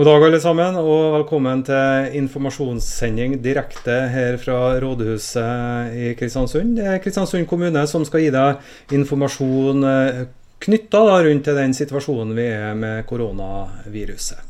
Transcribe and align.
God 0.00 0.06
dag, 0.06 0.22
alle 0.24 0.38
sammen, 0.40 0.76
og 0.80 1.10
velkommen 1.12 1.60
til 1.60 2.14
informasjonssending 2.16 3.34
direkte 3.44 3.98
her 4.08 4.38
fra 4.40 4.78
rådhuset 4.80 5.92
i 5.92 6.14
Kristiansund. 6.16 6.78
Det 6.78 6.86
er 6.88 7.02
Kristiansund 7.04 7.44
kommune 7.50 7.82
som 7.84 8.06
skal 8.08 8.24
gi 8.24 8.30
deg 8.32 8.96
informasjon 8.96 9.84
eh, 9.84 10.22
knytta 10.64 11.02
rundt 11.26 11.44
til 11.44 11.60
den 11.60 11.76
situasjonen 11.76 12.32
vi 12.32 12.48
er 12.48 12.80
med 12.80 13.04
koronaviruset. 13.12 14.40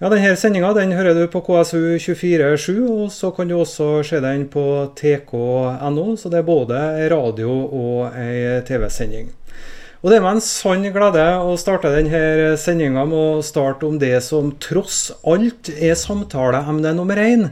Ja, 0.00 0.08
Denne 0.08 0.32
sendinga 0.40 0.72
den 0.80 0.96
hører 0.96 1.20
du 1.20 1.26
på 1.28 1.44
KSU247, 1.44 2.80
og 2.80 3.12
så 3.12 3.36
kan 3.36 3.52
du 3.52 3.58
også 3.60 4.00
se 4.08 4.24
den 4.24 4.48
på 4.48 4.64
tk.no. 4.96 6.06
Så 6.16 6.32
det 6.32 6.40
er 6.40 6.48
både 6.48 6.80
radio 7.12 7.60
og 7.60 8.16
ei 8.16 8.62
TV-sending. 8.64 9.34
Og 10.02 10.10
det 10.10 10.18
er 10.18 10.24
meg 10.24 10.36
en 10.36 10.44
sann 10.44 10.84
glede 10.92 11.24
å 11.40 11.54
starte 11.60 11.92
denne 11.94 12.54
sendinga 12.60 13.06
med 13.08 13.16
å 13.16 13.44
starte 13.44 13.88
om 13.88 13.96
det 14.00 14.18
som 14.24 14.52
tross 14.62 15.08
alt 15.26 15.70
er 15.72 15.96
samtaleemne 15.98 16.92
nummer 16.98 17.20
én. 17.22 17.48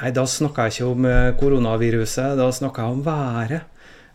Nei, 0.00 0.12
da 0.16 0.24
snakker 0.28 0.68
jeg 0.68 0.78
ikke 0.78 0.92
om 0.94 1.08
eh, 1.10 1.32
koronaviruset, 1.40 2.38
da 2.38 2.46
snakker 2.54 2.86
jeg 2.86 2.96
om 2.96 3.02
været. 3.04 3.66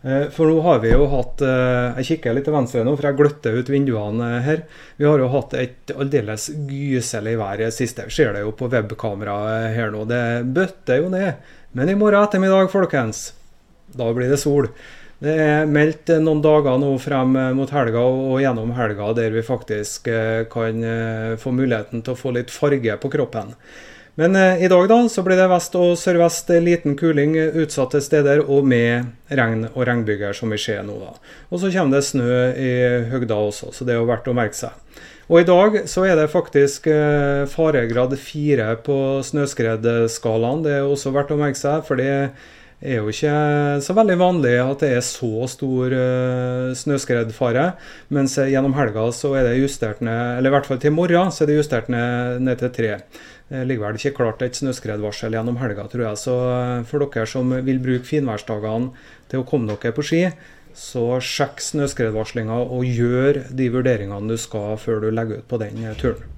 Eh, 0.06 0.26
for 0.34 0.48
nå 0.50 0.60
har 0.64 0.80
vi 0.82 0.90
jo 0.92 1.06
hatt 1.10 1.40
eh, 1.42 1.96
Jeg 2.00 2.08
kikker 2.10 2.36
litt 2.36 2.44
til 2.46 2.54
venstre 2.54 2.82
nå, 2.86 2.92
for 2.96 3.08
jeg 3.08 3.18
gløtter 3.20 3.60
ut 3.60 3.70
vinduene 3.70 4.32
her. 4.46 4.64
Vi 4.96 5.06
har 5.08 5.22
jo 5.22 5.30
hatt 5.36 5.56
et 5.60 5.94
aldeles 5.94 6.48
gyselig 6.56 7.36
vær 7.40 7.60
i 7.60 7.66
det 7.68 7.76
siste. 7.76 8.08
Ser 8.10 8.32
det 8.34 8.44
jo 8.46 8.54
på 8.56 8.70
webkameraet 8.72 9.72
her 9.76 9.92
nå. 9.94 10.04
Det 10.08 10.22
bøtter 10.56 11.04
jo 11.04 11.12
ned. 11.12 11.42
Men 11.76 11.92
i 11.92 11.98
morgen 11.98 12.24
ettermiddag, 12.24 12.70
folkens, 12.72 13.28
da 13.92 14.08
blir 14.16 14.32
det 14.32 14.40
sol. 14.40 14.70
Det 15.16 15.32
er 15.32 15.68
meldt 15.72 16.10
noen 16.20 16.42
dager 16.44 16.76
nå 16.76 16.90
frem 17.00 17.38
mot 17.56 17.70
helga 17.72 18.02
og 18.04 18.36
gjennom 18.42 18.74
helga 18.76 19.14
der 19.16 19.32
vi 19.32 19.44
faktisk 19.44 20.10
eh, 20.12 20.42
kan 20.52 20.82
eh, 20.84 21.36
få 21.40 21.54
muligheten 21.56 22.02
til 22.04 22.12
å 22.12 22.20
få 22.20 22.34
litt 22.36 22.52
farge 22.52 22.98
på 23.00 23.10
kroppen. 23.14 23.54
Men 24.20 24.36
eh, 24.36 24.66
i 24.66 24.68
dag 24.68 24.84
da, 24.92 24.98
så 25.08 25.24
blir 25.24 25.40
det 25.40 25.46
vest 25.48 25.72
og 25.80 25.94
sørvest 25.96 26.52
liten 26.60 26.98
kuling 27.00 27.32
utsatte 27.62 28.02
steder, 28.04 28.42
og 28.44 28.68
med 28.68 29.32
regn 29.32 29.64
og 29.70 29.86
regnbyger, 29.88 30.36
som 30.36 30.52
vi 30.52 30.60
ser 30.60 30.84
nå. 30.84 30.98
da. 31.00 31.16
Og 31.48 31.64
så 31.64 31.72
kommer 31.72 31.96
det 31.96 32.10
snø 32.10 32.42
i 32.52 32.74
høgda 33.08 33.40
også, 33.48 33.72
så 33.72 33.88
det 33.88 33.96
er 33.96 34.02
jo 34.02 34.10
verdt 34.10 34.28
å 34.28 34.36
merke 34.36 34.58
seg. 34.58 34.76
Og 35.32 35.40
i 35.40 35.48
dag 35.48 35.80
så 35.88 36.04
er 36.06 36.20
det 36.20 36.28
faktisk 36.30 36.84
faregrad 37.50 38.12
fire 38.20 38.68
på 38.84 38.98
snøskredskalaen. 39.26 40.62
Det 40.62 40.76
er 40.76 40.86
også 40.86 41.10
verdt 41.16 41.32
å 41.34 41.40
merke 41.40 41.58
seg, 41.58 41.80
fordi 41.88 42.06
er 42.80 42.98
jo 43.00 43.08
ikke 43.08 43.36
så 43.84 43.94
veldig 43.96 44.16
vanlig 44.20 44.56
at 44.60 44.82
det 44.84 44.90
er 44.96 45.04
så 45.04 45.46
stor 45.48 45.94
uh, 45.96 46.74
snøskredfare. 46.76 47.70
Mens 48.12 48.36
gjennom 48.36 48.76
helga 48.76 49.06
så 49.16 49.32
er 49.38 49.48
det 49.48 49.56
justert 49.62 50.02
ned, 50.04 50.38
eller 50.38 50.52
i 50.52 50.56
hvert 50.56 50.68
fall 50.68 50.82
til 50.82 50.94
morgen, 50.96 51.32
så 51.32 51.44
er 51.44 51.52
det 51.52 51.58
justert 51.60 51.88
ned, 51.92 52.42
ned 52.44 52.60
til 52.60 52.74
tre. 52.76 52.92
Det 53.48 53.62
ligger 53.68 53.86
vel 53.86 54.00
ikke 54.00 54.16
klart 54.18 54.42
et 54.42 54.58
snøskredvarsel 54.58 55.36
gjennom 55.36 55.58
helga, 55.60 55.86
tror 55.88 56.08
jeg. 56.08 56.20
Så 56.20 56.36
for 56.90 57.06
dere 57.06 57.30
som 57.30 57.54
vil 57.68 57.80
bruke 57.82 58.08
finværsdagene 58.08 58.90
til 59.30 59.42
å 59.42 59.48
komme 59.48 59.70
dere 59.70 59.94
på 59.94 60.04
ski, 60.04 60.24
så 60.76 61.06
sjekk 61.24 61.62
snøskredvarslinga 61.64 62.58
og 62.66 62.84
gjør 62.84 63.46
de 63.56 63.70
vurderingene 63.72 64.34
du 64.34 64.40
skal 64.40 64.76
før 64.82 65.06
du 65.06 65.12
legger 65.14 65.40
ut 65.40 65.48
på 65.48 65.62
den 65.62 65.86
turen. 65.96 66.35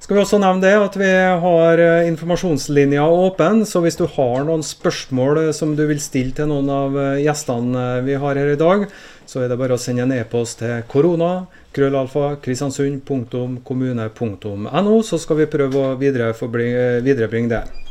Skal 0.00 0.16
vi 0.16 0.20
også 0.22 0.38
nevne 0.40 0.62
det 0.64 0.70
at 0.80 0.94
vi 0.96 1.08
har 1.42 1.80
eh, 1.84 2.06
informasjonslinja 2.08 3.02
åpen, 3.04 3.66
så 3.68 3.82
hvis 3.84 4.00
du 4.00 4.06
har 4.08 4.46
noen 4.48 4.64
spørsmål 4.64 5.36
eh, 5.42 5.50
som 5.52 5.76
du 5.76 5.84
vil 5.90 6.00
stille 6.00 6.32
til 6.36 6.46
noen 6.48 6.70
av 6.72 6.96
eh, 6.96 7.20
gjestene 7.26 8.00
vi 8.06 8.14
har 8.22 8.36
her 8.40 8.48
i 8.54 8.60
dag, 8.60 8.86
så 9.28 9.40
er 9.44 9.48
det 9.52 9.58
bare 9.60 9.76
å 9.76 9.82
sende 9.82 10.02
en 10.06 10.14
e-post 10.16 10.58
til 10.62 10.80
korona, 10.88 11.44
krøllalfa, 11.76 12.40
kristiansund.kommune.no, 12.40 14.94
så 15.04 15.16
skal 15.20 15.36
vi 15.42 15.52
prøve 15.52 15.76
å 15.84 15.92
viderebringe 16.00 17.52
det. 17.52 17.89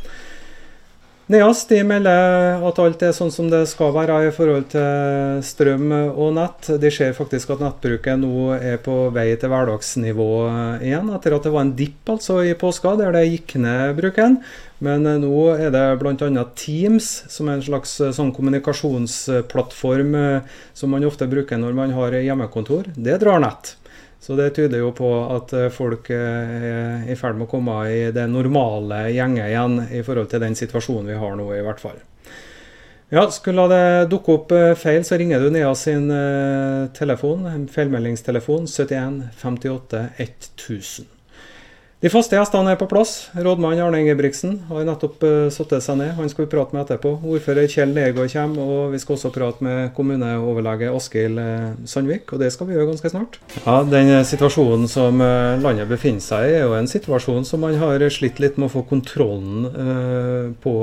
Neas 1.30 1.60
de 1.70 1.76
melder 1.86 2.58
at 2.66 2.78
alt 2.82 3.02
er 3.06 3.12
sånn 3.14 3.30
som 3.30 3.46
det 3.52 3.60
skal 3.70 3.92
være 3.94 4.16
i 4.26 4.32
forhold 4.34 4.64
til 4.72 5.42
strøm 5.46 5.92
og 5.92 6.32
nett. 6.34 6.72
De 6.82 6.90
ser 6.90 7.14
faktisk 7.14 7.52
at 7.54 7.62
nettbruket 7.62 8.18
nå 8.18 8.48
er 8.56 8.80
på 8.82 8.96
vei 9.14 9.28
til 9.38 9.52
hverdagsnivå 9.52 10.26
igjen, 10.82 11.12
etter 11.14 11.36
at 11.36 11.46
det 11.46 11.52
var 11.54 11.68
en 11.68 11.72
dipp 11.78 12.10
altså 12.16 12.40
i 12.42 12.56
påska 12.58 12.96
der 12.98 13.14
det 13.14 13.28
gikk 13.28 13.54
ned 13.62 13.94
bruken. 14.00 14.40
Men 14.82 15.06
nå 15.22 15.44
er 15.54 15.70
det 15.70 15.86
bl.a. 16.00 16.44
Teams, 16.58 17.12
som 17.30 17.46
er 17.46 17.60
en 17.60 17.66
slags 17.68 17.94
sånn 18.16 18.34
kommunikasjonsplattform 18.34 20.14
eh, 20.18 20.54
som 20.74 20.90
man 20.90 21.06
ofte 21.06 21.30
bruker 21.30 21.60
når 21.62 21.76
man 21.78 21.94
har 21.94 22.16
hjemmekontor. 22.16 22.90
Det 22.96 23.20
drar 23.22 23.44
nett. 23.44 23.76
Så 24.20 24.36
det 24.36 24.50
tyder 24.50 24.82
jo 24.82 24.90
på 24.92 25.08
at 25.32 25.52
eh, 25.56 25.70
folk 25.72 26.10
eh, 26.12 26.64
er 26.68 27.06
i 27.08 27.16
ferd 27.16 27.38
med 27.38 27.46
å 27.46 27.50
komme 27.50 27.76
i 27.88 28.00
det 28.12 28.26
normale 28.28 29.06
gjenget 29.14 29.48
igjen 29.48 29.78
i 29.96 30.02
forhold 30.04 30.28
til 30.28 30.42
den 30.44 30.56
situasjonen 30.58 31.08
vi 31.08 31.16
har 31.22 31.38
nå, 31.38 31.46
i 31.56 31.62
hvert 31.64 31.80
fall. 31.80 31.96
Ja, 33.10 33.24
Skulle 33.32 33.64
det 33.72 34.10
dukke 34.12 34.36
opp 34.36 34.52
eh, 34.52 34.74
feil, 34.78 35.06
så 35.08 35.16
ringer 35.16 35.40
du 35.40 35.48
Nea 35.54 35.72
sin 35.74 36.12
telefon, 36.96 37.48
feilmeldingstelefon 37.72 38.68
71 38.68 39.22
58 39.40 40.04
1000. 40.18 41.08
De 42.00 42.08
faste 42.08 42.32
gjestene 42.32 42.72
er 42.72 42.78
på 42.80 42.86
plass. 42.88 43.26
Rådmann 43.36 43.76
Arne 43.84 43.98
Ingebrigtsen 44.00 44.54
har 44.70 44.86
nettopp 44.88 45.20
uh, 45.20 45.50
satt 45.52 45.74
seg 45.84 45.98
ned. 46.00 46.14
Han 46.16 46.30
skal 46.32 46.46
vi 46.46 46.52
prate 46.54 46.72
med 46.72 46.86
etterpå. 46.86 47.10
Ordfører 47.28 47.68
Kjell 47.68 47.92
Nergård 47.92 48.30
kommer, 48.32 48.70
og 48.72 48.94
vi 48.94 49.00
skal 49.02 49.18
også 49.18 49.30
prate 49.34 49.66
med 49.66 49.90
kommuneoverlege 49.98 50.88
Askild 50.96 51.36
uh, 51.36 51.74
Sandvik. 51.84 52.32
Og 52.32 52.40
det 52.40 52.48
skal 52.54 52.70
vi 52.70 52.78
gjøre 52.78 52.88
ganske 52.88 53.12
snart. 53.12 53.36
Ja, 53.66 53.76
Den 53.84 54.14
eh, 54.14 54.24
situasjonen 54.24 54.88
som 54.88 55.20
landet 55.20 55.92
befinner 55.92 56.24
seg 56.24 56.46
i, 56.48 56.56
er 56.62 56.64
jo 56.64 56.78
en 56.78 56.88
situasjon 56.88 57.44
som 57.44 57.60
man 57.66 57.76
har 57.82 58.06
slitt 58.08 58.40
litt 58.40 58.56
med 58.56 58.70
å 58.70 58.72
få 58.78 58.86
kontrollen 58.88 59.68
på 60.64 60.74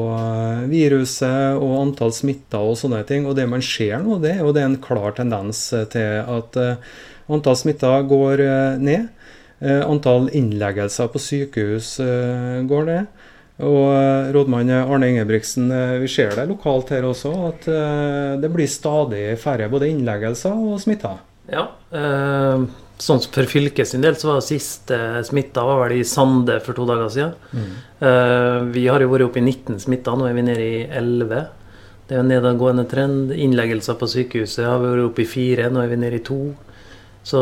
viruset 0.70 1.58
og 1.58 1.76
antall 1.82 2.14
smitta 2.14 2.62
og 2.62 2.78
sånne 2.78 3.02
ting. 3.10 3.26
Og 3.26 3.34
det 3.40 3.50
man 3.50 3.66
ser 3.66 3.98
nå, 4.06 4.22
det 4.22 4.36
er 4.36 4.46
jo 4.46 4.54
det 4.54 4.62
er 4.62 4.70
en 4.70 4.82
klar 4.86 5.18
tendens 5.18 5.66
til 5.94 6.22
at 6.22 6.62
antall 7.26 7.58
smitta 7.58 7.98
går 8.06 8.46
ned. 8.86 9.14
Eh, 9.60 9.82
antall 9.90 10.30
innleggelser 10.38 11.10
på 11.10 11.22
sykehus 11.22 11.96
eh, 12.04 12.60
går 12.70 12.90
ned. 12.90 13.24
Og 13.66 13.88
eh, 13.90 14.32
rådmann 14.36 14.70
Arne 14.70 15.14
Ingebrigtsen, 15.14 15.72
vi 16.04 16.10
ser 16.12 16.36
det 16.38 16.50
lokalt 16.52 16.94
her 16.94 17.08
også, 17.10 17.34
at 17.50 17.72
det 18.42 18.52
blir 18.54 18.70
stadig 18.70 19.32
færre 19.42 19.70
både 19.72 19.90
innleggelser 19.90 20.54
og 20.54 20.78
smitta. 20.84 21.18
Ja, 21.48 21.64
eh, 21.96 22.64
sånn 23.00 23.22
for 23.24 23.48
fylket 23.48 23.88
sin 23.88 24.04
del 24.04 24.18
så 24.20 24.34
var 24.34 24.44
siste 24.46 24.98
smitta 25.28 25.64
var 25.66 25.86
vel 25.86 26.00
i 26.00 26.08
Sande 26.08 26.60
for 26.66 26.76
to 26.78 26.88
dager 26.90 27.12
siden. 27.14 27.36
Mm. 27.54 27.70
Eh, 28.10 28.58
vi 28.76 28.88
har 28.90 29.04
jo 29.04 29.12
vært 29.14 29.30
oppe 29.30 29.40
i 29.42 29.46
19 29.46 29.80
smitta, 29.86 30.16
nå 30.18 30.28
er 30.28 30.36
vi 30.36 30.46
nede 30.48 30.66
i 30.66 30.82
11. 30.90 31.46
Det 32.08 32.16
er 32.16 32.24
en 32.24 32.32
nedadgående 32.32 32.88
trend. 32.90 33.32
Innleggelser 33.36 33.98
på 34.00 34.10
sykehuset 34.12 34.66
har 34.68 34.82
vi 34.84 34.92
vært 34.92 35.10
oppe 35.12 35.24
i 35.24 35.30
fire, 35.30 35.70
nå 35.72 35.84
er 35.84 35.92
vi 35.92 36.02
nede 36.02 36.20
i 36.20 36.26
to. 36.28 36.42
Så 37.28 37.42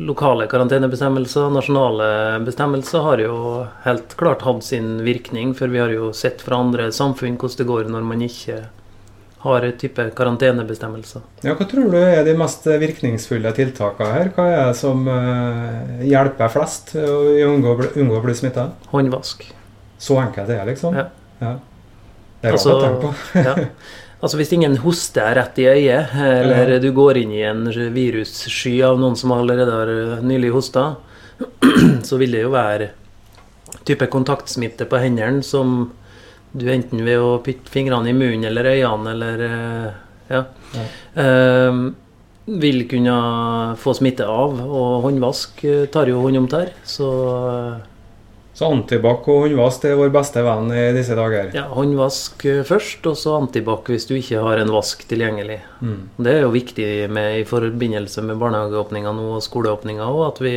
lokale 0.00 0.46
karantenebestemmelser, 0.50 1.50
nasjonale 1.52 2.40
bestemmelser, 2.44 3.04
har 3.04 3.22
jo 3.22 3.36
helt 3.84 4.16
klart 4.16 4.42
hatt 4.46 4.64
sin 4.64 4.98
virkning. 5.04 5.54
For 5.54 5.68
vi 5.68 5.80
har 5.82 5.92
jo 5.94 6.12
sett 6.16 6.42
fra 6.44 6.60
andre 6.64 6.90
samfunn 6.92 7.38
hvordan 7.40 7.60
det 7.60 7.68
går 7.68 7.90
når 7.92 8.06
man 8.08 8.24
ikke 8.24 8.60
har 9.40 9.64
type 9.80 10.04
karantenebestemmelser. 10.16 11.22
Ja, 11.46 11.54
hva 11.56 11.64
tror 11.68 11.88
du 11.92 11.96
er 12.00 12.20
de 12.26 12.34
mest 12.36 12.66
virkningsfulle 12.68 13.52
tiltakene 13.56 14.12
her? 14.12 14.32
Hva 14.36 14.48
er 14.50 14.60
det 14.68 14.76
som 14.76 15.06
uh, 15.08 16.02
hjelper 16.04 16.52
flest 16.52 16.92
å 17.00 17.22
unngå, 17.46 17.78
unngå 17.94 18.18
å 18.18 18.24
bli 18.26 18.36
smitta? 18.36 18.68
Håndvask. 18.92 19.46
Så 20.00 20.18
enkelt 20.20 20.44
er 20.48 20.60
det, 20.60 20.74
liksom? 20.74 20.96
Ja. 20.96 21.08
ja. 21.40 21.54
Det 22.40 22.50
er 22.50 22.56
rart 22.56 22.60
altså, 22.60 22.76
å 22.76 22.84
tenke 22.84 23.00
på. 23.06 23.48
ja. 23.48 23.56
Altså 24.20 24.36
Hvis 24.36 24.52
ingen 24.52 24.76
hoster 24.82 25.32
rett 25.38 25.58
i 25.62 25.68
øyet, 25.70 26.12
eller 26.20 26.74
du 26.82 26.90
går 26.92 27.22
inn 27.22 27.30
i 27.32 27.44
en 27.48 27.64
virussky 27.94 28.74
av 28.84 29.00
noen 29.00 29.16
som 29.16 29.32
allerede 29.32 29.72
har 29.72 30.20
nylig 30.20 30.50
hosta, 30.52 30.90
så 32.08 32.18
vil 32.20 32.36
det 32.36 32.42
jo 32.44 32.52
være 32.52 32.90
type 33.88 34.10
kontaktsmitte 34.12 34.84
på 34.90 35.00
hendene 35.00 35.40
som 35.46 35.88
du 36.52 36.66
enten 36.72 37.04
ved 37.06 37.22
å 37.22 37.38
putte 37.44 37.72
fingrene 37.72 38.10
i 38.10 38.16
munnen 38.16 38.48
eller 38.50 38.68
øynene 38.74 39.12
eller 39.14 39.44
eh, 39.46 39.90
ja, 40.30 40.44
ja. 40.74 40.86
Uh, 41.16 41.90
vil 42.60 42.84
kunne 42.90 43.14
få 43.78 43.94
smitte 43.94 44.26
av. 44.26 44.58
Og 44.58 45.04
håndvask 45.04 45.62
eh, 45.68 45.84
tar 45.92 46.10
jo 46.10 46.22
hånd 46.24 46.40
om 46.40 46.48
tær, 46.50 46.72
så 46.86 47.10
så 48.60 48.68
antibac 48.68 49.24
og 49.32 49.46
håndvask 49.46 49.86
er 49.88 49.96
vår 49.96 50.10
beste 50.12 50.42
venn 50.44 50.68
i 50.76 50.90
disse 50.92 51.14
dager? 51.16 51.48
Ja, 51.56 51.64
håndvask 51.72 52.44
først, 52.68 53.06
og 53.08 53.16
så 53.16 53.38
antibac 53.38 53.88
hvis 53.88 54.04
du 54.10 54.12
ikke 54.18 54.42
har 54.44 54.60
en 54.60 54.72
vask 54.74 55.06
tilgjengelig. 55.08 55.62
Mm. 55.80 56.02
Det 56.20 56.34
er 56.34 56.44
jo 56.44 56.52
viktig 56.52 56.88
med, 57.08 57.38
i 57.40 57.46
forbindelse 57.48 58.24
med 58.28 58.36
barnehageåpninga 58.42 59.14
nå 59.16 59.30
og 59.38 59.46
skoleåpninga 59.46 60.04
òg, 60.12 60.20
at 60.26 60.42
vi 60.44 60.54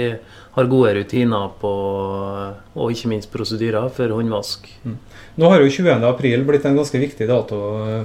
har 0.57 0.69
gode 0.69 0.91
rutiner 0.99 1.55
på, 1.61 1.71
og 2.75 2.91
ikke 2.91 3.13
minst 3.13 3.31
prosedyrer 3.31 3.87
for 3.95 4.11
håndvask. 4.11 4.67
Mm. 4.83 4.99
Nå 5.39 5.49
har 5.49 5.63
jo 5.63 5.69
20. 5.71 6.03
april 6.05 6.43
blitt 6.45 6.65
en 6.69 6.75
ganske 6.77 6.99
viktig 7.01 7.25
dato 7.29 7.57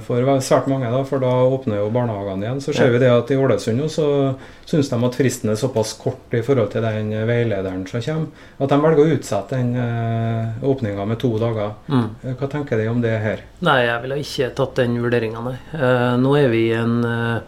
for 0.05 0.29
svært 0.41 0.69
mange, 0.71 0.89
da, 0.89 1.03
for 1.05 1.21
da 1.21 1.31
åpner 1.45 1.83
jo 1.83 1.91
barnehagene 1.93 2.47
igjen. 2.47 2.61
Så 2.63 2.73
ser 2.73 2.89
vi 2.93 3.01
det 3.03 3.11
at 3.13 3.29
i 3.29 3.37
Ålesund 3.37 3.85
så 3.93 4.07
syns 4.69 4.89
de 4.89 4.99
at 5.05 5.17
fristen 5.17 5.53
er 5.53 5.59
såpass 5.59 5.93
kort 6.01 6.33
i 6.33 6.41
forhold 6.45 6.71
til 6.73 6.85
den 6.85 7.13
veilederen 7.29 7.85
som 7.89 8.01
kommer, 8.01 8.47
at 8.57 8.73
de 8.73 8.81
velger 8.85 9.03
å 9.03 9.13
utsette 9.17 9.59
den 9.59 9.75
uh, 9.77 10.65
åpninga 10.71 11.05
med 11.09 11.21
to 11.21 11.31
dager. 11.41 11.77
Mm. 11.89 12.09
Hva 12.39 12.49
tenker 12.49 12.81
de 12.81 12.89
om 12.89 13.05
det 13.05 13.13
her? 13.21 13.45
Nei, 13.65 13.79
jeg 13.85 14.03
ville 14.05 14.19
ikke 14.23 14.51
tatt 14.57 14.81
den 14.81 14.97
vurderinga, 15.03 15.45
nei. 15.45 15.55
Uh, 15.73 16.17
nå 16.21 16.33
er 16.39 16.51
vi 16.53 16.65
i 16.71 16.75
en 16.77 16.99
uh, 17.05 17.39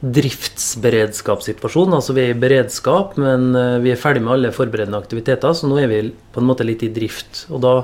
driftsberedskapssituasjon. 0.00 1.94
Altså 1.96 2.12
vi 2.16 2.22
er 2.26 2.34
i 2.34 2.38
beredskap, 2.40 3.16
men 3.20 3.54
eh, 3.56 3.78
vi 3.84 3.90
er 3.92 4.00
ferdig 4.00 4.22
med 4.24 4.32
alle 4.36 4.52
forberedende 4.54 5.00
aktiviteter, 5.00 5.52
så 5.56 5.68
nå 5.70 5.76
er 5.80 5.88
vi 5.90 6.00
på 6.32 6.42
en 6.42 6.48
måte 6.48 6.66
litt 6.68 6.82
i 6.84 6.92
drift. 6.94 7.46
Og 7.50 7.58
da 7.64 7.74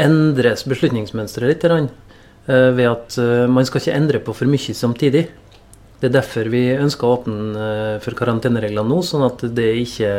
endres 0.00 0.64
beslutningsmønsteret 0.68 1.52
litt 1.52 1.64
eh, 1.68 2.70
ved 2.76 2.88
at 2.88 3.18
eh, 3.20 3.46
man 3.50 3.66
skal 3.68 3.82
ikke 3.82 3.96
endre 3.96 4.20
på 4.24 4.34
for 4.36 4.50
mye 4.50 4.76
samtidig. 4.76 5.26
Det 6.00 6.08
er 6.08 6.16
derfor 6.16 6.48
vi 6.50 6.64
ønsker 6.74 7.06
å 7.06 7.16
åpne 7.18 7.66
for 8.02 8.18
karantenereglene 8.18 8.88
nå, 8.88 9.02
sånn 9.06 9.22
at 9.22 9.44
det 9.54 9.68
ikke 9.84 10.14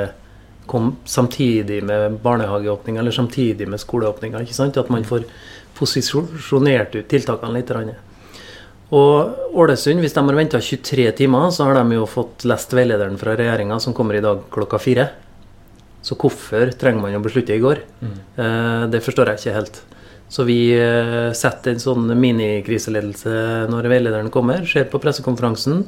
kom 0.65 0.93
samtidig 1.05 1.81
med 1.83 2.21
barnehageåpninga 2.23 3.01
eller 3.01 3.11
samtidig 3.11 3.67
med 3.67 3.81
skoleåpninga. 3.81 4.39
At 4.39 4.89
man 4.89 5.03
får 5.03 5.25
posisjonert 5.75 6.95
ut 6.95 7.09
tiltakene 7.11 7.59
litt. 7.59 7.73
Og 8.93 9.57
Ålesund, 9.57 9.99
hvis 9.99 10.13
de 10.13 10.23
har 10.23 10.37
venta 10.37 10.61
23 10.61 11.11
timer, 11.17 11.49
så 11.51 11.67
har 11.67 11.79
de 11.79 11.97
jo 11.97 12.07
fått 12.07 12.45
lest 12.47 12.73
veilederen 12.73 13.17
fra 13.17 13.35
regjeringa 13.35 13.79
som 13.81 13.95
kommer 13.97 14.15
i 14.15 14.23
dag 14.23 14.45
klokka 14.53 14.79
fire. 14.79 15.09
Så 16.03 16.17
hvorfor 16.19 16.73
trenger 16.75 17.05
man 17.05 17.15
å 17.15 17.23
beslutte 17.23 17.55
i 17.55 17.61
går? 17.63 17.79
Mm. 18.03 18.15
Eh, 18.35 18.83
det 18.91 19.01
forstår 19.05 19.31
jeg 19.31 19.39
ikke 19.39 19.57
helt. 19.57 19.79
Så 20.33 20.43
vi 20.47 20.57
eh, 20.75 21.31
setter 21.37 21.73
en 21.73 21.83
sånn 21.83 22.11
minikriseledelse 22.19 23.69
når 23.71 23.87
veilederen 23.91 24.31
kommer, 24.33 24.67
ser 24.67 24.89
på 24.91 24.99
pressekonferansen, 25.03 25.85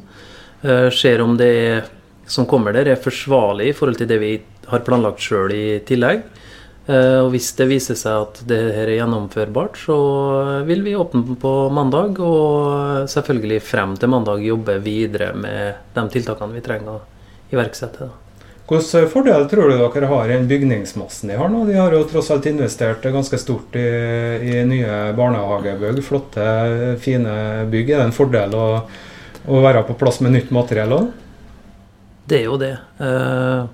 eh, 0.63 0.87
ser 0.95 1.23
om 1.23 1.35
det 1.39 1.83
som 2.31 2.47
kommer 2.49 2.73
der, 2.73 2.93
er 2.93 3.01
forsvarlig 3.01 3.69
i 3.69 3.75
forhold 3.75 3.99
til 3.99 4.09
det 4.09 4.21
vi 4.21 4.31
har 4.71 4.85
planlagt 4.87 5.21
sjøl 5.21 5.51
i 5.53 5.65
tillegg. 5.85 6.23
Og 6.85 7.31
hvis 7.33 7.47
det 7.57 7.65
viser 7.65 7.97
seg 7.97 8.27
at 8.27 8.39
det 8.45 8.59
her 8.75 8.85
er 8.85 8.99
gjennomførbart, 8.99 9.77
så 9.87 9.95
vil 10.67 10.83
vi 10.85 10.93
åpne 10.93 11.33
på 11.41 11.53
mandag. 11.73 12.19
Og 12.21 13.09
selvfølgelig 13.09 13.57
frem 13.65 13.95
til 13.97 14.13
mandag 14.13 14.45
jobbe 14.45 14.77
videre 14.85 15.31
med 15.33 15.95
de 15.97 16.05
tiltakene 16.13 16.53
vi 16.53 16.61
trenger 16.65 16.93
å 16.93 17.01
iverksette. 17.53 18.11
Hvilke 18.65 19.03
fordeler 19.13 19.45
tror 19.45 19.69
du 19.69 19.75
dere 19.77 20.07
har 20.09 20.29
i 20.29 20.33
den 20.33 20.47
bygningsmassen 20.49 21.29
de 21.29 21.37
har 21.37 21.51
nå? 21.53 21.67
De 21.67 21.75
har 21.77 21.93
jo 21.93 22.05
tross 22.09 22.31
alt 22.33 22.47
investert 22.49 23.05
ganske 23.13 23.37
stort 23.37 23.75
i, 23.77 23.85
i 24.41 24.63
nye 24.65 24.95
barnehagebygg. 25.17 26.01
Flotte, 26.05 26.47
fine 27.01 27.67
bygg. 27.69 27.91
Er 27.91 28.01
det 28.01 28.07
en 28.07 28.15
fordel 28.15 28.57
å, 28.57 28.65
å 29.45 29.61
være 29.61 29.85
på 29.85 29.97
plass 29.99 30.17
med 30.25 30.33
nytt 30.33 30.49
materiell 30.55 30.97
òg? 30.97 31.11
Det 32.25 32.39
er 32.39 32.47
jo 32.47 32.57
det. 32.57 32.73
Uh, 32.97 33.69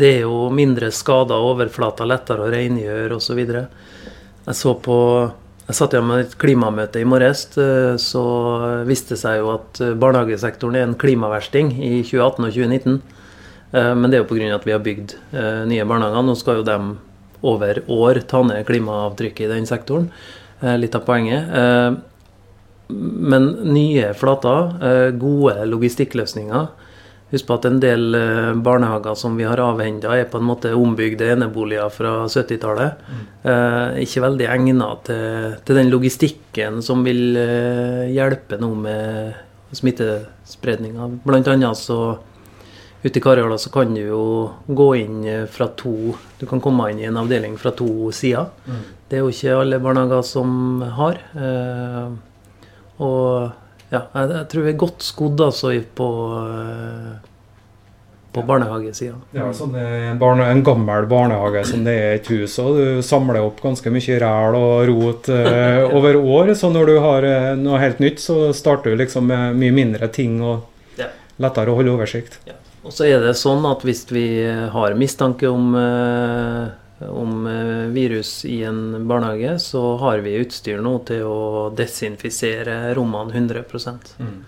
det 0.00 0.14
er 0.14 0.24
jo 0.24 0.46
mindre 0.56 0.88
skader 0.94 1.44
overflater 1.50 2.08
lettere 2.08 2.46
å 2.46 2.50
rengjøre 2.54 3.20
osv. 3.20 3.44
Jeg 3.44 4.56
så 4.56 4.74
på 4.80 4.96
jeg 5.70 5.76
satt 5.78 5.92
igjen 5.94 6.08
med 6.08 6.24
et 6.24 6.32
klimamøte 6.40 6.98
i 6.98 7.06
morges, 7.06 7.44
eh, 7.60 7.94
så 8.02 8.22
viste 8.88 9.14
det 9.14 9.20
seg 9.20 9.36
jo 9.38 9.52
at 9.52 9.78
eh, 9.78 9.92
barnehagesektoren 9.94 10.74
er 10.74 10.88
en 10.88 10.96
klimaversting 10.98 11.68
i 11.76 12.00
2018 12.02 12.48
og 12.48 12.56
2019. 12.56 12.96
Eh, 13.72 13.94
men 13.94 14.10
det 14.10 14.18
er 14.18 14.24
jo 14.24 14.28
pga. 14.30 14.54
at 14.54 14.66
vi 14.66 14.72
har 14.72 14.84
bygd 14.84 15.16
nye 15.70 15.84
barnehager. 15.86 16.22
Nå 16.26 16.36
skal 16.36 16.60
jo 16.60 16.68
de 16.68 16.78
over 17.42 17.82
år 17.88 18.20
ta 18.28 18.42
ned 18.42 18.66
klimaavtrykket 18.66 19.46
i 19.46 19.52
den 19.54 19.66
sektoren. 19.66 20.10
Litt 20.60 20.94
av 20.94 21.06
poenget. 21.06 21.48
Men 22.90 23.46
nye 23.72 24.10
flater, 24.12 25.14
gode 25.16 25.64
logistikkløsninger, 25.64 26.66
Husk 27.30 27.46
på 27.46 27.56
at 27.60 27.66
en 27.68 27.78
del 27.78 28.16
eh, 28.18 28.52
barnehager 28.58 29.14
som 29.18 29.36
vi 29.38 29.46
har 29.46 29.60
avhenda, 29.62 30.16
er 30.18 30.26
på 30.30 30.40
en 30.40 30.48
måte 30.48 30.72
ombygde 30.74 31.28
eneboliger 31.30 31.92
fra 31.94 32.14
70-tallet. 32.26 33.04
Mm. 33.06 33.20
Eh, 33.52 34.00
ikke 34.04 34.24
veldig 34.24 34.48
egna 34.50 34.88
til, 35.06 35.54
til, 35.62 35.78
den 35.78 35.92
logistikken 35.92 36.80
som 36.82 37.06
vil 37.06 37.38
eh, 37.38 38.10
hjelpe 38.10 38.58
nå 38.58 38.72
med 38.82 39.78
smittespredninga. 39.78 41.06
Blant 41.22 41.52
annet 41.52 41.78
så 41.78 42.00
ute 43.02 43.16
i 43.16 43.22
Karjala 43.24 43.56
så 43.58 43.70
kan 43.72 43.94
du 43.94 44.02
jo 44.02 44.24
gå 44.66 44.88
inn 45.00 45.22
fra 45.48 45.70
to 45.76 46.14
Du 46.38 46.46
kan 46.48 46.60
komme 46.60 46.90
inn 46.90 47.00
i 47.00 47.08
en 47.08 47.16
avdeling 47.20 47.56
fra 47.60 47.72
to 47.76 48.10
sider. 48.12 48.50
Mm. 48.66 48.82
Det 49.08 49.16
er 49.18 49.24
jo 49.24 49.32
ikke 49.32 49.56
alle 49.62 49.80
barnehager 49.82 50.22
som 50.26 50.82
har. 50.98 51.18
Eh, 51.34 52.12
og 53.00 53.50
ja, 53.90 54.04
jeg, 54.14 54.44
tror 54.52 54.64
vi 54.66 54.70
er 54.70 54.78
godt 54.78 55.02
skodd 55.02 55.40
altså 55.42 55.72
på, 55.98 56.08
eh, 56.38 57.16
på 58.30 58.44
barnehagesida. 58.46 59.16
Ja, 59.34 59.48
sånn 59.56 59.74
en, 59.74 60.20
barne, 60.20 60.46
en, 60.52 60.62
gammel 60.66 61.08
barnehage 61.10 61.64
som 61.72 61.82
det 61.86 61.96
er 61.98 62.18
et 62.20 62.30
hus, 62.30 62.54
og 62.62 62.78
du 62.78 63.02
samler 63.02 63.40
opp 63.42 63.58
ganske 63.64 63.90
mye 63.90 64.20
ræl 64.22 64.58
og 64.60 64.86
rot 64.92 65.32
eh, 65.34 65.82
over 65.88 66.20
år. 66.20 66.54
Så 66.58 66.70
når 66.70 66.92
du 66.92 66.96
har 67.02 67.26
eh, 67.26 67.52
noe 67.58 67.82
helt 67.82 68.02
nytt, 68.04 68.22
så 68.22 68.52
starter 68.56 68.94
du 68.94 69.02
liksom 69.02 69.26
med 69.32 69.58
mye 69.58 69.74
mindre 69.82 70.10
ting 70.14 70.38
og 70.44 70.68
lettere 71.40 71.72
å 71.72 71.78
holde 71.78 71.94
oversikt. 71.96 72.36
Ja. 72.46 72.54
Og 72.80 72.94
så 72.96 73.06
er 73.10 73.20
det 73.20 73.36
sånn 73.36 73.66
at 73.68 73.82
hvis 73.84 74.06
vi 74.08 74.26
har 74.72 74.94
mistanke 74.96 75.48
om 75.50 75.74
eh, 75.76 76.70
om 77.08 77.46
eh, 77.46 77.92
virus 77.92 78.44
i 78.44 78.62
en 78.62 79.08
barnehage, 79.08 79.58
så 79.58 79.96
har 79.96 80.18
vi 80.18 80.36
utstyr 80.40 80.80
nå 80.82 80.98
til 81.08 81.24
å 81.24 81.68
desinfisere 81.76 82.94
rommene 82.94 83.32
100 83.32 83.64
mm. 84.18 84.40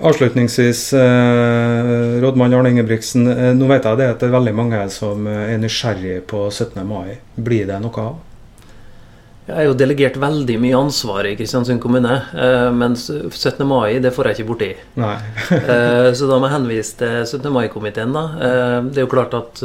Avslutningsvis, 0.00 0.92
eh, 0.96 2.20
rådmann 2.20 2.54
Arne 2.54 2.72
Ingebrigtsen. 2.74 3.28
Eh, 3.28 3.52
nå 3.56 3.68
vet 3.70 3.84
jeg 3.84 4.00
det 4.00 4.10
at 4.14 4.20
det 4.20 4.28
er 4.28 4.36
veldig 4.36 4.56
mange 4.56 4.82
som 4.92 5.28
er 5.28 5.56
nysgjerrig 5.60 6.22
på 6.28 6.46
17. 6.50 6.82
mai. 6.88 7.18
Blir 7.36 7.68
det 7.68 7.80
noe 7.84 8.04
av? 8.04 8.18
Jeg 9.50 9.64
er 9.64 9.66
jo 9.66 9.74
delegert 9.74 10.18
veldig 10.20 10.56
mye 10.62 10.78
ansvar 10.78 11.26
i 11.26 11.32
Kristiansund 11.34 11.80
kommune, 11.82 12.12
eh, 12.38 12.68
men 12.70 12.92
17. 12.94 13.64
mai 13.66 13.98
det 13.98 14.12
får 14.14 14.28
jeg 14.30 14.38
ikke 14.38 14.50
borti. 14.52 14.70
Eh, 15.50 16.10
så 16.14 16.26
da 16.28 16.36
må 16.38 16.46
jeg 16.46 16.54
henvise 16.54 16.96
til 17.00 17.14
17. 17.26 17.50
mai-komiteen. 17.52 18.12
da. 18.14 18.22
Eh, 18.46 18.76
det 18.86 19.00
er 19.00 19.06
jo 19.06 19.10
klart 19.10 19.34
at 19.34 19.60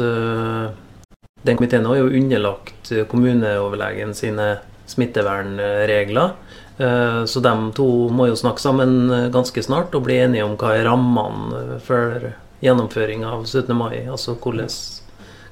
den 1.46 1.58
komiteen 1.58 1.86
er 1.86 2.00
jo 2.00 2.10
underlagt 2.10 2.90
kommuneoverlegen 3.10 4.14
sine 4.14 4.56
smittevernregler. 4.90 6.34
Så 7.26 7.40
de 7.40 7.52
to 7.76 7.86
må 8.12 8.26
jo 8.28 8.36
snakke 8.36 8.60
sammen 8.60 9.30
ganske 9.32 9.62
snart 9.64 9.94
og 9.96 10.04
bli 10.08 10.18
enige 10.24 10.44
om 10.44 10.56
hva 10.60 10.74
er 10.76 10.88
rammene 10.90 11.78
for 11.86 12.32
gjennomføring 12.64 13.24
av 13.24 13.46
17. 13.46 13.72
mai. 13.78 14.02
Altså 14.10 14.34
hvordan 14.34 14.68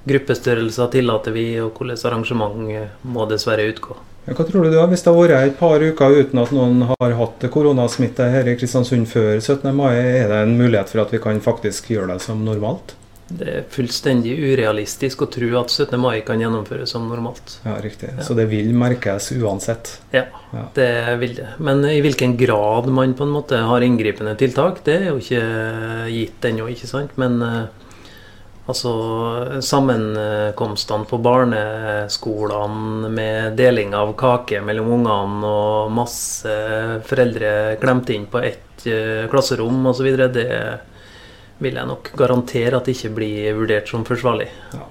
gruppestørrelser 0.04 0.90
tillater 0.92 1.32
vi, 1.32 1.46
og 1.62 1.78
hvordan 1.78 2.02
arrangement 2.10 2.58
må 3.06 3.30
dessverre 3.30 3.70
utgå. 3.70 3.96
Hva 4.24 4.44
tror 4.48 4.64
du 4.64 4.72
da, 4.72 4.86
hvis 4.88 5.02
det 5.04 5.12
har 5.12 5.20
vært 5.20 5.50
et 5.50 5.56
par 5.58 5.82
uker 5.84 6.14
uten 6.16 6.40
at 6.40 6.52
noen 6.56 6.86
har 6.88 7.16
hatt 7.18 7.44
koronasmitte 7.52 8.30
her 8.32 8.48
i 8.48 8.56
Kristiansund 8.56 9.08
før 9.10 9.36
17. 9.36 9.68
mai, 9.76 9.92
er 10.00 10.30
det 10.32 10.42
en 10.46 10.54
mulighet 10.56 10.92
for 10.94 11.04
at 11.04 11.12
vi 11.12 11.20
kan 11.20 11.42
faktisk 11.44 11.92
gjøre 11.92 12.14
det 12.14 12.22
som 12.24 12.40
normalt? 12.46 12.96
Det 13.24 13.46
er 13.48 13.62
fullstendig 13.72 14.34
urealistisk 14.36 15.24
å 15.24 15.28
tro 15.32 15.48
at 15.60 15.72
17. 15.72 15.96
mai 16.00 16.18
kan 16.24 16.40
gjennomføres 16.40 16.92
som 16.92 17.06
normalt. 17.08 17.58
Ja, 17.64 17.76
Riktig. 17.84 18.10
Ja. 18.16 18.24
Så 18.24 18.36
det 18.36 18.48
vil 18.50 18.72
merkes 18.76 19.30
uansett? 19.36 19.94
Ja, 20.12 20.26
ja, 20.52 20.66
det 20.76 20.90
vil 21.20 21.36
det. 21.38 21.48
Men 21.64 21.84
i 21.88 22.00
hvilken 22.04 22.36
grad 22.40 22.88
man 22.92 23.16
på 23.16 23.24
en 23.24 23.32
måte 23.32 23.60
har 23.64 23.84
inngripende 23.84 24.36
tiltak, 24.40 24.82
det 24.88 24.98
er 25.02 25.08
jo 25.10 25.20
ikke 25.20 25.44
gitt 26.12 26.48
ennå, 26.48 26.68
ikke 26.72 26.90
sant. 26.90 27.16
Men 27.20 27.40
uh, 27.40 27.83
altså 28.64 29.60
sammenkomstene 29.60 31.04
på 31.08 31.18
barneskolene 31.24 33.10
med 33.12 33.58
deling 33.58 33.94
av 33.96 34.14
kake 34.16 34.62
mellom 34.64 34.88
ungene 34.98 35.50
og 35.50 35.92
masse 35.92 36.56
foreldre 37.04 37.76
klemt 37.82 38.10
inn 38.14 38.26
på 38.30 38.40
ett 38.40 38.86
uh, 38.88 39.28
klasserom 39.32 39.86
osv., 39.92 40.08
det 40.32 40.48
vil 41.62 41.76
jeg 41.78 41.86
nok 41.86 42.10
garantere 42.18 42.80
at 42.80 42.90
ikke 42.90 43.12
blir 43.14 43.54
vurdert 43.56 43.88
som 43.88 44.04
forsvarlig. 44.06 44.48
Ja. 44.74 44.88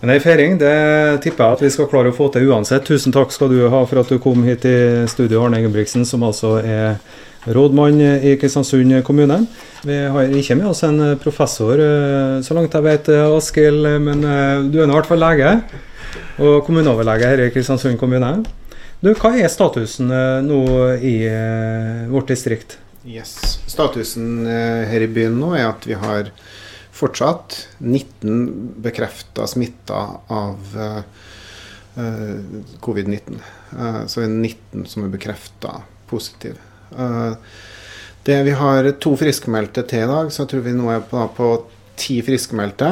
Men 0.00 0.12
ei 0.12 0.20
feiring 0.20 0.58
det 0.60 0.76
tipper 1.24 1.42
jeg 1.42 1.56
at 1.56 1.62
vi 1.64 1.70
skal 1.72 1.88
klare 1.90 2.12
å 2.12 2.16
få 2.16 2.28
til 2.32 2.50
uansett. 2.50 2.84
Tusen 2.84 3.14
takk 3.14 3.32
skal 3.32 3.48
du 3.50 3.62
ha 3.72 3.80
for 3.88 4.02
at 4.02 4.10
du 4.12 4.20
kom 4.22 4.44
hit 4.44 4.66
i 4.68 4.78
studio, 5.08 5.40
Arne 5.46 5.62
Ingebrigtsen, 5.62 6.04
som 6.08 6.24
altså 6.26 6.58
er 6.60 6.98
rådmann 7.46 8.00
i 8.00 8.36
Kristiansund 8.40 9.04
kommune. 9.04 9.46
Vi 9.86 9.96
har 10.10 10.32
ikke 10.34 10.56
med 10.58 10.66
oss 10.70 10.82
en 10.86 10.98
professor, 11.22 11.78
eh, 11.78 12.40
så 12.42 12.54
langt 12.56 12.74
jeg 12.74 12.82
vet, 12.82 13.10
Askild, 13.36 13.86
men 14.02 14.24
eh, 14.24 14.64
du 14.66 14.80
er 14.80 14.88
i 14.88 14.94
hvert 14.96 15.06
fall 15.06 15.22
lege. 15.22 15.52
Og 16.42 16.64
kommuneoverlege 16.66 17.28
her 17.30 17.44
i 17.44 17.50
Kristiansund 17.54 17.98
kommune. 18.00 18.32
Du, 19.02 19.12
Hva 19.14 19.34
er 19.36 19.52
statusen 19.52 20.10
eh, 20.10 20.40
nå 20.42 20.60
i 20.98 21.16
vårt 22.10 22.32
distrikt? 22.32 22.78
Yes. 23.06 23.60
Statusen 23.70 24.46
her 24.48 25.04
i 25.04 25.06
byen 25.06 25.38
nå 25.38 25.52
er 25.54 25.68
at 25.68 25.86
vi 25.86 25.94
har 25.94 26.32
fortsatt 26.96 27.60
19 27.78 28.80
bekrefta 28.82 29.46
smitta 29.46 30.00
av 30.32 30.56
covid-19. 32.82 33.38
så 34.10 34.24
er 34.24 34.32
19 34.32 34.88
som 34.90 35.04
er 35.06 35.12
bekrefta 35.14 35.84
positive. 36.10 36.58
Det, 38.26 38.36
vi 38.42 38.54
har 38.58 38.88
to 38.98 39.12
friskmeldte 39.18 39.84
til 39.86 40.02
i 40.02 40.10
dag, 40.10 40.32
så 40.34 40.42
jeg 40.42 40.50
tror 40.50 40.64
vi 40.64 40.72
nå 40.74 40.88
er 40.90 41.04
på, 41.06 41.20
på 41.36 41.50
ti 41.98 42.18
friskmeldte. 42.26 42.88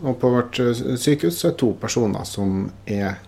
Og 0.00 0.16
på 0.20 0.30
vårt 0.32 0.60
eh, 0.62 0.72
sykehus 0.96 1.42
så 1.42 1.50
er 1.50 1.58
to 1.60 1.74
personer 1.80 2.24
som 2.28 2.70
er 2.88 3.18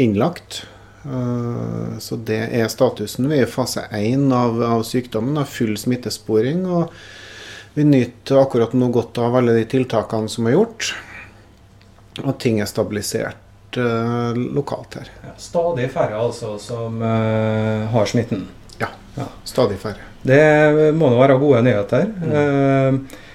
innlagt. 0.00 0.64
Uh, 1.00 1.96
så 1.96 2.18
det 2.28 2.42
er 2.52 2.68
statusen. 2.68 3.30
Vi 3.30 3.38
er 3.38 3.46
i 3.46 3.50
fase 3.50 3.86
én 3.96 4.26
av, 4.36 4.60
av, 4.60 4.84
sykdommen, 4.84 5.38
av 5.40 5.48
full 5.48 5.78
smittesporing. 5.80 6.66
Og 6.68 6.92
vi 7.76 7.86
nyter 7.88 8.42
akkurat 8.42 8.76
nå 8.76 8.90
godt 8.92 9.20
av 9.22 9.40
alle 9.40 9.56
de 9.56 9.64
tiltakene 9.78 10.28
som 10.28 10.48
er 10.48 10.58
gjort. 10.58 10.92
Og 12.20 12.34
ting 12.42 12.60
er 12.60 12.68
stabilisert 12.68 13.46
lokalt 13.70 14.96
her. 14.98 15.10
Stadig 15.38 15.86
færre 15.94 16.18
altså 16.18 16.56
som 16.58 16.98
har 17.00 18.08
smitten? 18.10 18.48
Ja, 18.80 18.92
ja, 19.16 19.26
stadig 19.48 19.78
færre. 19.82 20.08
Det 20.26 20.92
må 20.96 21.08
nå 21.08 21.20
være 21.20 21.40
gode 21.40 21.64
nyheter. 21.64 22.08
Mm. 22.20 22.30
Uh, 22.36 23.26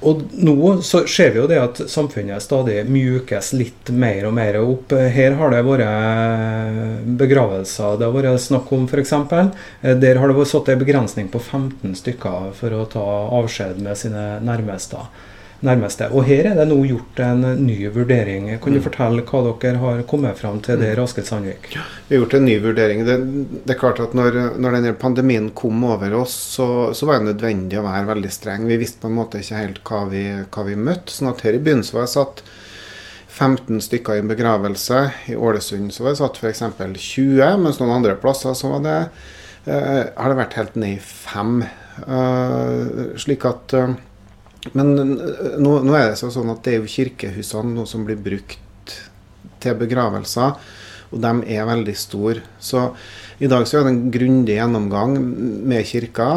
og 0.00 0.22
nå 0.32 0.70
så 0.86 1.02
ser 1.10 1.34
vi 1.34 1.42
jo 1.42 1.48
det 1.48 1.58
at 1.60 1.80
samfunnet 1.92 2.40
stadig 2.40 2.86
mjukes 2.88 3.50
litt 3.52 3.90
mer 3.92 4.24
og 4.30 4.34
mer 4.36 4.56
opp. 4.62 4.94
Her 4.96 5.36
har 5.36 5.52
det 5.52 5.60
vært 5.66 7.10
begravelser 7.20 7.98
det 8.00 8.08
har 8.08 8.14
vært 8.14 8.40
snakk 8.40 8.72
om, 8.72 8.86
f.eks. 8.88 9.12
Eh, 9.12 9.98
der 10.00 10.20
har 10.20 10.30
det 10.30 10.38
vært 10.38 10.52
satt 10.54 10.70
en 10.72 10.80
begrensning 10.80 11.28
på 11.32 11.42
15 11.42 11.98
stykker 12.00 12.54
for 12.56 12.78
å 12.78 12.86
ta 12.88 13.04
avskjed 13.42 13.82
med 13.84 14.00
sine 14.00 14.24
nærmeste 14.46 15.04
nærmeste. 15.66 16.08
Og 16.14 16.24
her 16.28 16.48
er 16.50 16.56
det 16.56 16.66
nå 16.70 16.78
gjort 16.88 17.20
en 17.24 17.44
ny 17.60 17.76
vurdering. 17.92 18.48
Kan 18.62 18.74
du 18.74 18.80
mm. 18.80 18.84
fortelle 18.86 19.24
hva 19.28 19.42
dere 19.60 19.80
har 19.82 20.02
kommet 20.08 20.38
fram 20.40 20.60
til 20.64 20.80
det, 20.80 20.94
Askild 21.00 21.28
Sandvik? 21.28 21.68
Sandvik? 21.70 22.06
Vi 22.08 22.16
har 22.16 22.22
gjort 22.24 22.34
en 22.34 22.46
ny 22.48 22.56
vurdering. 22.62 23.04
Det, 23.06 23.16
det 23.66 23.74
er 23.74 23.80
klart 23.80 24.00
at 24.02 24.14
når, 24.16 24.38
når, 24.60 24.78
denne 24.78 24.94
pandemien 25.00 25.50
kom 25.56 25.84
over 25.84 26.14
oss, 26.22 26.34
så, 26.56 26.68
så, 26.96 27.08
var 27.08 27.20
det 27.20 27.32
nødvendig 27.32 27.80
å 27.80 27.86
være 27.86 28.08
veldig 28.14 28.32
streng. 28.32 28.66
Vi 28.70 28.80
visste 28.80 29.02
på 29.02 29.10
en 29.10 29.18
måte 29.18 29.42
ikke 29.42 29.60
helt 29.60 29.82
hva 29.88 30.04
vi, 30.10 30.24
hva 30.48 30.66
vi 30.68 30.78
møtte. 30.78 31.14
sånn 31.14 31.32
at 31.32 31.44
her 31.46 31.58
i 31.58 31.62
begynnelsen 31.62 31.98
var 31.98 32.08
jeg 32.08 32.16
satt 32.16 32.44
15 33.30 33.82
stykker 33.86 34.18
i 34.18 34.24
en 34.24 34.30
begravelse. 34.30 35.02
I 35.32 35.36
Ålesund 35.38 35.94
så 35.94 36.06
var 36.06 36.14
det 36.14 36.22
satt 36.22 36.40
f.eks. 36.40 36.64
20, 36.80 37.60
mens 37.62 37.80
noen 37.80 37.98
andre 38.00 38.16
plasser 38.20 38.56
så 38.58 38.74
var 38.74 38.84
det, 38.84 38.98
eh, 39.66 40.02
har 40.16 40.32
det 40.32 40.40
vært 40.40 40.58
helt 40.60 40.80
ned 40.80 40.98
i 40.98 41.04
fem. 41.04 41.60
Uh, 42.00 43.12
slik 43.20 43.42
at 43.44 43.74
uh, 43.76 43.90
men 44.72 44.92
eh, 44.98 45.56
nå, 45.60 45.78
nå, 45.86 45.94
er 45.96 46.10
det 46.10 46.20
sånn 46.20 46.52
at 46.52 46.62
det 46.66 46.74
er 46.74 46.82
jo 46.82 46.92
kirkehusene 46.92 47.74
nå 47.76 47.86
som 47.88 48.04
blir 48.08 48.20
brukt 48.20 48.58
til 49.60 49.76
begravelser, 49.76 50.56
og 51.10 51.20
de 51.20 51.32
er 51.52 51.66
veldig 51.68 51.96
store. 51.98 52.44
Så 52.62 52.84
i 53.42 53.48
dag 53.50 53.64
så 53.66 53.80
er 53.80 53.86
det 53.86 53.90
en 53.90 54.12
grundig 54.14 54.54
gjennomgang 54.54 55.16
med 55.66 55.86
kirka, 55.88 56.28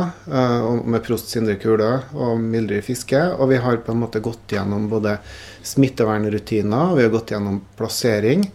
og 0.66 0.88
med 0.90 1.04
prost 1.06 1.30
Sindre 1.30 1.60
Kule 1.62 1.90
og 2.16 2.40
Mildrid 2.42 2.82
Fiske. 2.88 3.20
Og 3.38 3.52
vi 3.52 3.60
har 3.62 3.84
på 3.86 3.94
en 3.94 4.02
måte 4.02 4.24
gått 4.24 4.56
gjennom 4.56 4.88
både 4.90 5.20
smittevernrutiner, 5.68 6.96
vi 6.98 7.06
har 7.06 7.14
gått 7.14 7.36
gjennom 7.36 7.60
plassering 7.78 8.48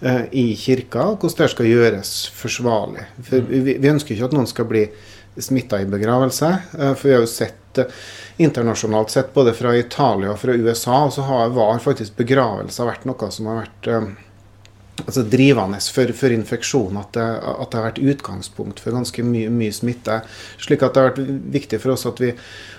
uh, 0.00 0.24
i 0.32 0.48
kirka, 0.58 1.10
hvordan 1.12 1.42
det 1.42 1.52
skal 1.52 1.68
gjøres 1.68 2.14
forsvarlig. 2.38 3.04
For 3.28 3.52
vi, 3.52 3.76
vi 3.76 3.92
ønsker 3.92 4.16
ikke 4.16 4.30
at 4.30 4.38
noen 4.38 4.48
skal 4.50 4.70
bli 4.70 4.86
smitta 5.36 5.82
i 5.82 5.90
begravelse, 5.90 6.54
for 6.72 7.04
vi 7.04 7.12
har 7.18 7.20
jo 7.20 7.28
sett 7.28 7.65
internasjonalt 8.42 9.12
sett, 9.12 9.34
både 9.34 9.54
fra 9.56 9.74
Italia 9.76 10.32
og 10.32 10.40
fra 10.42 10.54
USA, 10.54 11.00
så 11.12 11.26
har, 11.28 11.50
var 11.56 11.82
faktisk 11.84 12.16
begravelser 12.20 12.88
vært 12.88 13.06
noe 13.08 13.30
som 13.34 13.50
har 13.50 13.62
vært 13.64 13.90
eh, 13.92 14.08
altså 15.04 15.24
drivende 15.28 15.80
for, 15.92 16.12
for 16.16 16.34
infeksjon. 16.34 16.98
At 17.00 17.12
det, 17.16 17.26
at 17.26 17.70
det, 17.70 17.78
har 17.78 17.88
vært 17.90 18.02
utgangspunkt 18.14 18.82
for 18.82 18.96
ganske 18.96 19.26
mye, 19.26 19.52
mye, 19.52 19.74
smitte. 19.74 20.20
Slik 20.62 20.84
at 20.84 20.94
det 20.96 21.02
har 21.02 21.12
vært 21.12 21.36
viktig 21.58 21.82
for 21.82 21.96
oss 21.96 22.06
at 22.08 22.22
vi 22.22 22.32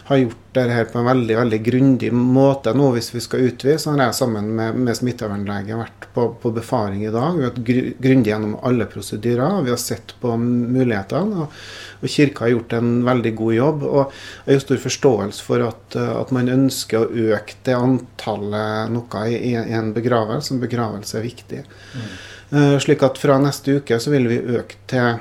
har 0.09 0.23
gjort 0.23 0.43
dette 0.57 0.75
her 0.75 0.87
på 0.91 0.99
en 0.99 1.07
veldig 1.07 1.35
veldig 1.37 1.59
grundig 1.65 2.09
måte 2.13 2.73
nå 2.75 2.89
hvis 2.95 3.11
vi 3.13 3.21
skal 3.23 3.45
utvide. 3.47 3.77
Så 3.81 3.93
har 3.93 4.01
jeg 4.03 4.17
sammen 4.17 4.49
med, 4.57 4.79
med 4.87 4.97
smittevernlege 4.97 5.77
vært 5.79 6.07
på, 6.15 6.27
på, 6.41 6.51
befaring 6.55 7.05
i 7.05 7.13
dag. 7.13 7.37
Vi 7.37 7.45
har 7.45 7.53
vært 7.53 7.99
grundig 8.03 8.33
gjennom 8.33 8.57
alle 8.67 8.89
prosedyrer. 8.91 9.61
Vi 9.65 9.73
har 9.73 9.81
sett 9.81 10.15
på 10.21 10.33
mulighetene. 10.41 11.45
Og, 11.45 11.61
og 12.01 12.13
Kirka 12.13 12.45
har 12.45 12.55
gjort 12.55 12.77
en 12.79 12.91
veldig 13.07 13.33
god 13.41 13.57
jobb. 13.57 13.87
Og 13.87 14.19
jeg 14.45 14.59
har 14.59 14.65
stor 14.65 14.83
forståelse 14.87 15.47
for 15.47 15.67
at, 15.69 15.99
at 16.25 16.35
man 16.35 16.51
ønsker 16.53 17.05
å 17.05 17.29
øke 17.37 17.61
det 17.67 17.77
antallet 17.77 18.93
noe 18.97 19.23
i, 19.31 19.39
i 19.53 19.77
en 19.77 19.93
begravelse. 19.95 20.55
En 20.55 20.65
begravelse 20.65 21.21
er 21.21 21.29
viktig. 21.29 21.63
Mm. 21.93 22.11
Uh, 22.47 22.75
slik 22.79 23.01
at 23.03 23.17
fra 23.19 23.35
neste 23.43 23.81
uke 23.81 23.97
så 23.99 24.13
vil 24.13 24.29
vi 24.31 24.43
øke 24.55 24.77
til 24.87 25.17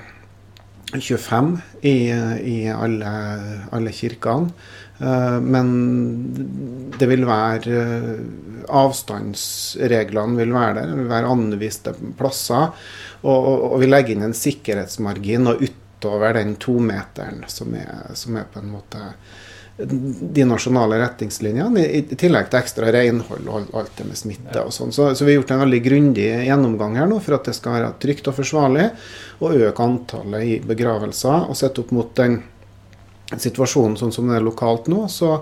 25 0.95 1.57
i, 1.83 1.97
i 2.47 2.57
alle, 2.71 3.13
alle, 3.75 3.93
kirkene. 3.93 4.53
Uh, 4.99 5.39
men 5.45 5.73
det 6.97 7.09
vil 7.11 7.27
være 7.29 7.81
uh, 7.81 8.21
Avstandsreglene 8.67 10.41
vil 10.41 10.55
være 10.57 10.79
der. 10.81 10.93
Det 10.93 11.01
vil 11.03 11.11
være 11.11 11.33
anviste 11.33 11.97
plasser. 12.19 12.71
Og, 13.23 13.37
og, 13.37 13.67
og 13.73 13.83
vi 13.83 13.91
legger 13.91 14.17
inn 14.17 14.29
en 14.29 14.37
sikkerhetsmargin 14.37 15.53
og 15.53 15.63
utover 15.67 16.39
den 16.39 16.57
tometeren 16.63 17.45
som 17.51 17.75
er, 17.79 18.15
som 18.19 18.39
er 18.41 18.49
på 18.53 18.63
en 18.63 18.73
måte 18.75 19.11
de 19.77 20.45
nasjonale 20.49 20.97
retningslinjene, 21.03 21.83
i, 21.85 22.01
tillegg 22.17 22.49
til 22.49 22.61
ekstra 22.63 22.89
renhold 22.95 23.49
og 23.51 23.75
alt 23.77 23.99
det 23.99 24.07
med 24.09 24.17
smitte 24.17 24.63
og 24.65 24.73
sånn. 24.73 24.93
Så, 24.95 25.11
så, 25.13 25.27
vi 25.27 25.35
har 25.35 25.43
gjort 25.43 25.53
en 25.53 25.65
veldig 25.67 25.81
grundig 25.85 26.29
gjennomgang 26.47 26.97
her 26.97 27.11
nå 27.11 27.19
for 27.25 27.37
at 27.37 27.51
det 27.51 27.57
skal 27.59 27.77
være 27.77 27.91
trygt 28.01 28.31
og 28.31 28.39
forsvarlig, 28.39 28.87
og 29.45 29.67
øke 29.69 29.85
antallet 29.85 30.47
i 30.49 30.55
begravelser. 30.65 31.51
Og 31.51 31.61
sett 31.61 31.77
opp 31.83 31.93
mot 31.93 32.15
den 32.17 32.41
situasjonen 33.43 33.99
sånn 34.01 34.15
som 34.15 34.31
det 34.31 34.39
er 34.39 34.47
lokalt 34.47 34.91
nå, 34.93 35.07
så, 35.13 35.39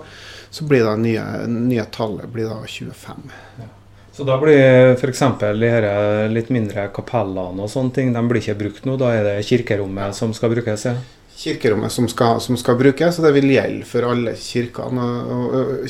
så 0.49 0.67
blir 0.67 0.85
det 0.87 0.95
nye, 1.03 1.25
nye 1.51 1.87
tallet 1.93 2.29
blir 2.31 2.51
da 2.51 2.61
25. 2.65 3.27
Ja. 3.61 3.71
Så 4.15 4.23
da 4.23 4.37
blir 4.39 4.93
f.eks. 4.95 5.23
de 5.43 5.69
her 5.69 5.85
litt 6.31 6.47
mindre 6.53 6.87
kapellene 6.95 7.65
og 7.65 7.71
sånne 7.71 7.91
ting, 7.97 8.13
de 8.15 8.23
blir 8.29 8.39
ikke 8.39 8.59
brukt 8.61 8.87
nå? 8.87 8.95
Da 9.01 9.11
er 9.11 9.27
det 9.27 9.37
kirkerommet 9.49 10.15
som 10.15 10.31
skal 10.35 10.53
brukes? 10.55 10.87
Ja? 10.87 10.95
kirkerommet 11.35 11.91
som 11.91 12.07
skal, 12.07 12.39
som 12.41 12.57
skal, 12.57 12.77
brukes, 12.79 13.19
og 13.19 13.25
det 13.27 13.33
vil 13.35 13.49
gjelde 13.51 13.87
for 13.87 14.07
alle 14.07 14.35
kirkene. 14.39 15.07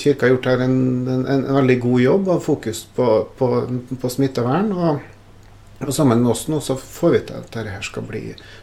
Kirka 0.01 0.25
har 0.25 0.33
gjort 0.33 0.47
her 0.50 0.63
en, 0.65 0.77
en, 1.05 1.25
en, 1.29 1.43
veldig 1.59 1.75
god 1.83 2.01
jobb 2.01 2.31
og 2.33 2.41
fokus 2.43 2.81
på, 2.95 3.09
på, 3.38 3.50
på 4.01 4.12
smittevern. 4.12 4.71
og 4.74 5.14
og 5.84 5.91
sammen 5.94 6.22
med 6.24 6.32
oss 6.32 6.46
nå 6.48 6.62
så 6.63 6.77
får 6.79 7.12
vi 7.12 7.20
til 7.27 7.41
at 7.41 7.51
dette 7.51 7.82
skal 7.84 8.05
bli 8.08 8.22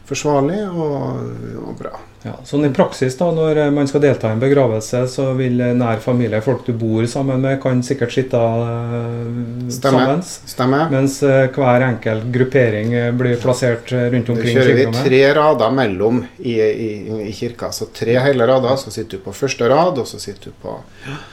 forsvarlig 0.08 0.62
og, 0.70 1.18
og 1.60 1.74
bra. 1.76 1.92
Ja, 2.22 2.36
sånn 2.46 2.64
I 2.68 2.70
praksis, 2.72 3.16
da, 3.18 3.26
når 3.34 3.58
man 3.74 3.88
skal 3.90 4.04
delta 4.04 4.30
i 4.30 4.36
en 4.36 4.40
begravelse, 4.40 5.02
så 5.10 5.26
vil 5.36 5.58
nær 5.76 5.98
familie, 6.00 6.40
folk 6.44 6.62
du 6.64 6.70
bor 6.78 7.04
sammen 7.10 7.42
med, 7.42 7.58
kan 7.62 7.82
sikkert 7.84 8.14
sitte 8.14 8.38
uh, 8.38 9.66
sammen. 9.74 10.22
Stemmer. 10.22 10.86
Mens 10.92 11.18
uh, 11.26 11.50
hver 11.52 11.86
enkelt 11.88 12.28
gruppering 12.32 12.94
uh, 12.94 13.08
blir 13.18 13.36
plassert 13.42 13.90
rundt 13.90 14.30
omkring 14.32 14.54
Da 14.54 14.62
kjører 14.62 14.78
vi 14.78 14.86
tre 15.02 15.20
rader 15.36 15.74
mellom 15.74 16.22
i, 16.38 16.54
i, 16.62 16.92
i, 17.26 17.34
kirka. 17.36 17.72
Så 17.74 17.90
tre 17.92 18.16
hele 18.22 18.46
rader. 18.48 18.78
Så 18.80 18.94
sitter 18.94 19.18
du 19.18 19.26
på 19.26 19.34
første 19.36 19.68
rad, 19.72 19.98
og 19.98 20.08
så 20.08 20.22
sitter 20.22 20.54
du 20.54 20.62
på 20.62 20.78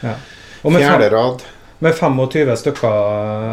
ja. 0.01 0.17
fjerde 0.65 1.13
rad. 1.13 1.47
Med 1.79 1.95
25 1.95 2.55
stykker 2.59 2.95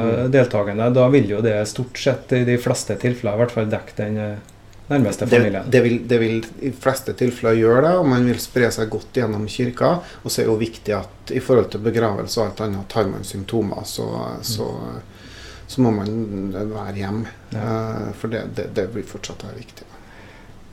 mm. 0.02 0.30
deltakende, 0.34 0.90
da 0.90 1.06
vil 1.12 1.30
jo 1.30 1.40
det 1.44 1.60
stort 1.70 1.98
sett 1.98 2.32
i 2.34 2.42
de 2.46 2.56
fleste 2.58 2.96
tilfeller 2.98 3.38
i 3.38 3.42
hvert 3.42 3.54
fall 3.54 3.68
dekke 3.70 3.94
den 4.00 4.16
eh, 4.18 4.54
nærmeste 4.90 5.28
familien. 5.30 5.62
Det, 5.64 5.70
det, 5.70 5.82
vil, 5.84 6.00
det 6.08 6.18
vil 6.18 6.46
i 6.66 6.72
fleste 6.74 7.14
tilfeller 7.18 7.58
gjøre 7.58 7.84
det, 7.86 7.92
og 8.00 8.08
man 8.10 8.26
vil 8.26 8.40
spre 8.42 8.70
seg 8.74 8.90
godt 8.90 9.20
gjennom 9.20 9.46
kirka. 9.50 9.92
Og 10.22 10.30
så 10.30 10.42
er 10.42 10.48
det 10.48 10.52
jo 10.52 10.58
viktig 10.58 10.96
at 10.98 11.34
i 11.34 11.42
forhold 11.42 11.70
til 11.74 11.84
begravelse 11.86 12.40
og 12.40 12.48
alt 12.48 12.64
annet, 12.66 12.88
tar 12.90 13.10
man 13.10 13.26
symptomer, 13.26 13.86
så, 13.86 14.08
så, 14.46 14.70
så 15.66 15.86
må 15.86 15.94
man 15.94 16.50
være 16.54 16.96
hjemme. 16.98 17.34
Ja. 17.54 17.62
Uh, 17.62 18.08
for 18.18 18.32
det, 18.32 18.46
det, 18.74 18.88
blir 18.94 19.06
fortsatt 19.06 19.46
viktig. 19.54 19.86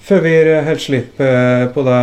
Før 0.04 0.20
vi 0.26 0.32
helt 0.68 0.84
slipper 0.84 1.30
eh, 1.30 1.68
på 1.72 1.84
det 1.88 2.00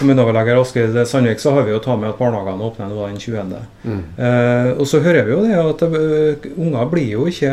kommuneoverlege 0.00 0.54
Askild 0.56 0.96
Sandvik, 1.08 1.42
så 1.42 1.52
har 1.52 1.66
vi 1.66 1.74
jo 1.74 1.82
tatt 1.84 2.00
med 2.00 2.08
at 2.14 2.20
barnehagene 2.20 2.64
åpner 2.64 2.88
nå 2.88 3.02
den 3.04 3.20
20. 3.20 3.58
Mm. 3.84 3.98
Eh, 4.16 4.70
og 4.78 4.88
så 4.88 5.02
hører 5.04 5.28
vi 5.28 5.34
jo 5.34 5.42
det 5.44 5.58
at 5.60 5.84
uh, 5.84 6.48
unger 6.56 6.88
blir 6.94 7.10
jo 7.12 7.26
ikke 7.28 7.52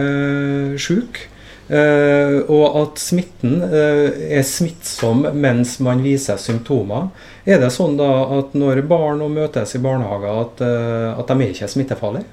syke. 0.79 1.27
Eh, 1.69 2.39
og 2.49 2.77
at 2.79 2.97
smitten 2.97 3.59
eh, 3.61 4.39
er 4.39 4.45
smittsom 4.47 5.27
mens 5.37 5.75
man 5.85 6.01
viser 6.01 6.39
symptomer. 6.41 7.11
Er 7.45 7.61
det 7.61 7.69
sånn 7.75 7.93
da 7.99 8.09
at 8.39 8.55
når 8.57 8.81
barn 8.89 9.21
møtes 9.35 9.75
i 9.77 9.83
barnehager, 9.83 10.39
at, 10.47 10.63
eh, 10.65 11.09
at 11.13 11.29
de 11.29 11.45
er 11.45 11.53
ikke 11.53 11.69
smittefarlige? 11.69 12.25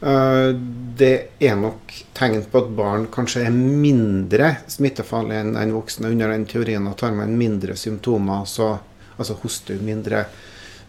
Eh, 0.00 0.50
det 0.98 1.14
er 1.38 1.56
nok 1.58 1.94
tegn 2.14 2.44
på 2.50 2.60
at 2.62 2.74
barn 2.78 3.06
kanskje 3.10 3.44
er 3.48 3.54
mindre 3.54 4.52
smittefarlige 4.70 5.46
enn 5.48 5.74
voksne 5.74 6.12
under 6.12 6.30
den 6.30 6.46
teorien 6.46 6.86
at 6.90 7.02
har 7.02 7.16
man 7.16 7.34
mindre 7.38 7.74
symptomer, 7.78 8.44
så, 8.46 8.76
altså 9.16 9.38
hoster 9.42 9.80
mindre, 9.82 10.24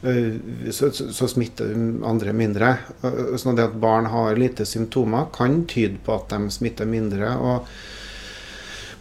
eh, 0.04 0.36
så, 0.70 0.92
så, 0.94 1.10
så 1.14 1.30
smitter 1.30 1.74
andre 2.06 2.36
mindre. 2.38 2.76
Sånn 3.38 3.62
at 3.62 3.78
barn 3.82 4.12
har 4.14 4.38
lite 4.38 4.68
symptomer, 4.70 5.32
kan 5.34 5.64
tyde 5.70 5.98
på 6.06 6.20
at 6.20 6.36
de 6.36 6.54
smitter 6.54 6.90
mindre. 6.90 7.34
og 7.38 7.72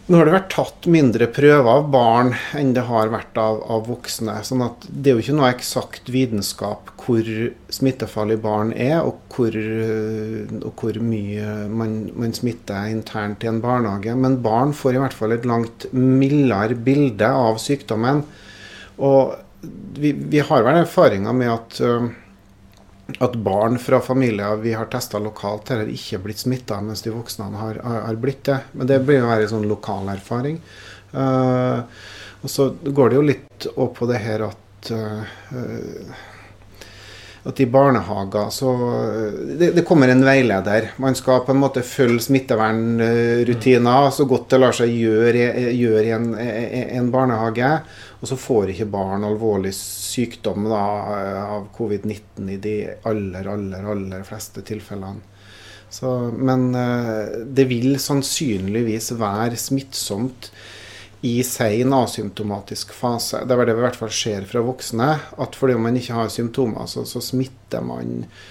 nå 0.09 0.17
har 0.17 0.25
det 0.25 0.33
vært 0.33 0.53
tatt 0.55 0.87
mindre 0.89 1.27
prøver 1.29 1.67
av 1.69 1.89
barn 1.93 2.31
enn 2.57 2.71
det 2.73 2.81
har 2.87 3.11
vært 3.13 3.37
av, 3.37 3.59
av 3.69 3.83
voksne. 3.85 4.39
sånn 4.45 4.63
at 4.65 4.87
det 4.89 5.11
er 5.11 5.17
jo 5.17 5.23
ikke 5.23 5.35
noe 5.37 5.51
eksakt 5.53 6.09
vitenskap 6.09 6.89
hvor 7.03 7.29
smittefarlig 7.73 8.39
barn 8.41 8.71
er, 8.73 9.03
og 9.05 9.19
hvor, 9.35 9.53
og 9.53 10.81
hvor 10.81 10.97
mye 11.05 11.51
man, 11.69 11.93
man, 12.17 12.33
smitter 12.33 12.89
internt 12.89 13.45
i 13.45 13.51
en 13.51 13.61
barnehage. 13.61 14.15
Men 14.17 14.39
barn 14.45 14.73
får 14.73 14.97
i 14.97 15.03
hvert 15.03 15.17
fall 15.17 15.35
et 15.37 15.45
langt 15.49 15.85
mildere 15.93 16.77
bilde 16.89 17.29
av 17.29 17.61
sykdommen. 17.61 18.23
Og 19.05 19.37
vi, 20.01 20.15
vi 20.33 20.41
har 20.41 20.65
vel 20.65 20.81
erfaringer 20.81 21.37
med 21.37 21.53
at 21.53 21.81
at 23.17 23.35
barn 23.43 23.79
fra 23.81 23.99
familier 24.03 24.59
vi 24.61 24.73
har 24.77 24.89
testa 24.91 25.19
lokalt, 25.21 25.71
her 25.71 25.83
har 25.83 25.91
ikke 25.91 26.21
blitt 26.23 26.43
smitta, 26.43 26.79
mens 26.85 27.03
de 27.05 27.13
voksne 27.13 27.49
har, 27.57 27.81
har, 27.83 28.19
blitt 28.21 28.43
det. 28.49 28.59
Men 28.73 28.89
det 28.91 29.01
blir 29.05 29.21
jo 29.21 29.29
være 29.29 29.47
en 29.47 29.53
sånn 29.55 29.69
lokal 29.69 30.11
erfaring. 30.13 30.59
Uh, 31.13 31.81
og 32.39 32.51
så 32.53 32.69
går 32.85 33.09
det 33.09 33.17
jo 33.17 33.29
litt 33.29 33.69
opp 33.75 33.97
på 33.97 34.07
det 34.09 34.19
her 34.23 34.45
at 34.45 34.91
uh, 34.93 36.19
at 37.47 37.59
i 37.63 37.67
barnehager 37.71 38.49
så 38.51 38.71
det, 39.59 39.71
det, 39.71 39.85
kommer 39.87 40.11
en 40.11 40.25
veileder. 40.25 40.91
Man 40.99 41.15
skal 41.15 41.45
på 41.45 41.53
en 41.53 41.61
måte 41.61 41.85
følge 41.87 42.25
smittevernrutiner 42.27 44.09
så 44.13 44.27
godt 44.29 44.49
det 44.51 44.59
lar 44.59 44.75
seg 44.75 44.91
gjøre, 44.91 45.45
gjøre 45.71 46.03
i 46.03 46.13
en, 46.17 46.27
en, 46.35 47.11
barnehage. 47.13 47.71
Og 48.19 48.27
så 48.27 48.35
får 48.35 48.73
ikke 48.73 48.89
barn 48.91 49.23
alvorlig 49.23 49.71
sykdom 49.75 50.67
da, 50.67 50.81
av 51.55 51.69
covid-19 51.75 52.49
i 52.51 52.57
de 52.59 52.75
aller, 53.07 53.47
aller, 53.47 53.85
aller 53.93 54.25
fleste 54.27 54.63
tilfellene. 54.67 55.23
Så, 55.89 56.09
men 56.35 56.67
eh, 56.77 57.39
det 57.49 57.65
vil 57.71 57.95
sannsynligvis 57.97 59.13
være 59.17 59.57
smittsomt 59.57 60.51
i 61.25 61.39
sein 61.43 61.95
asymptomatisk 61.95 62.93
fase. 62.93 63.41
Det 63.47 63.55
er 63.55 63.65
det 63.65 63.73
vi 63.73 63.81
i 63.81 63.87
hvert 63.87 63.97
fall 63.97 64.13
ser 64.13 64.45
fra 64.51 64.61
voksne. 64.67 65.09
At 65.41 65.57
fordi 65.57 65.79
man 65.81 65.97
ikke 65.97 66.19
har 66.19 66.29
symptomer, 66.31 66.85
så, 66.91 67.07
så 67.09 67.23
smitter 67.23 67.81
man 67.87 68.19
eh, 68.27 68.45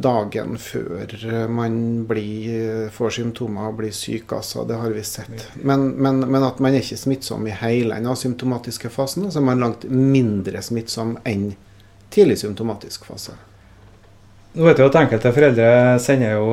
dagen 0.00 0.56
før 0.56 1.12
man 1.52 1.74
blir, 2.08 2.88
får 2.94 3.18
symptomer 3.18 3.68
og 3.68 3.80
blir 3.82 3.92
syk. 3.92 4.32
Altså, 4.32 4.64
det 4.68 4.78
har 4.80 4.94
vi 4.94 5.02
sett. 5.04 5.44
Men, 5.60 5.90
men, 6.00 6.22
men, 6.24 6.46
at 6.46 6.62
man 6.64 6.72
er 6.72 6.84
ikke 6.84 7.00
smittsom 7.00 7.44
i 7.48 7.56
hele 7.56 7.98
den 7.98 8.08
asymptomatiske 8.08 8.88
fasen. 8.92 9.28
Så 9.28 9.42
er 9.42 9.48
man 9.50 9.60
langt 9.60 9.84
mindre 9.90 10.62
smittsom 10.64 11.18
enn 11.28 11.50
tidlig 12.14 12.38
symptomatisk 12.40 13.04
fase. 13.10 13.36
Nå 14.56 14.64
vet 14.64 14.80
jeg 14.80 14.88
at 14.88 14.96
Enkelte 15.02 15.30
foreldre 15.36 15.70
sender 16.00 16.38
jo 16.38 16.46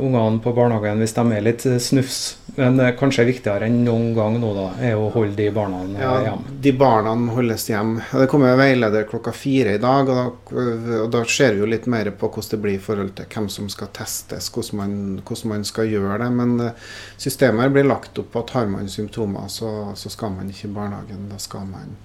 ungene 0.00 0.40
på 0.42 0.54
barnehagen 0.56 1.02
hvis 1.02 1.12
de 1.14 1.24
er 1.36 1.44
litt 1.44 1.66
snufs. 1.84 2.39
Men 2.56 2.80
uh, 2.80 2.90
kanskje 2.98 3.26
viktigere 3.28 3.68
enn 3.68 3.82
noen 3.86 4.14
gang 4.16 4.38
nå 4.42 4.52
da, 4.56 4.66
er 4.84 4.98
å 4.98 5.10
holde 5.14 5.36
de 5.38 5.48
barna 5.54 5.82
hjemme? 5.82 6.00
ja, 6.02 6.14
hjemme. 6.26 6.54
De 6.66 6.72
barna 6.80 7.14
holdes 7.36 7.68
hjemme. 7.70 8.06
Det 8.22 8.28
kommer 8.32 8.58
veileder 8.60 9.06
klokka 9.10 9.34
fire 9.36 9.76
i 9.76 9.82
dag. 9.82 10.10
Og 10.10 10.50
da, 10.50 10.64
og 11.02 11.12
da, 11.14 11.24
ser 11.28 11.54
vi 11.54 11.64
jo 11.64 11.70
litt 11.70 11.88
mer 11.90 12.12
på 12.14 12.30
hvordan 12.30 12.54
det 12.54 12.62
blir 12.64 12.78
i 12.78 12.82
forhold 12.82 13.14
til 13.18 13.30
hvem 13.34 13.50
som 13.52 13.68
skal 13.72 13.92
testes, 13.96 14.50
hvordan 14.54 14.80
man, 14.80 14.96
hvordan 15.24 15.54
man 15.54 15.68
skal 15.68 15.90
gjøre 15.90 16.18
det. 16.24 16.32
Men 16.40 16.56
systemet 17.20 17.74
blir 17.74 17.88
lagt 17.88 18.18
opp 18.22 18.32
på 18.34 18.44
at 18.44 18.56
har 18.58 18.72
man 18.72 18.90
symptomer, 18.90 19.46
så, 19.52 19.92
så 19.96 20.12
skal 20.12 20.34
man 20.38 20.50
ikke 20.50 20.68
i 20.68 20.74
barnehagen. 20.80 21.28
Da 21.30 21.38
skal 21.42 21.68
man 21.70 21.96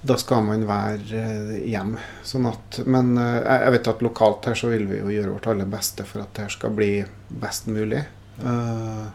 da 0.00 0.16
skal 0.18 0.44
man 0.46 0.62
være 0.68 1.18
eh, 1.18 1.54
hjemme. 1.72 2.00
Sånn 2.26 2.46
at, 2.50 2.80
men 2.86 3.16
eh, 3.18 3.40
jeg 3.42 3.74
vet 3.74 3.90
at 3.92 4.04
lokalt 4.04 4.46
her 4.50 4.58
så 4.58 4.70
vil 4.70 4.86
vi 4.90 5.00
jo 5.00 5.10
gjøre 5.10 5.34
vårt 5.34 5.48
aller 5.50 5.70
beste 5.70 6.06
for 6.06 6.22
at 6.22 6.34
det 6.36 6.46
her 6.46 6.54
skal 6.54 6.74
bli 6.76 6.92
best 7.28 7.66
mulig. 7.72 8.04
Uh, 8.38 9.08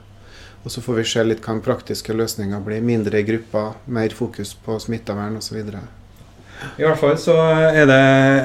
og 0.64 0.72
så 0.72 0.84
får 0.84 1.02
vi 1.02 1.10
se 1.12 1.26
litt 1.28 1.44
hva 1.44 1.58
den 1.58 1.66
praktiske 1.66 2.16
løsninga 2.16 2.62
blir. 2.64 2.84
Mindre 2.86 3.24
grupper, 3.28 3.76
mer 3.86 4.16
fokus 4.16 4.56
på 4.66 4.80
smittevern 4.80 5.36
osv. 5.40 5.60
I 6.80 6.86
hvert 6.86 7.00
fall 7.02 7.18
så 7.20 7.34
er 7.76 7.88
det 7.90 8.04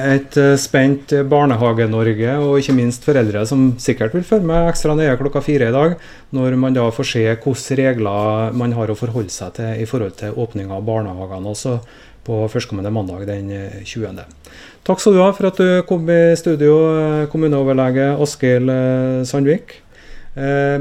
et 0.09 0.37
spent 0.59 1.13
Barnehage-Norge, 1.31 2.33
og 2.43 2.57
ikke 2.59 2.75
minst 2.75 3.07
foreldre, 3.07 3.45
som 3.47 3.71
sikkert 3.79 4.17
vil 4.17 4.27
følge 4.27 4.49
med 4.49 4.67
ekstra 4.73 4.95
nøye 4.97 5.15
klokka 5.21 5.39
fire 5.45 5.69
i 5.71 5.75
dag, 5.75 5.95
når 6.35 6.57
man 6.59 6.75
da 6.75 6.89
får 6.91 7.09
se 7.13 7.23
hvilke 7.29 7.79
regler 7.79 8.51
man 8.59 8.75
har 8.75 8.91
å 8.91 8.99
forholde 8.99 9.31
seg 9.31 9.55
til 9.61 9.79
i 9.79 9.87
forhold 9.87 10.19
til 10.19 10.35
åpning 10.35 10.73
av 10.75 10.83
barnehagene. 10.89 11.55
Også 11.55 11.79
på 12.27 12.43
førstkommende 12.51 12.91
mandag 12.93 13.25
den 13.29 13.49
20. 13.85 14.19
Eh, 14.19 14.57
Takk 14.85 15.01
skal 15.01 15.15
du 15.15 15.21
ha 15.23 15.29
for 15.35 15.49
at 15.49 15.59
du 15.59 15.81
kom 15.87 16.07
i 16.11 16.35
studio, 16.39 16.75
eh, 16.97 17.27
kommuneoverlege 17.31 18.11
Askild 18.21 18.71
eh, 18.73 19.23
Sandvik. 19.27 19.79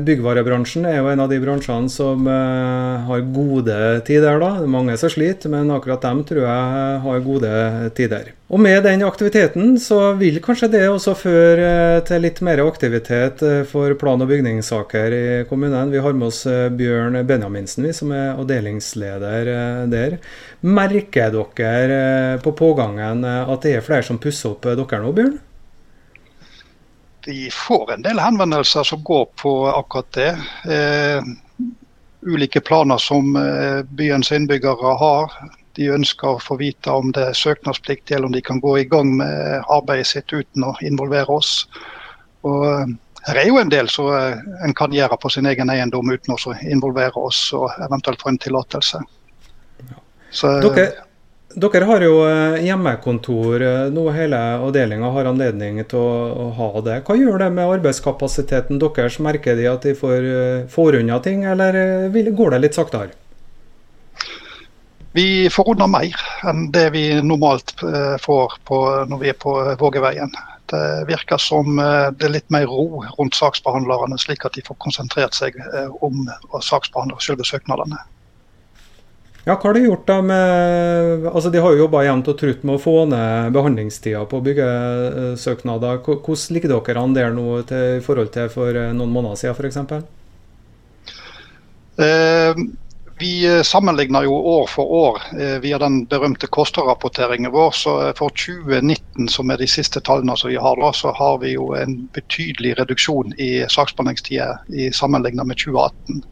Byggvarebransjen 0.07 0.87
er 0.87 1.01
jo 1.01 1.09
en 1.11 1.23
av 1.25 1.31
de 1.33 1.39
bransjene 1.43 1.91
som 1.91 2.27
har 2.29 3.23
gode 3.35 3.79
tider. 4.07 4.39
da. 4.39 4.51
Mange 4.67 4.97
som 4.97 5.11
sliter, 5.11 5.51
men 5.51 5.71
akkurat 5.75 6.03
dem 6.03 6.25
tror 6.25 6.45
jeg 6.45 7.01
har 7.05 7.25
gode 7.25 7.51
tider. 7.99 8.33
Og 8.49 8.61
med 8.65 8.81
den 8.87 9.03
aktiviteten 9.05 9.75
så 9.83 10.15
vil 10.17 10.39
kanskje 10.41 10.71
det 10.73 10.85
også 10.89 11.13
føre 11.19 12.01
til 12.09 12.23
litt 12.25 12.41
mer 12.41 12.63
aktivitet 12.65 13.43
for 13.69 13.93
plan- 14.01 14.23
og 14.25 14.31
bygningssaker 14.31 15.17
i 15.17 15.25
kommunen. 15.51 15.91
Vi 15.93 16.01
har 16.01 16.17
med 16.17 16.29
oss 16.31 16.45
Bjørn 16.47 17.19
Benjaminsen, 17.29 17.85
vi 17.85 17.93
som 17.93 18.15
er 18.17 18.39
avdelingsleder 18.39 19.51
der. 19.93 20.17
Merker 20.63 21.35
dere 21.35 22.39
på 22.45 22.55
pågangen 22.57 23.27
at 23.27 23.67
det 23.67 23.77
er 23.77 23.85
flere 23.85 24.07
som 24.07 24.23
pusser 24.23 24.55
opp 24.55 24.65
dere 24.65 25.03
nå, 25.03 25.13
Bjørn? 25.13 25.37
Vi 27.29 27.51
får 27.53 27.93
en 27.93 28.03
del 28.03 28.19
henvendelser 28.19 28.87
som 28.89 29.03
går 29.05 29.27
på 29.37 29.51
akkurat 29.69 30.13
det. 30.17 30.31
Eh, 30.73 31.23
ulike 32.21 32.61
planer 32.65 32.99
som 32.99 33.37
eh, 33.37 33.83
byens 33.83 34.33
innbyggere 34.33 34.95
har 35.03 35.35
de 35.77 35.91
ønsker 35.95 36.31
å 36.31 36.41
få 36.43 36.57
vite 36.59 36.91
om 36.91 37.13
det 37.15 37.27
er 37.29 37.37
søknadsplikt, 37.37 38.11
eller 38.11 38.31
om 38.31 38.33
de 38.35 38.41
kan 38.43 38.63
gå 38.65 38.79
i 38.81 38.87
gang 38.89 39.13
med 39.21 39.61
arbeidet 39.69 40.09
sitt 40.11 40.33
uten 40.33 40.65
å 40.67 40.73
involvere 40.81 41.37
oss. 41.37 41.69
Og 42.49 42.65
eh, 42.71 42.97
her 43.29 43.43
er 43.43 43.51
jo 43.51 43.61
en 43.61 43.71
del 43.77 43.93
som 43.93 44.09
eh, 44.15 44.41
en 44.65 44.75
kan 44.81 44.97
gjøre 44.97 45.21
på 45.21 45.31
sin 45.37 45.47
egen 45.53 45.69
eiendom 45.71 46.11
uten 46.11 46.33
å 46.35 46.57
involvere 46.65 47.29
oss 47.29 47.43
og 47.53 47.69
eventuelt 47.85 48.25
få 48.25 48.33
en 48.33 48.41
tillatelse. 48.41 49.03
Så, 50.33 50.57
dere, 50.65 50.91
dere, 51.59 51.85
har 51.89 52.05
jo 52.07 52.17
hjemmekontor 52.63 53.65
nå, 53.95 54.05
hele 54.15 54.41
avdelinga 54.63 55.13
har 55.15 55.31
anledning 55.31 55.81
til 55.91 56.01
å, 56.01 56.49
ha 56.59 56.69
det. 56.87 56.99
Hva 57.07 57.17
gjør 57.19 57.45
det 57.45 57.53
med 57.57 57.77
arbeidskapasiteten 57.79 58.81
deres? 58.83 59.19
Merker 59.23 59.59
de 59.59 59.71
at 59.71 59.87
de 59.87 59.95
får, 59.99 60.29
får 60.73 61.01
unna 61.03 61.19
ting, 61.25 61.45
eller 61.45 62.09
går 62.13 62.55
det 62.55 62.63
litt 62.67 62.79
saktere? 62.79 63.17
Vi 65.13 65.51
får 65.51 65.71
unna 65.71 65.87
mer 65.87 66.21
enn 66.47 66.69
det 66.73 66.91
vi 66.95 67.03
normalt 67.25 67.73
eh, 67.83 68.17
får 68.23 68.53
på, 68.69 68.79
når 69.09 69.19
vi 69.23 69.31
er 69.33 69.39
på 69.41 69.55
Vågeveien. 69.81 70.31
Det 70.69 70.83
virker 71.09 71.41
som 71.41 71.79
eh, 71.81 72.11
det 72.13 72.29
er 72.29 72.35
litt 72.37 72.53
mer 72.53 72.69
ro 72.69 73.03
rundt 73.17 73.39
saksbehandlerne, 73.39 74.19
slik 74.21 74.45
at 74.45 74.59
de 74.59 74.65
får 74.67 74.77
konsentrert 74.85 75.35
seg 75.35 75.57
eh, 75.65 75.89
om 76.05 76.29
å 76.53 76.61
saksbehandle 76.63 77.19
selve 77.25 77.47
søknadene. 77.49 77.99
Ja, 79.49 79.55
Hva 79.57 79.71
har 79.71 79.79
de 79.79 79.87
gjort 79.87 80.05
da 80.05 80.19
med 80.21 81.27
altså 81.31 81.49
De 81.49 81.61
har 81.65 81.73
jo 81.73 81.87
jobba 81.87 82.03
jevnt 82.05 82.27
og 82.29 82.37
trutt 82.37 82.65
med 82.69 82.77
å 82.77 82.83
få 82.83 82.97
ned 83.09 83.55
behandlingstida 83.55 84.27
på 84.29 84.43
byggesøknader. 84.45 86.03
Hvordan 86.05 86.53
ligger 86.53 86.75
dere 86.75 87.01
an 87.01 87.15
der 87.17 87.33
nå 87.33 87.63
til, 87.71 87.97
i 87.97 88.03
forhold 88.05 88.29
til 88.35 88.51
for 88.53 88.77
noen 88.93 89.15
måneder 89.15 89.41
siden 89.41 89.57
f.eks.? 89.57 89.79
Eh, 91.99 92.61
vi 93.19 93.47
eh, 93.47 93.63
sammenligner 93.63 94.29
jo 94.29 94.37
år 94.37 94.67
for 94.71 94.85
år 94.85 95.23
eh, 95.41 95.57
via 95.65 95.79
den 95.81 96.03
berømte 96.07 96.47
kosterrapporteringen 96.47 97.53
vår. 97.53 97.71
så 97.75 97.95
eh, 98.05 98.15
For 98.21 98.29
2019, 98.31 99.29
som 99.33 99.51
er 99.51 99.59
de 99.59 99.67
siste 99.67 100.01
tallene 100.05 100.37
som 100.37 100.53
vi 100.53 100.61
har, 100.61 100.77
da, 100.77 100.93
så 100.93 101.13
har 101.17 101.41
vi 101.43 101.57
jo 101.57 101.73
en 101.75 102.03
betydelig 102.15 102.77
reduksjon 102.79 103.33
i 103.39 103.65
saksbehandlingstida 103.65 104.59
sammenlignet 104.93 105.49
med 105.49 105.59
2018. 105.59 106.23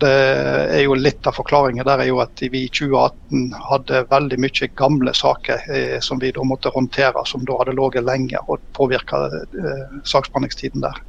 Det 0.00 0.10
er 0.10 0.82
jo 0.84 0.96
Litt 0.98 1.26
av 1.28 1.36
forklaringen 1.36 1.86
der 1.86 2.02
er 2.02 2.10
jo 2.10 2.20
at 2.22 2.40
vi 2.40 2.64
i 2.66 2.72
2018 2.72 3.54
hadde 3.70 4.02
veldig 4.10 4.38
mye 4.42 4.68
gamle 4.78 5.14
saker 5.16 5.68
eh, 5.70 5.98
som 6.04 6.20
vi 6.22 6.32
da 6.36 6.44
måtte 6.46 6.72
håndtere, 6.74 7.24
som 7.26 7.44
da 7.48 7.58
hadde 7.60 7.76
ligget 7.78 8.06
lenge 8.06 8.40
og 8.46 8.60
påvirka 8.76 9.26
eh, 9.30 10.00
saksbehandlingstiden 10.04 10.84
der. 10.84 11.00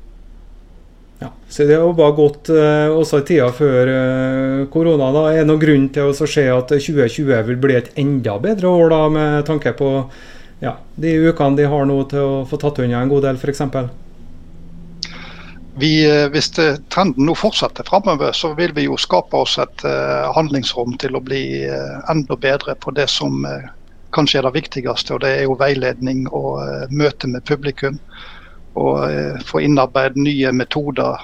Ja, 1.21 1.29
så 1.49 1.67
det 1.69 1.77
bare 1.77 2.15
gått 2.17 2.49
uh, 2.49 2.89
også 2.97 3.19
i 3.21 3.25
tida 3.27 3.51
før 3.53 3.89
uh, 3.93 4.61
korona. 4.73 5.11
da, 5.13 5.27
Er 5.29 5.43
det 5.43 5.49
noen 5.51 5.61
grunn 5.61 5.83
til 5.93 6.09
å 6.09 6.15
se 6.17 6.47
at 6.49 6.71
2020 6.73 7.43
vil 7.45 7.59
bli 7.61 7.75
et 7.77 7.91
enda 8.01 8.39
bedre 8.41 8.71
år, 8.71 8.87
da, 8.89 9.01
med 9.13 9.45
tanke 9.45 9.75
på 9.77 9.91
ja, 10.65 10.79
de 10.97 11.11
ukene 11.29 11.59
de 11.59 11.67
har 11.69 11.85
nå 11.85 11.99
til 12.09 12.25
å 12.25 12.41
få 12.49 12.57
tatt 12.61 12.81
unna 12.81 13.03
en 13.03 13.11
god 13.11 13.27
del, 13.27 13.37
f.eks.? 13.37 13.61
Vi, 15.79 15.91
eh, 16.03 16.27
hvis 16.27 16.49
trenden 16.51 17.25
nå 17.25 17.35
fortsetter 17.39 17.87
framover, 17.87 18.33
så 18.35 18.51
vil 18.57 18.73
vi 18.75 18.89
jo 18.89 18.97
skape 18.99 19.39
oss 19.39 19.57
et 19.61 19.85
uh, 19.87 20.27
handlingsrom 20.35 20.97
til 20.99 21.15
å 21.15 21.23
bli 21.23 21.63
uh, 21.63 22.01
enda 22.11 22.35
bedre 22.35 22.75
på 22.75 22.91
det 22.97 23.07
som 23.09 23.45
uh, 23.47 23.69
kanskje 24.11 24.41
er 24.41 24.49
det 24.49 24.57
viktigste, 24.57 25.15
og 25.15 25.23
det 25.23 25.31
er 25.37 25.45
jo 25.45 25.55
veiledning 25.59 26.25
og 26.35 26.59
møte 26.91 27.29
med 27.31 27.45
publikum. 27.47 28.01
Og 28.75 29.43
få 29.47 29.59
innarbeidet 29.63 30.19
nye 30.19 30.51
metoder 30.55 31.19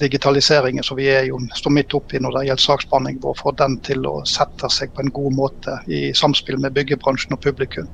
digitaliseringen 0.00 0.84
som 0.84 0.96
vi 0.96 1.06
er 1.08 1.24
jo, 1.28 1.38
står 1.56 1.72
midt 1.72 1.94
oppi 1.96 2.20
når 2.20 2.36
det 2.36 2.44
gjelder 2.48 2.64
saksbehandling 2.66 3.20
vår, 3.22 3.36
få 3.40 3.52
den 3.56 3.78
til 3.86 4.04
å 4.08 4.18
sette 4.28 4.68
seg 4.72 4.92
på 4.92 5.04
en 5.04 5.12
god 5.16 5.36
måte 5.36 5.78
i 5.88 6.02
samspill 6.16 6.60
med 6.60 6.76
byggebransjen 6.76 7.36
og 7.36 7.42
publikum. 7.44 7.88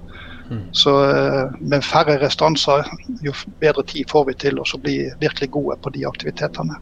Så 0.72 0.92
eh, 1.11 1.56
med 1.61 1.84
færre 1.84 2.18
restanser, 2.22 2.87
jo 3.24 3.34
bedre 3.61 3.84
tid 3.88 4.08
får 4.11 4.28
vi 4.30 4.37
til 4.46 4.61
å 4.61 4.66
bli 4.80 5.00
virkelig 5.20 5.50
gode 5.52 5.76
på 5.82 5.92
de 5.92 6.06
aktivitetene. 6.08 6.78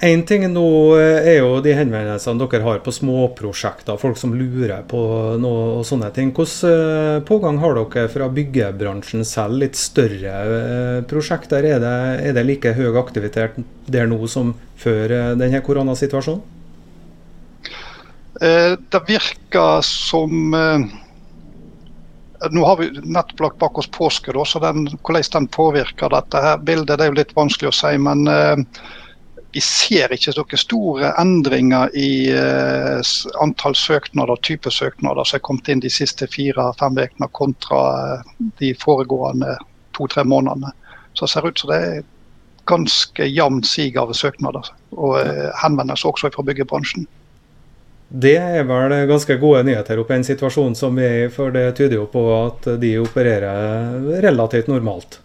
Én 0.00 0.22
ting 0.24 0.46
nå 0.48 0.64
eh, 0.96 1.26
er 1.34 1.42
jo 1.42 1.58
de 1.60 1.74
henvendelsene 1.76 2.40
dere 2.40 2.64
har 2.64 2.78
på 2.84 2.94
småprosjekter, 2.94 3.98
folk 4.00 4.16
som 4.16 4.32
lurer 4.32 4.86
på 4.88 5.00
noe 5.42 5.66
og 5.80 5.84
sånne 5.84 6.08
ting. 6.16 6.30
Hvordan 6.36 7.18
eh, 7.18 7.18
pågang 7.28 7.60
har 7.60 7.76
dere 7.76 8.06
fra 8.12 8.30
byggebransjen 8.32 9.26
selv? 9.28 9.60
Litt 9.60 9.76
større 9.76 11.04
prosjekter, 11.10 11.68
er 11.68 11.84
det, 11.84 11.98
er 12.30 12.38
det 12.38 12.46
like 12.48 12.72
høy 12.78 12.96
aktivitet 12.96 13.60
der 13.92 14.08
nå 14.08 14.22
som 14.30 14.54
før 14.80 15.36
denne 15.36 15.60
koronasituasjonen? 15.66 16.56
Det 18.40 19.00
virker 19.04 19.82
som 19.84 20.54
nå 22.50 22.64
har 22.64 22.78
vi 22.80 22.88
nettopp 23.02 23.40
lagt 23.44 23.58
bak 23.60 23.78
oss 23.78 23.90
påske, 23.92 24.32
så 24.46 24.62
den, 24.62 24.86
hvordan 25.04 25.28
den 25.32 25.48
påvirker 25.52 26.12
dette 26.12 26.40
her 26.40 26.58
bildet, 26.58 26.96
det 26.98 27.04
er 27.04 27.12
jo 27.12 27.18
litt 27.18 27.36
vanskelig 27.36 27.68
å 27.72 27.76
si. 27.76 27.92
men 28.00 28.24
vi 29.52 29.60
ser 29.60 30.12
ikke 30.14 30.32
så 30.34 30.44
store 30.58 31.10
endringer 31.18 31.90
i 31.98 32.30
uh, 32.30 33.00
antall 33.42 33.74
søknader, 33.74 34.38
type 34.46 34.70
søknader 34.70 35.26
som 35.26 35.38
er 35.38 35.44
kommet 35.46 35.70
inn 35.72 35.82
de 35.82 35.90
siste 35.90 36.28
fire-fem 36.30 36.98
ukene 37.00 37.30
kontra 37.34 37.80
uh, 38.20 38.22
de 38.62 38.72
foregående 38.78 39.56
to-tre 39.96 40.24
månedene. 40.24 40.70
Så 41.14 41.26
det 41.26 41.32
ser 41.32 41.48
ut 41.48 41.58
som 41.62 41.72
det 41.72 41.80
er 41.88 42.04
ganske 42.70 43.26
jevnt 43.26 43.66
sig 43.66 43.96
av 43.98 44.12
søknader 44.14 44.70
og 44.94 45.18
uh, 45.18 45.48
henvendelser 45.64 46.12
også 46.12 46.30
fra 46.34 46.46
byggebransjen. 46.46 47.08
Det 48.10 48.36
er 48.36 48.64
vel 48.66 48.92
ganske 49.06 49.36
gode 49.38 49.62
nyheter 49.68 50.00
oppe 50.02 50.16
i 50.16 50.18
en 50.18 50.26
situasjon 50.26 50.74
som 50.74 50.96
vi 50.98 51.06
er 51.06 51.18
i, 51.28 51.32
for 51.32 51.54
det 51.54 51.68
tyder 51.78 52.00
jo 52.00 52.08
på 52.10 52.24
at 52.34 52.66
de 52.82 52.96
opererer 52.98 54.18
relativt 54.24 54.70
normalt. 54.70 55.20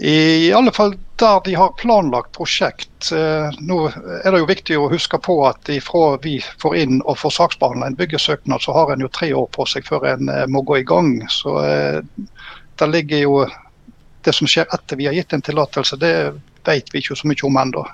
I 0.00 0.52
alle 0.52 0.72
fall 0.72 0.94
der 1.20 1.40
de 1.44 1.54
har 1.54 1.72
planlagt 1.78 2.32
prosjekt. 2.32 3.12
Eh, 3.12 3.58
nå 3.60 3.78
er 3.92 4.32
det 4.32 4.38
jo 4.40 4.48
viktig 4.48 4.78
å 4.80 4.88
huske 4.88 5.18
på 5.20 5.34
at 5.44 5.68
ifra 5.68 6.14
vi 6.24 6.38
får 6.62 6.76
inn 6.80 7.02
og 7.02 7.18
får 7.20 7.34
saksbehandla 7.36 7.90
en 7.90 7.98
byggesøknad, 7.98 8.64
så 8.64 8.72
har 8.72 8.94
en 8.94 9.04
jo 9.04 9.10
tre 9.12 9.28
år 9.36 9.50
på 9.52 9.66
seg 9.68 9.84
før 9.84 10.06
en 10.14 10.32
eh, 10.32 10.46
må 10.48 10.64
gå 10.64 10.78
i 10.80 10.86
gang. 10.88 11.12
Så 11.28 11.58
eh, 11.62 12.00
der 12.80 12.94
ligger 12.94 13.26
jo 13.26 13.42
Det 14.20 14.34
som 14.36 14.44
skjer 14.44 14.66
etter 14.68 14.98
vi 15.00 15.06
har 15.08 15.14
gitt 15.16 15.32
en 15.32 15.40
tillatelse, 15.40 15.96
det 15.96 16.12
vet 16.68 16.90
vi 16.92 17.00
ikke 17.00 17.14
så 17.16 17.24
mye 17.24 17.44
om 17.48 17.54
ennå. 17.56 17.84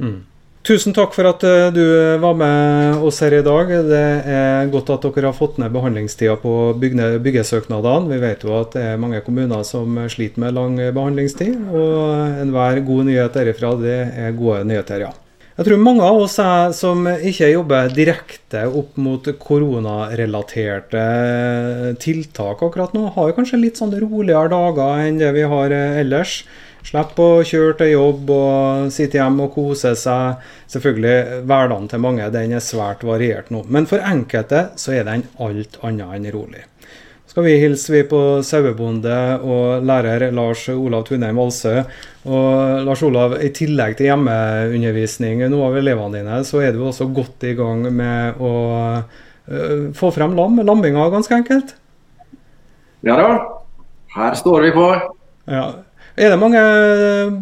Mm. 0.00 0.22
Tusen 0.64 0.94
takk 0.96 1.12
for 1.12 1.28
at 1.28 1.42
eh, 1.44 1.66
du 1.76 1.82
var 2.22 2.36
med 2.40 3.02
oss 3.04 3.18
her 3.20 3.34
i 3.36 3.42
dag. 3.44 3.68
Det 3.84 4.04
er 4.32 4.70
godt 4.72 4.94
at 4.94 5.02
dere 5.04 5.28
har 5.28 5.36
fått 5.36 5.58
ned 5.60 5.68
behandlingstida 5.74 6.38
på 6.40 6.72
byggesøknadene. 6.80 8.08
Vi 8.08 8.20
vet 8.22 8.46
jo 8.46 8.54
at 8.56 8.72
det 8.72 8.84
er 8.94 9.02
mange 9.02 9.20
kommuner 9.26 9.60
som 9.68 9.98
sliter 10.08 10.40
med 10.40 10.56
lang 10.56 10.80
behandlingstid. 10.80 11.68
Og 11.68 12.40
enhver 12.46 12.80
god 12.88 13.04
nyhet 13.10 13.36
derifra, 13.36 13.74
det 13.76 13.98
er 14.08 14.32
gode 14.38 14.64
nyheter, 14.70 15.04
ja. 15.04 15.12
Jeg 15.54 15.68
tror 15.68 15.84
mange 15.84 16.02
av 16.02 16.16
oss 16.24 16.40
som 16.80 17.04
ikke 17.12 17.52
jobber 17.52 17.92
direkte 17.94 18.64
opp 18.66 18.96
mot 18.96 19.28
koronarelaterte 19.44 21.04
tiltak 22.02 22.64
akkurat 22.64 22.96
nå, 22.96 23.12
har 23.14 23.36
kanskje 23.36 23.60
litt 23.60 23.78
sånn 23.78 23.92
roligere 24.00 24.48
dager 24.50 25.04
enn 25.04 25.20
det 25.20 25.30
vi 25.36 25.44
har 25.44 25.76
ellers. 25.76 26.40
Slipp 26.84 27.16
å 27.22 27.28
kjøre 27.46 27.78
til 27.80 27.94
jobb 27.94 28.28
og 28.34 28.92
sitte 28.92 29.16
hjemme 29.16 29.46
og 29.46 29.54
kose 29.56 29.94
seg. 29.96 30.42
Selvfølgelig, 30.68 31.42
Hverdagen 31.48 31.88
til 31.88 32.02
mange 32.04 32.28
den 32.34 32.52
er 32.58 32.64
svært 32.64 33.06
variert 33.08 33.48
nå, 33.54 33.64
men 33.72 33.88
for 33.88 34.04
enkelte 34.04 34.68
så 34.80 34.98
er 34.98 35.08
den 35.08 35.24
alt 35.40 35.78
annet 35.80 36.18
enn 36.18 36.30
rolig. 36.34 36.66
Skal 37.34 37.48
vi 37.48 37.54
hilse 37.58 37.90
vi 37.90 38.04
på 38.06 38.18
sauebonde 38.46 39.14
og 39.42 39.82
lærer 39.82 40.28
Lars 40.30 40.68
Olav 40.70 41.02
Tunheim 41.08 41.40
Valsø. 41.40 41.80
Og 42.30 42.84
Lars 42.86 43.02
Olav, 43.02 43.34
i 43.42 43.48
tillegg 43.50 43.96
til 43.98 44.06
hjemmeundervisning 44.06 45.42
nå 45.50 45.58
av 45.66 45.74
elevene 45.80 46.20
dine, 46.20 46.36
så 46.46 46.62
er 46.62 46.76
du 46.76 46.84
også 46.86 47.08
godt 47.16 47.48
i 47.48 47.56
gang 47.58 47.82
med 47.90 48.38
å 48.38 48.52
uh, 49.00 49.88
få 49.98 50.12
frem 50.14 50.36
lam. 50.38 50.62
Lamminga, 50.62 51.08
ganske 51.10 51.34
enkelt? 51.40 51.74
Ja 53.02 53.18
da. 53.18 53.28
Her 54.14 54.38
står 54.38 54.68
vi 54.68 54.70
på. 54.76 54.86
Ja, 55.50 55.66
er 56.14 56.30
det 56.30 56.38
mange 56.38 56.60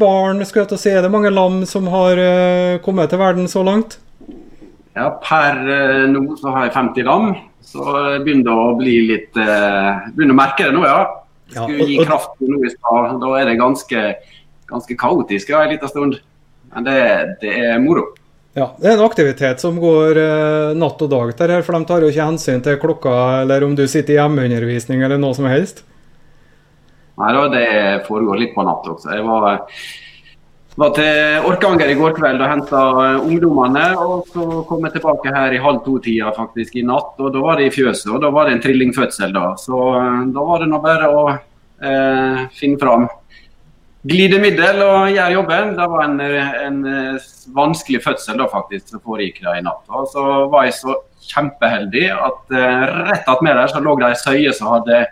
barn, 0.01 0.41
skal 0.49 0.63
jeg 0.63 0.71
til 0.71 0.79
å 0.79 0.81
si, 0.81 0.93
er 0.93 1.05
det 1.05 1.13
mange 1.13 1.33
lam 1.33 1.61
som 1.69 1.89
har 1.93 2.17
uh, 2.17 2.81
kommet 2.85 3.11
til 3.13 3.21
verden 3.21 3.49
så 3.51 3.65
langt? 3.67 3.99
Ja, 4.97 5.11
Per 5.21 5.61
uh, 5.61 6.05
nå 6.09 6.39
så 6.41 6.55
har 6.55 6.69
jeg 6.69 6.77
50 6.79 7.09
lam. 7.09 7.35
Så 7.73 7.85
jeg 7.85 8.23
begynner 8.25 8.59
å 8.59 8.73
bli 8.77 8.97
litt 9.09 9.37
Begynner 9.37 10.35
å 10.35 10.37
merke 10.37 10.67
det 10.67 10.73
nå, 10.75 10.83
ja. 10.85 11.05
Skulle 11.53 11.87
gi 11.89 12.01
kraft 12.05 12.35
nå 12.43 12.59
i 12.67 12.73
stad. 12.73 13.15
Da 13.23 13.31
er 13.39 13.47
det 13.49 13.55
ganske, 13.61 14.03
ganske 14.69 14.97
kaotisk 15.01 15.53
ja, 15.55 15.63
en 15.63 15.73
liten 15.73 15.89
stund. 15.89 16.19
Men 16.75 16.89
det, 16.89 16.99
det, 17.41 17.55
er 17.55 17.79
moro. 17.81 18.11
Ja, 18.57 18.73
Det 18.77 18.91
er 18.91 18.99
en 18.99 19.07
aktivitet 19.07 19.63
som 19.63 19.79
går 19.81 20.21
natt 20.77 21.07
og 21.07 21.13
dag, 21.15 21.33
der, 21.39 21.55
for 21.65 21.79
de 21.79 21.89
tar 21.89 22.05
jo 22.05 22.13
ikke 22.13 22.29
hensyn 22.29 22.65
til 22.67 22.77
klokka 22.83 23.15
eller 23.45 23.65
om 23.65 23.79
du 23.79 23.87
sitter 23.87 24.19
i 24.19 24.21
hjemmeundervisning 24.21 25.07
eller 25.07 25.23
noe 25.23 25.39
som 25.39 25.49
helst. 25.49 25.85
Nei 27.23 27.35
det 27.53 27.67
foregår 28.09 28.41
litt 28.41 28.55
på 28.57 28.65
natt 28.67 28.89
også. 28.91 29.13
Jeg 29.15 29.25
var, 29.27 29.61
var 30.81 30.93
til 30.97 31.47
Orkanger 31.51 31.93
i 31.93 31.97
går 32.01 32.17
kveld 32.19 32.43
og 32.43 32.51
henta 32.51 32.83
ungdommene. 33.23 33.87
og 34.03 34.29
Så 34.33 34.47
kom 34.69 34.85
jeg 34.89 34.97
tilbake 34.97 35.35
her 35.35 35.55
i 35.55 35.63
halv 35.63 35.83
to-tida 35.87 36.35
faktisk 36.37 36.77
i 36.81 36.87
natt, 36.89 37.15
og 37.19 37.33
da 37.35 37.47
var 37.47 37.61
det 37.61 37.71
i 37.71 37.75
fjøset. 37.75 38.11
Og 38.13 38.21
da 38.25 38.33
var 38.35 38.49
det 38.49 38.59
en 38.59 38.65
trillingfødsel, 38.67 39.35
da. 39.37 39.53
Så 39.61 39.81
eh, 40.01 40.23
da 40.35 40.47
var 40.51 40.63
det 40.63 40.71
nå 40.73 40.83
bare 40.83 41.11
å 41.13 41.27
eh, 41.33 42.47
finne 42.59 42.81
fram 42.83 43.11
glidemiddel 44.03 44.83
og 44.83 45.13
gjøre 45.15 45.37
jobben. 45.37 45.73
Det 45.79 45.89
var 45.93 46.05
en, 46.09 46.21
en 46.67 46.83
vanskelig 47.55 48.03
fødsel 48.03 48.41
da 48.41 48.49
faktisk 48.51 48.91
som 48.91 49.03
foregikk 49.05 49.43
da 49.45 49.57
i 49.59 49.65
natt. 49.65 49.85
Og 49.95 50.09
så 50.11 50.27
var 50.51 50.67
jeg 50.67 50.81
så 50.81 50.99
kjempeheldig 51.31 52.09
at 52.15 52.57
eh, 52.57 52.87
rett 53.11 53.29
attmed 53.31 53.57
der 53.57 53.71
så 53.71 53.83
lå 53.83 53.95
det 54.01 54.11
ei 54.11 54.19
søye 54.19 54.55
som 54.57 54.73
hadde 54.73 55.05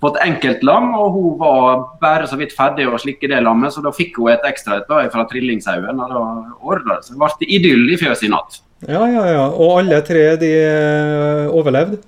fått 0.00 0.18
enkeltlam, 0.24 0.94
og 0.96 1.16
hun 1.16 1.38
var 1.40 1.82
bare 2.00 2.28
så 2.28 2.38
vidt 2.40 2.54
ferdig 2.56 2.86
å 2.88 2.98
slikke 3.00 3.28
det 3.30 3.42
lammet, 3.44 3.74
så 3.74 3.82
da 3.84 3.92
fikk 3.94 4.18
hun 4.20 4.32
et 4.32 4.46
ekstra 4.48 4.80
et 4.80 5.12
fra 5.12 5.26
trillingshaugen. 5.28 6.00
Og 6.00 6.14
da 6.14 6.22
ordna 6.60 6.96
det 6.98 7.08
seg. 7.08 7.16
Det 7.16 7.20
ble 7.20 7.50
idyll 7.58 7.92
i 7.92 7.98
fjøset 8.00 8.28
i 8.28 8.32
natt. 8.32 8.60
Ja, 8.88 9.04
ja, 9.12 9.26
ja. 9.28 9.46
Og 9.50 9.82
alle 9.82 10.00
tre 10.06 10.24
de 10.40 10.54
eh, 10.56 11.52
overlevde? 11.52 12.00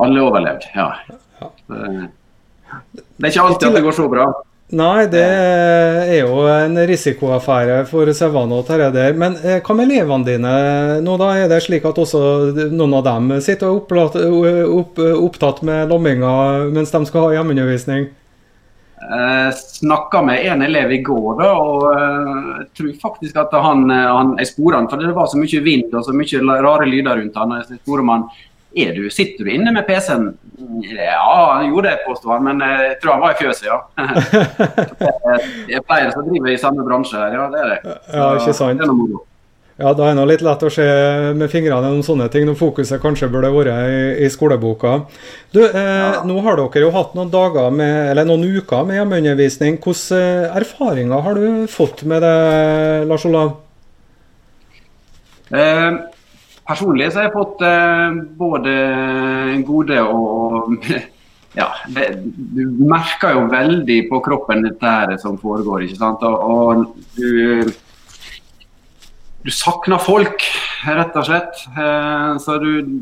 Alle 0.00 0.22
overlevde, 0.24 0.70
ja. 0.72 0.88
ja. 1.42 1.50
Det 1.68 3.26
er 3.26 3.32
ikke 3.32 3.44
alltid 3.44 3.68
at 3.68 3.76
det 3.76 3.84
går 3.84 3.96
så 3.98 4.06
bra. 4.08 4.28
Nei, 4.68 5.06
det 5.08 5.24
er 5.24 6.26
jo 6.26 6.42
en 6.52 6.74
risikoaffære 6.90 7.78
for 7.88 8.10
sauene 8.12 8.58
og 8.58 8.66
dette 8.68 8.90
der. 8.92 9.14
Men 9.16 9.38
eh, 9.40 9.62
hva 9.64 9.76
med 9.76 9.88
elevene 9.88 10.26
dine? 10.26 10.50
Nå 11.00 11.14
da 11.16 11.30
Er 11.38 11.48
det 11.48 11.62
slik 11.64 11.86
at 11.88 11.96
også 11.96 12.20
noen 12.68 12.98
av 12.98 13.06
dem 13.06 13.32
sitter 13.40 13.72
opptatt, 13.72 14.18
opp, 14.20 15.00
opptatt 15.00 15.62
med 15.64 15.88
lomminga 15.88 16.68
mens 16.74 16.92
de 16.92 17.00
skal 17.08 17.24
ha 17.24 17.38
hjemmeundervisning? 17.38 18.10
Jeg 18.98 19.56
snakka 19.56 20.20
med 20.26 20.44
en 20.50 20.66
elev 20.66 20.92
i 20.92 21.00
går, 21.06 21.38
da, 21.38 21.48
og 21.54 21.84
jeg 21.88 22.66
eh, 22.66 22.68
tror 22.76 22.92
faktisk 23.06 23.40
at 23.40 23.56
han, 23.64 23.88
han 23.88 24.34
jeg 24.42 24.50
sporer 24.50 24.82
han, 24.82 24.90
for 24.90 25.00
det 25.00 25.16
var 25.16 25.30
så 25.32 25.40
mye 25.40 25.64
vind 25.64 25.94
og 25.94 26.04
så 26.04 26.12
mye 26.12 26.60
rare 26.60 26.90
lyder 26.90 27.22
rundt 27.22 27.40
han. 27.40 27.56
Jeg 27.62 27.80
sporer 27.80 28.04
om 28.04 28.12
han 28.18 28.28
er 28.76 28.92
du, 28.92 29.06
sitter 29.08 29.46
du 29.46 29.54
inne 29.54 29.72
med 29.72 29.86
PC-en? 29.88 30.34
Ja, 30.58 31.54
han 31.54 31.68
gjorde 31.68 31.88
det, 31.88 31.96
påstår 32.06 32.34
han, 32.34 32.44
men 32.48 32.62
jeg 32.64 32.98
tror 33.02 33.14
han 33.14 33.24
var 33.24 33.34
i 33.34 33.38
fjøset, 33.38 33.68
ja. 33.68 33.78
jeg 35.74 35.84
pleier 35.86 36.10
å 36.10 36.26
drive 36.26 36.52
i 36.54 36.60
samme 36.60 36.86
bransje 36.86 37.20
her, 37.20 37.36
ja 37.38 37.48
det 37.52 37.64
er 37.64 37.74
det. 37.74 37.80
Så, 37.84 37.98
ja, 38.16 38.30
ikke 38.40 38.56
sant. 38.58 38.82
Det 38.82 39.26
ja, 39.78 39.92
da 39.94 40.08
er 40.10 40.16
det 40.18 40.24
litt 40.26 40.40
lett 40.42 40.62
å 40.66 40.70
se 40.74 40.84
med 41.38 41.52
fingrene 41.52 41.92
om 41.94 42.00
sånne 42.02 42.26
ting, 42.34 42.48
når 42.48 42.56
fokuset 42.58 42.98
kanskje 42.98 43.28
burde 43.30 43.52
vært 43.54 43.70
i, 43.86 44.00
i 44.26 44.30
skoleboka. 44.34 44.96
Du, 45.54 45.60
eh, 45.62 45.76
ja. 45.78 46.24
Nå 46.26 46.40
har 46.42 46.58
dere 46.58 46.82
jo 46.82 46.90
hatt 46.96 47.14
noen 47.14 47.30
dager 47.30 47.70
med, 47.70 48.08
eller 48.10 48.26
noen 48.26 48.42
uker 48.58 48.82
med 48.88 48.98
hjemmeundervisning. 48.98 49.78
Hvilke 49.84 50.18
eh, 50.18 50.58
erfaringer 50.58 51.22
har 51.22 51.38
du 51.38 51.70
fått 51.70 52.02
med 52.10 52.26
det, 52.26 52.34
Lars 53.06 53.28
Olav? 53.30 53.54
Eh, 55.54 56.02
personlig 56.68 57.10
så 57.10 57.22
har 57.22 57.28
jeg 57.28 57.36
fått 57.36 57.64
eh, 57.66 58.18
både 58.38 58.74
gode 59.66 60.00
og 60.04 60.88
ja, 61.60 61.68
det, 61.94 62.08
Du 62.54 62.62
merker 62.88 63.36
jo 63.36 63.48
veldig 63.52 63.98
på 64.10 64.22
kroppen 64.24 64.66
dette 64.66 65.18
som 65.22 65.38
foregår. 65.40 65.86
ikke 65.86 66.00
sant? 66.00 66.24
Og, 66.28 66.38
og 66.38 66.96
du, 67.16 67.68
du 69.44 69.54
savner 69.54 70.02
folk, 70.02 70.44
rett 70.86 71.16
og 71.16 71.30
slett. 71.30 71.64
Eh, 71.72 72.34
så 72.44 72.58
du 72.62 73.00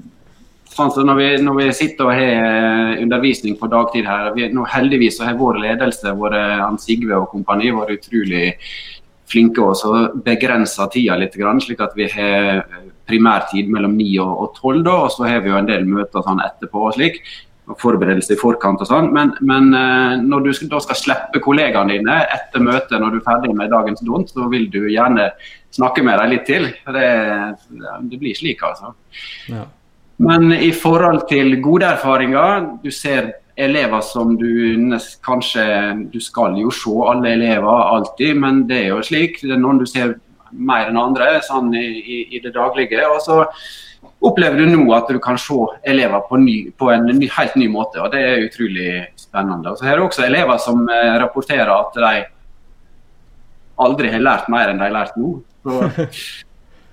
sånn 0.76 0.92
så 0.92 1.02
når, 1.08 1.16
vi, 1.16 1.28
når 1.40 1.54
vi 1.56 1.66
sitter 1.72 2.04
og 2.04 2.18
har 2.18 2.98
undervisning 3.00 3.54
på 3.56 3.68
dagtid 3.72 4.04
her, 4.04 4.28
vi, 4.36 4.50
nå 4.52 4.66
Heldigvis 4.68 5.16
så 5.16 5.24
har 5.24 5.38
vår 5.38 5.56
ledelse, 5.62 6.12
våre 6.18 6.42
Sigve 6.82 7.16
og 7.16 7.30
kompani, 7.32 7.70
vært 7.72 7.96
utrolig 7.96 8.50
flinke 9.36 9.70
til 9.76 9.92
å 9.92 10.04
begrense 10.24 10.90
tida 10.92 11.20
litt, 11.20 11.36
slik 11.36 11.82
at 11.84 11.96
vi 11.96 12.08
har 12.10 12.64
primærtid 13.06 13.68
mellom 13.72 13.96
9 13.96 14.22
og 14.22 14.56
12. 14.56 14.80
Da, 14.86 14.94
Og 15.04 15.12
så 15.14 15.28
har 15.28 15.44
vi 15.44 15.52
jo 15.52 15.58
en 15.58 15.68
del 15.68 15.84
møter 15.88 16.24
sånn 16.24 16.42
etterpå 16.44 16.88
og 16.88 16.96
slik. 16.96 17.20
Og 17.66 17.78
forberedelse 17.82 18.36
i 18.36 18.38
forkant 18.38 18.82
og 18.84 18.86
sånn. 18.86 19.08
Men, 19.14 19.32
men 19.42 19.72
eh, 19.74 20.18
når 20.22 20.44
du 20.44 20.50
da 20.70 20.78
skal 20.84 20.98
slippe 21.00 21.42
kollegaene 21.42 21.96
dine 21.96 22.20
etter 22.30 22.62
møtet 22.62 23.00
når 23.02 23.16
du 23.16 23.18
er 23.18 23.24
ferdig 23.26 23.54
med 23.58 23.72
dagens 23.74 24.04
dont, 24.06 24.30
så 24.30 24.46
vil 24.52 24.68
du 24.70 24.84
gjerne 24.86 25.32
snakke 25.74 26.04
med 26.06 26.20
dem 26.20 26.30
litt 26.30 26.46
til. 26.46 26.68
Det, 26.94 27.08
det 28.06 28.20
blir 28.20 28.38
slik, 28.38 28.62
altså. 28.66 28.94
Ja. 29.50 29.64
Men 30.22 30.54
i 30.54 30.70
forhold 30.72 31.26
til 31.28 31.58
gode 31.60 31.90
erfaringer, 31.98 32.70
du 32.84 32.94
ser 32.94 33.34
elever 33.56 34.00
som 34.04 34.36
du 34.36 34.98
kanskje 35.24 35.64
Du 36.12 36.20
skal 36.20 36.58
jo 36.60 36.70
se 36.70 36.92
alle 37.08 37.32
elever 37.32 37.82
alltid, 37.96 38.36
men 38.36 38.66
det 38.68 38.82
er 38.84 38.88
jo 38.94 39.02
slik. 39.02 39.40
Det 39.42 39.54
er 39.56 39.62
noen 39.62 39.80
du 39.80 39.86
ser 39.88 40.16
mer 40.52 40.90
enn 40.90 41.00
andre 41.00 41.40
sånn 41.44 41.72
i, 41.74 41.86
i, 42.00 42.20
i 42.36 42.40
det 42.44 42.52
daglige. 42.54 43.02
Og 43.10 43.20
så 43.24 43.42
opplever 44.24 44.60
du 44.60 44.70
nå 44.70 44.84
at 44.96 45.10
du 45.12 45.18
kan 45.22 45.38
se 45.40 45.56
elever 45.88 46.22
på, 46.28 46.38
ny, 46.40 46.56
på 46.78 46.90
en 46.92 47.08
ny, 47.10 47.28
helt 47.32 47.56
ny 47.58 47.68
måte, 47.72 48.00
og 48.02 48.12
det 48.14 48.22
er 48.22 48.44
utrolig 48.46 48.90
spennende. 49.18 49.72
Og 49.72 49.80
så 49.80 49.88
er 49.88 49.96
det 49.96 50.06
også 50.06 50.26
elever 50.26 50.60
som 50.62 50.86
eh, 50.88 51.16
rapporterer 51.20 51.72
at 51.74 51.98
de 52.00 52.14
aldri 53.86 54.12
har 54.12 54.24
lært 54.24 54.48
mer 54.52 54.72
enn 54.72 54.80
de 54.80 54.88
har 54.88 54.94
lært 54.94 55.18
nå. 55.20 55.34
Så, 55.66 55.80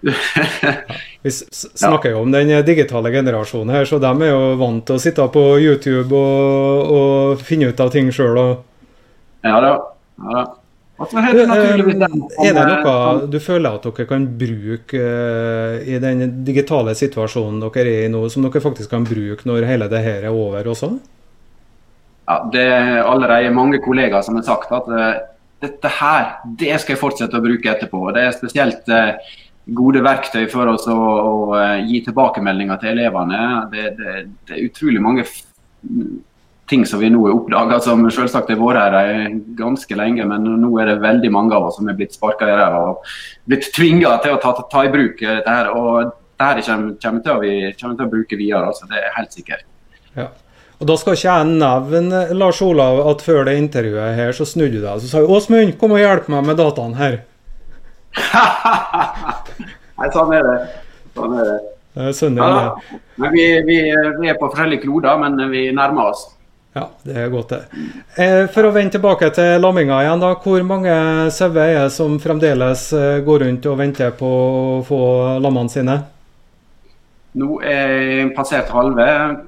Vi 1.24 1.32
snakker 1.32 2.12
jo 2.12 2.24
om 2.26 2.34
den 2.34 2.52
digitale 2.68 3.12
generasjonen 3.14 3.76
her, 3.76 3.86
så 3.88 4.00
de 4.04 4.12
er 4.12 4.34
jo 4.34 4.42
vant 4.60 4.84
til 4.88 5.00
å 5.00 5.04
sitte 5.04 5.28
på 5.32 5.46
YouTube 5.64 6.12
og, 6.18 6.92
og 6.98 7.46
finne 7.48 7.72
ut 7.72 7.80
av 7.80 7.94
ting 7.94 8.12
sjøl. 8.12 8.42
Ja 9.44 9.62
da. 9.64 9.72
Ja, 10.20 10.36
da. 10.42 10.44
Er 11.04 11.34
det, 11.34 11.44
er 11.50 12.54
det 12.54 12.54
noe 12.54 13.26
du 13.28 13.40
føler 13.42 13.80
at 13.80 13.86
dere 13.88 14.06
kan 14.08 14.28
bruke 14.40 15.00
uh, 15.02 15.82
i 15.82 15.98
den 16.00 16.22
digitale 16.46 16.94
situasjonen 16.96 17.64
dere 17.64 17.82
er 17.90 18.06
i 18.06 18.12
nå, 18.14 18.22
som 18.30 18.46
dere 18.46 18.62
faktisk 18.64 18.94
kan 18.94 19.08
bruke 19.08 19.48
når 19.50 19.68
hele 19.68 19.90
det 19.92 20.04
her 20.06 20.28
er 20.30 20.38
over 20.38 20.70
også? 20.70 20.92
Ja, 22.30 22.38
Det 22.54 22.64
er 22.64 23.02
allerede 23.02 23.52
mange 23.56 23.82
kollegaer 23.84 24.24
som 24.24 24.38
har 24.38 24.46
sagt 24.48 24.72
at 24.72 24.88
uh, 24.94 25.10
dette 25.64 25.92
her, 25.98 26.38
det 26.60 26.78
skal 26.78 26.96
jeg 26.96 27.02
fortsette 27.02 27.40
å 27.40 27.44
bruke 27.44 27.74
etterpå. 27.74 28.06
Det 28.14 28.28
er 28.28 28.38
spesielt 28.38 28.94
gode 29.66 30.04
verktøy 30.04 30.46
for 30.52 30.74
oss 30.74 30.86
å, 30.92 30.98
å, 30.98 31.34
eh, 31.60 31.80
gi 31.88 32.04
tilbakemeldinger 32.08 32.82
til 32.82 32.94
elevene. 32.98 33.42
Det, 33.72 33.90
det, 34.00 34.16
det 34.48 34.58
er 34.58 34.68
utrolig 34.68 35.02
mange 35.04 35.26
ting 36.70 36.86
som 36.88 37.02
vi 37.04 37.10
nå 37.12 37.22
har 37.26 37.36
oppdaga, 37.36 37.80
som 37.84 38.04
selvsagt 38.12 38.52
har 38.52 38.60
vært 38.60 38.98
her 38.98 39.40
ganske 39.58 39.98
lenge. 40.00 40.26
Men 40.30 40.48
nå 40.62 40.72
er 40.82 40.92
det 40.92 41.00
veldig 41.04 41.32
mange 41.34 41.56
av 41.56 41.70
oss 41.70 41.80
som 41.80 41.90
er 41.92 41.98
blitt 42.00 42.16
sparka 42.16 42.50
i 42.50 42.58
ræva 42.60 42.84
og 42.92 43.10
blitt 43.50 43.72
tvinga 43.76 44.18
til 44.24 44.36
å 44.36 44.44
ta, 44.44 44.56
ta, 44.62 44.86
i 44.86 44.94
bruk 44.94 45.20
dette. 45.22 45.50
her, 45.50 45.72
og 45.72 46.14
dette 46.40 46.66
kommer, 46.68 46.96
kommer, 47.02 47.26
til 47.26 47.36
å, 47.36 47.42
vi 47.44 47.74
kommer 47.80 48.00
til 48.00 48.08
å 48.08 48.14
bruke 48.16 48.40
videre, 48.40 48.72
altså, 48.72 48.90
det 48.92 49.00
er 49.00 49.14
helt 49.18 49.36
sikkert. 49.36 49.68
Ja. 50.18 50.32
Og 50.82 50.88
Da 50.90 50.96
skal 51.00 51.16
ikke 51.16 51.36
jeg 51.38 51.52
nevne 51.62 52.24
Lars 52.36 52.60
Olav, 52.66 53.06
at 53.08 53.22
før 53.24 53.46
det 53.48 53.56
intervjuet 53.56 54.18
her 54.18 54.34
så 54.36 54.48
snudde 54.48 54.82
du 54.82 54.84
deg 54.84 54.98
og 54.98 55.06
sa 55.08 55.22
Åsmund, 55.24 55.78
kom 55.80 55.94
og 55.96 56.02
hjelp 56.02 56.28
meg 56.34 56.50
med 56.50 56.60
dataene 56.60 57.00
her. 57.00 57.22
Nei, 60.00 60.10
sånn 60.14 60.34
er 60.36 60.48
det. 60.48 60.58
Sånn 61.14 61.38
er 61.40 61.50
det. 61.50 61.60
Sønner, 62.18 62.56
ja. 62.58 63.00
Men 63.22 63.34
vi, 63.36 63.44
vi, 63.68 63.76
vi, 64.20 64.30
er 64.30 64.38
på 64.40 64.50
forskjellige 64.50 64.88
kloder, 64.88 65.20
men 65.22 65.38
vi 65.52 65.68
nærmer 65.76 66.14
oss. 66.14 66.24
Ja, 66.74 66.88
det 67.06 67.18
er 67.22 67.30
godt, 67.30 67.52
det. 67.54 67.84
Eh, 68.18 68.48
for 68.50 68.66
å 68.66 68.72
vende 68.74 68.96
tilbake 68.96 69.30
til 69.36 69.62
lamminga 69.62 70.00
igjen, 70.02 70.24
da. 70.24 70.32
Hvor 70.42 70.64
mange 70.66 70.96
sauer 71.34 71.60
er 71.68 71.76
det 71.84 71.92
som 71.94 72.16
fremdeles 72.22 72.88
eh, 72.98 73.20
går 73.26 73.46
rundt 73.46 73.68
og 73.70 73.78
venter 73.78 74.16
på 74.18 74.32
å 74.32 74.80
få 74.88 75.02
lammene 75.44 75.70
sine? 75.70 76.00
Nå 77.38 77.60
er 77.66 77.94
jeg 77.94 78.34
passert 78.38 78.74
halve, 78.74 79.06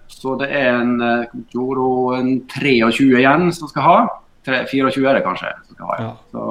så 0.09 0.35
det 0.37 0.51
er 0.53 0.69
en, 0.75 0.93
eh, 1.01 1.25
en 1.33 2.31
23 2.53 3.17
igjen 3.23 3.49
som 3.57 3.73
skal 3.73 3.89
ha. 3.89 3.97
24 4.45 5.09
er 5.09 5.17
det 5.17 5.25
kanskje. 5.25 5.49
som 5.65 5.79
skal 5.79 5.89
ha. 5.89 5.97
Ja. 6.03 6.13
Så 6.29 6.44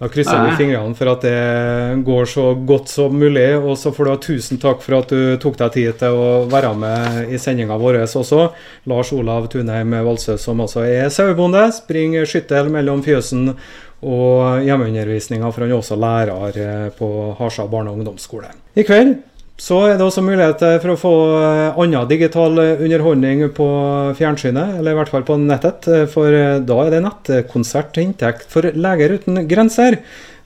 da 0.00 0.08
krysser 0.08 0.46
vi 0.46 0.54
fingrene 0.56 0.96
for 0.96 1.10
at 1.12 1.24
det 1.26 2.02
går 2.06 2.28
så 2.32 2.46
godt 2.56 2.88
som 2.88 3.12
mulig. 3.20 3.50
Og 3.60 3.76
så 3.76 3.92
får 3.92 4.06
du 4.06 4.10
ha 4.10 4.20
tusen 4.24 4.60
takk 4.62 4.80
for 4.80 4.96
at 4.96 5.12
du 5.12 5.36
tok 5.42 5.58
deg 5.60 5.74
tid 5.74 5.98
til 6.00 6.16
å 6.16 6.30
være 6.48 6.72
med 6.80 7.34
i 7.34 7.40
sendinga 7.40 7.76
vår 7.80 8.00
også. 8.06 8.46
Lars 8.88 9.12
Olav 9.12 9.50
Tunheim 9.52 9.92
Valsø, 10.06 10.38
som 10.40 10.64
også 10.64 10.86
er 10.88 11.12
sauebonde. 11.12 11.66
Springer 11.76 12.24
skyttel 12.24 12.72
mellom 12.72 13.04
fjøsen 13.04 13.52
og 14.00 14.64
hjemmeundervisninga, 14.64 15.50
for 15.52 15.66
han 15.66 15.74
er 15.74 15.82
også 15.82 16.00
lærer 16.00 16.94
på 16.96 17.10
Harstad 17.36 17.68
barne- 17.68 17.92
og 17.92 18.00
ungdomsskole. 18.00 18.54
I 18.80 18.86
kveld 18.88 19.18
så 19.60 19.82
er 19.90 19.98
det 19.98 20.06
også 20.06 20.22
mulighet 20.24 20.62
for 20.80 20.94
å 20.94 20.98
få 20.98 21.14
eh, 21.36 21.78
annen 21.82 22.08
digital 22.08 22.56
underholdning 22.56 23.44
på 23.56 23.68
fjernsynet, 24.16 24.78
eller 24.78 24.94
i 24.94 24.98
hvert 25.00 25.12
fall 25.12 25.26
på 25.28 25.36
nettet. 25.42 25.88
For 26.14 26.32
eh, 26.32 26.62
da 26.64 26.78
er 26.86 26.94
det 26.94 27.02
nettkonsert 27.04 27.92
til 27.92 28.08
inntekt 28.08 28.48
for 28.48 28.64
Leger 28.72 29.18
uten 29.18 29.42
grenser. 29.50 29.98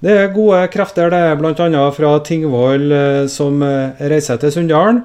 Det 0.04 0.16
er 0.18 0.34
gode 0.34 0.64
krefter, 0.72 1.14
det 1.14 1.38
bl.a. 1.38 1.84
fra 1.94 2.16
Tingvoll 2.26 2.90
eh, 2.90 3.20
som 3.30 3.62
reiser 3.62 4.42
til 4.42 4.56
Sunndalen 4.56 5.04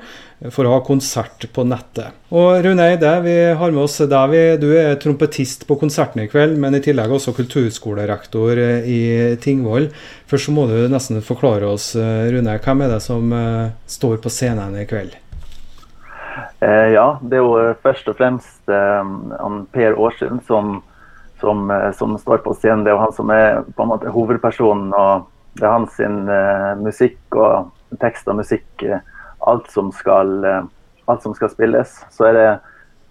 for 0.54 0.64
å 0.64 0.72
ha 0.78 0.80
konsert 0.86 1.44
på 1.52 1.66
nettet. 1.68 2.16
Og 2.32 2.62
Rune 2.64 2.86
Eide, 2.88 3.12
vi 3.26 3.36
har 3.60 3.74
med 3.76 3.84
oss 3.84 3.98
deg. 4.00 4.36
Du 4.62 4.70
er 4.72 4.96
trompetist 5.02 5.66
på 5.68 5.76
konserten 5.82 6.24
i 6.24 6.30
kveld, 6.32 6.56
men 6.62 6.78
i 6.78 6.84
tillegg 6.84 7.12
også 7.12 7.36
kulturskolerektor 7.36 8.62
i 8.88 9.02
Tingvoll. 9.44 9.90
Først 10.32 10.48
så 10.48 10.56
må 10.56 10.68
du 10.70 10.78
nesten 10.92 11.20
forklare 11.26 11.68
oss, 11.68 11.92
Rune, 11.96 12.60
hvem 12.64 12.86
er 12.86 12.94
det 12.96 13.02
som 13.04 13.34
eh, 13.36 13.74
står 13.90 14.22
på 14.24 14.32
scenen 14.32 14.80
i 14.80 14.88
kveld? 14.88 15.18
Eh, 16.60 16.88
ja, 16.94 17.18
det 17.22 17.40
er 17.40 17.44
jo 17.44 17.74
først 17.84 18.10
og 18.12 18.18
fremst 18.20 18.72
eh, 18.72 19.12
Per 19.74 19.96
Aarsund 19.96 20.42
som, 20.48 20.80
som, 21.40 21.70
eh, 21.72 21.92
som, 21.96 22.18
står 22.20 22.44
på 22.44 22.56
scenen. 22.58 22.84
Det 22.84 22.92
er 22.92 22.98
jo 22.98 23.04
han 23.06 23.16
som 23.16 23.32
er 23.34 23.62
på 23.76 23.86
en 23.86 23.92
måte 23.94 24.12
hovedpersonen. 24.14 24.92
og 24.94 25.30
Det 25.60 25.66
er 25.66 25.76
hans 25.76 26.00
eh, 26.04 26.74
musikk 26.84 27.40
og 27.40 27.72
tekst 28.02 28.28
og 28.28 28.42
musikk 28.42 28.84
eh, 28.84 29.00
alt 29.40 29.70
som 29.72 29.92
skal, 29.96 30.46
eh, 30.46 30.64
alt 31.06 31.24
som 31.24 31.36
skal 31.36 31.52
spilles. 31.54 31.94
Så 32.12 32.30
er 32.30 32.38
det, 32.38 32.50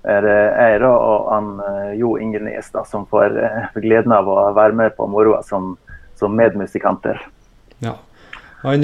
er 0.09 0.27
det 0.27 0.37
jeg 0.39 0.83
da, 0.85 0.93
og 0.93 1.31
han, 1.33 1.55
eh, 1.61 1.95
Jo 2.01 2.17
Inge 2.21 2.43
Nes 2.45 2.71
da, 2.75 2.85
som 2.89 3.07
får 3.11 3.39
eh, 3.39 3.81
gleden 3.81 4.15
av 4.15 4.29
å 4.29 4.51
være 4.57 4.77
med 4.79 4.97
på 4.97 5.09
moroa 5.11 5.43
som, 5.47 5.77
som 6.19 6.37
medmusikanter. 6.37 7.21
Ja. 7.85 7.97
Han, 8.59 8.83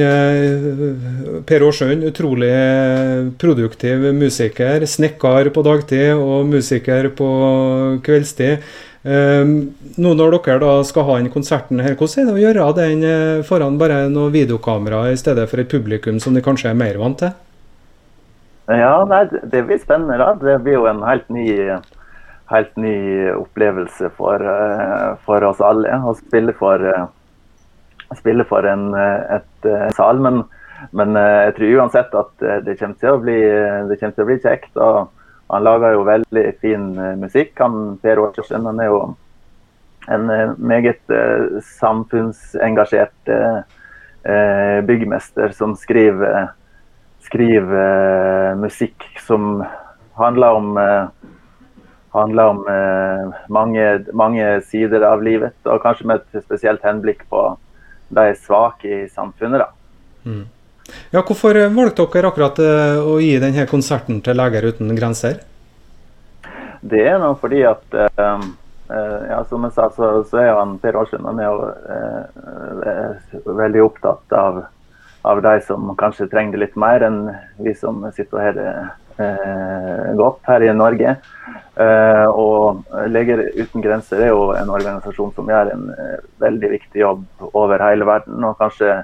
per 1.48 1.64
Aarsund, 1.66 2.04
utrolig 2.07 2.52
produktiv 3.42 4.04
musiker. 4.14 4.85
Snekker 4.87 5.50
på 5.50 5.64
dagtid 5.66 6.12
og 6.14 6.46
musiker 6.46 7.09
på 7.18 7.30
kveldstid. 8.07 8.62
Nå 9.05 10.12
når 10.17 10.38
dere 10.38 10.61
da 10.62 10.75
skal 10.88 11.05
ha 11.05 11.19
inn 11.21 11.29
konserten 11.29 11.83
her, 11.85 11.93
hvordan 11.93 12.23
er 12.23 12.29
det 12.31 12.35
å 12.38 12.40
gjøre 12.40 12.69
den 12.79 13.03
foran 13.45 13.77
bare 13.77 14.07
noen 14.09 14.33
videokamera 14.33 15.03
i 15.12 15.19
stedet 15.21 15.45
for 15.51 15.61
et 15.61 15.69
publikum 15.69 16.17
som 16.25 16.33
de 16.33 16.40
kanskje 16.45 16.71
er 16.71 16.79
mer 16.81 16.97
vant 17.03 17.19
til? 17.21 17.35
Ja, 18.67 19.05
nei, 19.05 19.27
det 19.29 19.67
blir 19.67 19.79
spennende. 19.79 20.17
da. 20.19 20.33
Det 20.40 20.62
blir 20.64 20.79
jo 20.79 20.87
en 20.88 21.03
helt 21.05 21.29
ny, 21.29 21.49
helt 22.49 22.77
ny 22.81 22.97
opplevelse 23.35 24.09
for, 24.17 24.40
eh, 24.40 25.17
for, 25.25 25.45
oss 25.45 25.61
alle 25.61 26.01
å 26.01 26.14
spille 26.17 26.55
for, 26.57 26.81
eh, 26.81 27.07
spille 28.17 28.45
for 28.45 28.64
en 28.64 28.95
et, 28.95 29.93
sal. 29.93 30.19
Men, 30.19 30.45
men, 30.93 31.17
eh, 31.17 31.45
jeg 31.51 31.55
tror 31.57 31.77
uansett 31.81 32.14
at 32.14 32.64
det 32.64 32.79
kommer 32.79 32.97
til 32.97 33.11
å 33.11 33.21
bli, 33.21 33.40
til 33.99 34.25
å 34.25 34.27
bli 34.27 34.38
kjekt. 34.40 34.77
og 34.77 35.11
Han 35.52 35.64
lager 35.64 35.94
jo 35.94 36.07
veldig 36.09 36.44
fin 36.62 36.87
musikk. 37.20 37.52
Han, 37.61 37.98
per 38.02 38.20
Aarsund 38.22 38.66
han 38.66 38.80
er 38.80 38.90
jo 38.90 39.00
en 40.14 40.26
meget 40.59 41.12
samfunnsengasjert 41.64 43.30
byggmester 44.85 45.52
som 45.57 45.72
skriver 45.76 46.52
skriver 47.24 48.54
musikk 48.61 49.04
som 49.26 49.64
handler 50.18 50.59
om, 50.59 50.78
handler 52.12 52.44
om 52.52 52.64
mange, 53.48 53.87
mange, 54.12 54.48
sider 54.68 55.07
av 55.09 55.22
livet, 55.24 55.57
og 55.64 55.83
kanskje 55.83 56.09
med 56.11 56.22
et 56.22 56.44
spesielt 56.44 56.85
henblikk 56.85 57.24
på 57.33 57.46
de 58.14 58.28
svake 58.38 58.90
i 59.04 59.09
samfunnet. 59.09 59.64
da. 59.64 59.70
Mm. 60.24 60.44
Ja, 61.14 61.23
Hvorfor 61.23 61.57
valgte 61.73 62.05
dere 62.12 62.29
akkurat 62.29 62.59
å 62.61 63.16
gi 63.23 63.38
denne 63.40 63.64
konserten 63.70 64.20
til 64.25 64.37
Leger 64.37 64.68
uten 64.68 64.92
grenser? 64.99 65.40
Det 66.85 67.01
er 67.09 67.16
nå 67.20 67.33
fordi 67.40 67.62
at 67.64 67.97
eh, 67.97 68.44
ja, 69.31 69.40
Som 69.49 69.64
jeg 69.64 69.77
sa, 69.77 69.88
så, 69.97 70.11
så 70.29 70.42
er 70.42 70.53
han 70.53 70.77
Per 70.83 70.99
Aarsund 71.01 71.25
han 71.25 71.40
jo 71.40 71.55
uh, 71.64 73.55
veldig 73.57 73.81
opptatt 73.87 74.35
av, 74.37 74.61
av 75.25 75.40
de 75.47 75.55
som 75.64 75.94
kanskje 75.97 76.29
trenger 76.33 76.59
det 76.59 76.66
litt 76.66 76.77
mer 76.77 77.07
enn 77.07 77.23
vi 77.64 77.73
som 77.79 78.05
sitter 78.12 78.42
her 78.44 78.61
eh, 78.61 80.11
godt 80.18 80.44
her 80.51 80.66
i 80.66 80.73
Norge. 80.77 81.16
og 82.35 82.85
Leger 83.09 83.40
uten 83.57 83.83
grenser 83.83 84.20
er 84.20 84.33
jo 84.35 84.51
en 84.53 84.70
organisasjon 84.75 85.33
som 85.35 85.49
gjør 85.49 85.73
en 85.73 85.88
veldig 86.44 86.70
viktig 86.75 87.01
jobb 87.01 87.25
over 87.55 87.83
hele 87.87 88.07
verden. 88.07 88.44
og 88.44 88.59
kanskje 88.61 88.99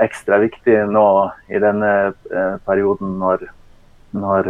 ekstra 0.00 0.38
viktig 0.40 0.78
nå 0.88 1.06
i 1.52 1.60
denne 1.60 1.90
perioden 2.66 3.18
når, 3.20 3.44
når 4.16 4.48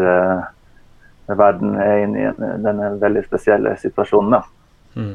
verden 1.27 1.75
er 1.83 2.05
inne 2.05 2.31
i 2.31 2.49
denne 2.63 2.95
veldig 3.03 3.25
spesielle 3.27 3.75
situasjonen. 3.81 4.43
Mm. 4.95 5.15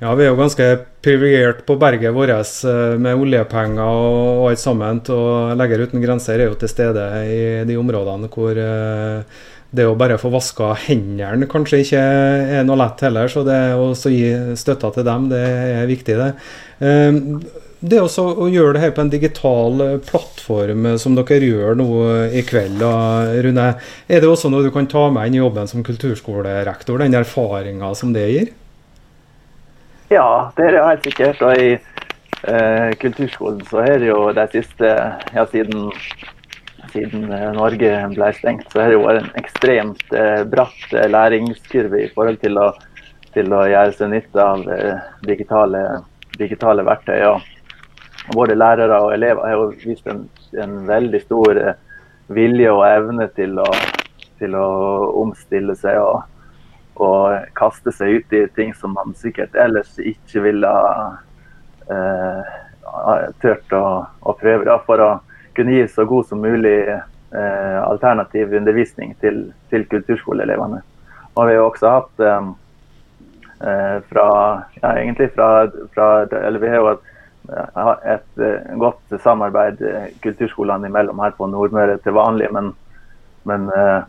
Ja, 0.00 0.14
Vi 0.16 0.24
er 0.24 0.30
jo 0.30 0.38
ganske 0.38 0.66
privilegert 1.04 1.66
på 1.68 1.76
berget 1.76 2.14
vårt 2.16 2.32
eh, 2.64 2.96
med 2.96 3.20
oljepenger 3.20 3.84
og 3.84 4.46
alt 4.48 4.62
sammen. 4.62 5.02
Og 5.12 5.56
Leger 5.60 5.84
uten 5.84 6.00
grenser 6.00 6.40
er 6.40 6.48
jo 6.48 6.56
til 6.60 6.72
stede 6.72 7.04
i 7.28 7.40
de 7.68 7.76
områdene 7.76 8.30
hvor 8.32 8.56
eh, 8.56 9.40
det 9.70 9.84
å 9.86 9.98
bare 10.00 10.16
få 10.18 10.32
vaska 10.32 10.72
hendene 10.86 11.46
kanskje 11.46 11.82
ikke 11.84 12.00
er 12.00 12.64
noe 12.64 12.80
lett 12.80 13.04
heller. 13.04 13.28
Så 13.28 13.44
det 13.44 13.60
å 13.76 13.92
gi 13.92 14.56
støtta 14.56 14.88
til 14.96 15.04
dem, 15.06 15.28
det 15.30 15.44
er 15.44 15.90
viktig, 15.90 16.16
det. 16.16 16.32
Det 17.80 17.96
også 17.96 18.26
å 18.44 18.46
gjøre 18.52 18.74
det 18.76 18.80
her 18.82 18.90
på 18.92 19.00
en 19.00 19.10
digital 19.12 19.80
eh, 19.80 19.92
plattform, 20.04 20.84
eh, 20.84 20.96
som 21.00 21.14
dere 21.16 21.46
gjør 21.46 21.78
nå 21.80 21.86
eh, 22.04 22.34
i 22.36 22.42
kveld, 22.44 22.82
Rune. 23.46 23.68
Er 24.04 24.20
det 24.20 24.28
også 24.28 24.50
noe 24.52 24.66
du 24.66 24.72
kan 24.74 24.88
ta 24.90 25.06
med 25.08 25.30
inn 25.30 25.38
i 25.38 25.40
jobben 25.40 25.70
som 25.70 25.84
kulturskolerektor, 25.86 27.00
den 27.00 27.16
erfaringa 27.16 27.94
som 27.96 28.12
det 28.12 28.26
gir? 28.28 28.50
Ja, 30.12 30.50
det 30.58 30.66
er 30.66 30.76
det 30.76 30.82
helt 30.84 31.06
sikkert. 31.08 31.40
Og 31.40 31.56
i 31.56 31.70
eh, 31.72 32.90
kulturskolen 33.00 33.62
så 33.70 33.80
er 33.86 34.02
det 34.02 34.10
jo 34.10 34.18
de 34.36 34.44
siste 34.52 34.90
ja, 35.32 35.44
siden, 35.48 35.86
siden 36.92 37.30
Norge 37.56 37.94
ble 38.12 38.28
stengt, 38.36 38.66
så 38.74 38.82
har 38.82 38.92
det 38.92 38.98
jo 38.98 39.06
en 39.08 39.30
ekstremt 39.40 40.04
eh, 40.12 40.42
bratt 40.52 40.92
læringskurve 41.14 42.04
i 42.04 42.12
forhold 42.12 42.42
til 42.44 42.60
å, 42.60 42.68
til 43.32 43.56
å 43.56 43.62
gjøre 43.72 43.96
seg 43.96 44.12
nytte 44.12 44.44
av 44.44 44.68
eh, 44.68 45.00
digitale, 45.24 45.86
digitale 46.36 46.84
verktøy. 46.90 47.16
Ja 47.22 47.38
både 48.34 48.54
lærere 48.54 48.98
og 49.02 49.14
elever 49.14 49.46
har 49.46 49.56
jo 49.56 49.70
vist 49.84 50.06
en, 50.10 50.24
en 50.62 50.76
veldig 50.88 51.20
stor 51.22 51.60
eh, 51.60 51.78
vilje 52.30 52.72
og 52.72 52.84
evne 52.86 53.26
til 53.36 53.58
å, 53.58 53.68
til 54.38 54.54
å 54.58 54.66
omstille 55.22 55.74
seg 55.78 55.98
og, 56.02 56.22
og, 57.00 57.46
kaste 57.58 57.92
seg 57.94 58.20
ut 58.20 58.36
i 58.36 58.44
ting 58.56 58.74
som 58.76 58.94
man 58.96 59.16
sikkert 59.18 59.56
ellers 59.58 59.98
ikke 59.98 60.44
ville 60.46 60.72
eh, 61.90 62.54
turt 63.42 63.76
å, 63.76 63.84
å 64.06 64.36
prøve 64.38 64.66
da, 64.68 64.78
for 64.86 65.02
å 65.02 65.10
kunne 65.56 65.74
gi 65.76 65.88
så 65.90 66.06
god 66.08 66.28
som 66.30 66.42
mulig 66.42 66.78
eh, 66.86 67.78
alternativ 67.82 68.54
undervisning 68.56 69.14
til, 69.20 69.48
til 69.70 69.86
kulturskoleelevene. 69.90 70.80
Og 71.34 71.46
vi 71.46 71.56
har 71.56 71.66
også 71.66 71.94
hatt 71.98 72.26
eh, 72.26 72.50
eh 73.60 73.96
fra, 74.08 74.26
ja, 74.80 74.90
fra, 75.34 75.48
fra 75.94 76.08
eller 76.40 76.58
vi 76.62 76.68
har 76.68 76.80
jo 76.80 76.90
hatt 76.92 77.09
et 77.48 78.42
uh, 78.42 78.78
godt 78.78 79.20
samarbeid 79.22 79.80
uh, 79.82 80.06
kulturskolene 80.22 80.90
imellom 80.90 81.20
her 81.24 81.34
på 81.36 81.48
Nordmøre 81.50 81.98
til 82.04 82.14
vanlig. 82.14 82.50
Men, 82.52 82.72
men 83.48 83.68
uh, 83.72 84.02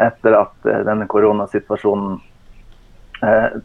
etter 0.00 0.38
at 0.38 0.70
denne 0.86 1.08
koronasituasjonen 1.10 2.20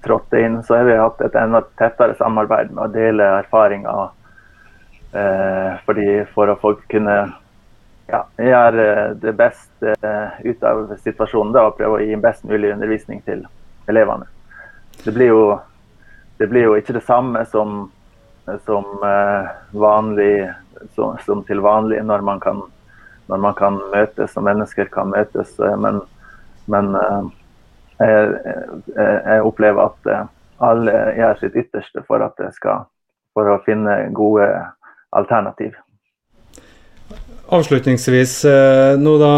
trådte 0.02 0.40
inn, 0.42 0.56
så 0.66 0.80
har 0.80 0.88
vi 0.88 0.96
hatt 0.98 1.20
et 1.22 1.36
enda 1.38 1.60
tettere 1.78 2.16
samarbeid 2.18 2.72
med 2.74 2.88
å 2.88 2.90
dele 2.90 3.28
erfaringer. 3.44 4.08
fordi 5.86 6.08
For 6.34 6.50
å 6.50 6.56
folk 6.58 6.82
kunne 6.90 7.18
ja, 8.10 8.24
gjøre 8.42 9.14
det 9.22 9.36
beste 9.38 9.94
ut 10.42 10.66
av 10.66 10.96
situasjonen 11.04 11.54
da, 11.54 11.68
og 11.68 11.78
prøve 11.78 12.00
å 12.00 12.02
gi 12.02 12.18
best 12.18 12.50
mulig 12.50 12.74
undervisning 12.74 13.22
til 13.30 13.46
elevene. 13.86 14.26
Det 15.06 15.14
blir 15.14 15.30
jo, 15.30 15.44
det 16.42 16.50
blir 16.50 16.72
jo 16.72 16.76
ikke 16.80 16.98
det 16.98 17.06
samme 17.06 17.46
som 17.46 17.92
som 18.66 18.86
eh, 19.04 19.52
vanlig 19.72 20.52
som, 20.96 21.18
som, 21.26 21.44
til 21.48 21.62
vanlig 21.64 22.02
når 22.04 22.26
man 22.26 22.42
kan, 22.44 22.60
når 23.32 23.38
man 23.46 23.56
kan 23.56 23.80
møtes 23.94 24.36
og 24.38 24.48
mennesker 24.48 24.90
kan 24.92 25.14
møtes. 25.14 25.56
Eh, 25.60 25.78
men, 25.80 26.02
men 26.72 26.92
eh, 27.00 27.22
jeg, 28.04 28.36
jeg, 28.98 29.40
opplever 29.48 29.88
at 29.88 30.12
alle 30.64 30.98
gjør 31.18 31.40
sitt 31.40 31.56
ytterste 31.64 32.04
for, 32.08 32.24
at 32.26 32.36
det 32.40 32.52
skal, 32.58 32.86
for 33.36 33.48
å 33.48 33.62
finne 33.66 34.10
gode 34.16 34.48
alternativ. 35.16 35.76
Avslutningsvis, 37.54 38.38
nå 38.98 39.14
da, 39.22 39.34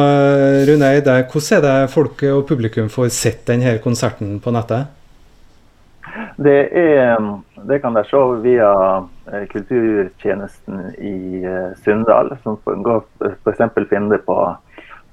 Rune 0.69 0.91
hvordan 1.01 1.57
er 1.57 1.63
det 1.65 1.77
folk 1.91 2.21
og 2.29 2.45
publikum 2.47 2.87
får 2.93 3.09
sett 3.13 3.41
denne 3.49 3.75
konserten 3.83 4.37
på 4.41 4.53
nettet? 4.55 4.94
Det, 6.35 6.69
er, 6.79 7.17
det 7.67 7.79
kan 7.83 7.95
dere 7.95 8.07
se 8.07 8.21
via 8.43 8.71
eh, 9.31 9.45
kulturtjenesten 9.51 10.81
i 10.97 11.43
eh, 11.43 11.71
Sunndal, 11.83 12.35
som 12.43 12.57
f.eks. 12.59 13.63
finner 13.89 14.15
det 14.15 14.21
på, 14.27 14.37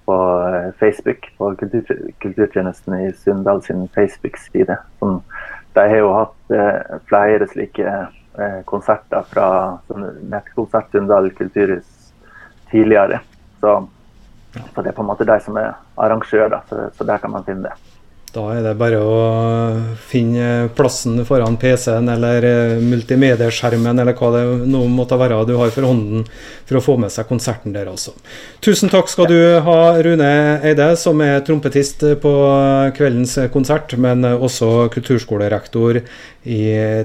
på, 0.06 0.16
eh, 0.46 0.68
Facebook, 0.78 1.26
på 1.38 1.52
kultur, 1.58 1.94
kulturtjenesten 2.22 2.98
i 3.00 3.12
Sunndal 3.18 3.62
sin 3.62 3.88
Facebook-side. 3.94 4.78
De 5.72 5.86
har 5.88 5.96
jo 5.96 6.12
hatt 6.12 6.56
flere 7.08 7.46
slike 7.48 7.92
konserter 8.68 9.24
fra 9.30 9.46
Nettkonsert 10.28 10.92
Sunndal 10.92 11.30
kulturhus 11.36 12.12
tidligere. 12.70 13.22
Så, 13.60 13.78
så, 14.74 14.82
det 14.82 14.92
er 14.92 14.96
på 14.98 15.02
en 15.02 15.08
måte 15.08 15.26
de 15.28 15.38
som 15.40 15.56
er 15.56 15.72
arrangør, 15.96 16.60
så, 16.68 16.90
så 16.92 17.08
der 17.08 17.24
kan 17.24 17.32
man 17.32 17.48
finne 17.48 17.70
det. 17.70 17.91
Da 18.32 18.46
er 18.54 18.62
det 18.64 18.70
bare 18.80 18.96
å 18.96 19.16
finne 20.08 20.70
plassen 20.72 21.18
foran 21.28 21.58
PC-en 21.60 22.06
eller 22.08 22.46
eh, 22.48 22.78
multimedieskjermen 22.80 24.00
eller 24.00 24.16
hva 24.16 24.30
det 24.32 24.44
nå 24.72 24.86
måtte 24.88 25.18
være 25.20 25.42
du 25.44 25.52
har 25.60 25.72
for 25.74 25.84
hånden 25.84 26.24
for 26.64 26.78
å 26.78 26.82
få 26.84 26.94
med 27.02 27.12
seg 27.12 27.28
konserten 27.28 27.74
der 27.74 27.90
også. 27.92 28.14
Tusen 28.64 28.88
takk 28.92 29.12
skal 29.12 29.28
du 29.28 29.36
ha, 29.66 29.76
Rune 30.06 30.30
Eide, 30.64 30.86
som 30.96 31.20
er 31.20 31.44
trompetist 31.44 32.06
på 32.22 32.32
kveldens 32.96 33.36
konsert, 33.52 33.92
men 34.00 34.24
også 34.32 34.88
kulturskolerektor 34.96 36.00
i 36.00 36.62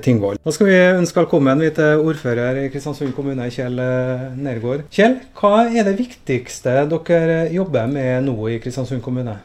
Tingvoll. 0.08 0.40
Da 0.40 0.56
skal 0.56 0.72
vi 0.72 0.80
ønske 0.94 1.26
velkommen 1.26 1.66
til 1.76 2.08
ordfører 2.08 2.64
i 2.64 2.72
Kristiansund 2.72 3.12
kommune, 3.18 3.50
Kjell 3.52 3.76
Nergård. 4.40 4.88
Kjell, 4.96 5.20
hva 5.36 5.68
er 5.68 5.92
det 5.92 5.98
viktigste 6.00 6.80
dere 6.88 7.44
jobber 7.52 7.92
med 7.92 8.30
nå 8.32 8.40
i 8.56 8.60
Kristiansund 8.64 9.04
kommune? 9.04 9.36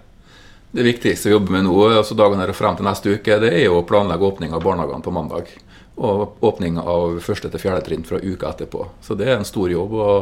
Det 0.73 0.83
viktigste 0.83 1.29
vi 1.29 1.35
jobber 1.35 1.53
med 1.53 1.67
nå, 1.67 1.75
altså 1.93 2.17
dagene 2.17 2.47
og 2.49 2.57
frem 2.57 2.79
til 2.79 2.87
neste 2.89 3.13
uke, 3.13 3.37
det 3.43 3.51
er 3.59 3.69
å 3.69 3.83
planlegge 3.85 4.25
åpning 4.25 4.55
av 4.57 4.63
barnehagene 4.65 5.05
på 5.05 5.13
mandag. 5.13 5.51
Og 6.01 6.41
åpning 6.41 6.79
av 6.81 7.19
første 7.21 7.51
til 7.53 7.61
fjerde 7.61 7.85
trinn 7.85 8.07
fra 8.09 8.21
uka 8.23 8.55
etterpå. 8.55 8.87
Så 9.05 9.13
det 9.19 9.29
er 9.29 9.37
en 9.37 9.45
stor 9.45 9.69
jobb. 9.69 9.93
å 9.93 10.15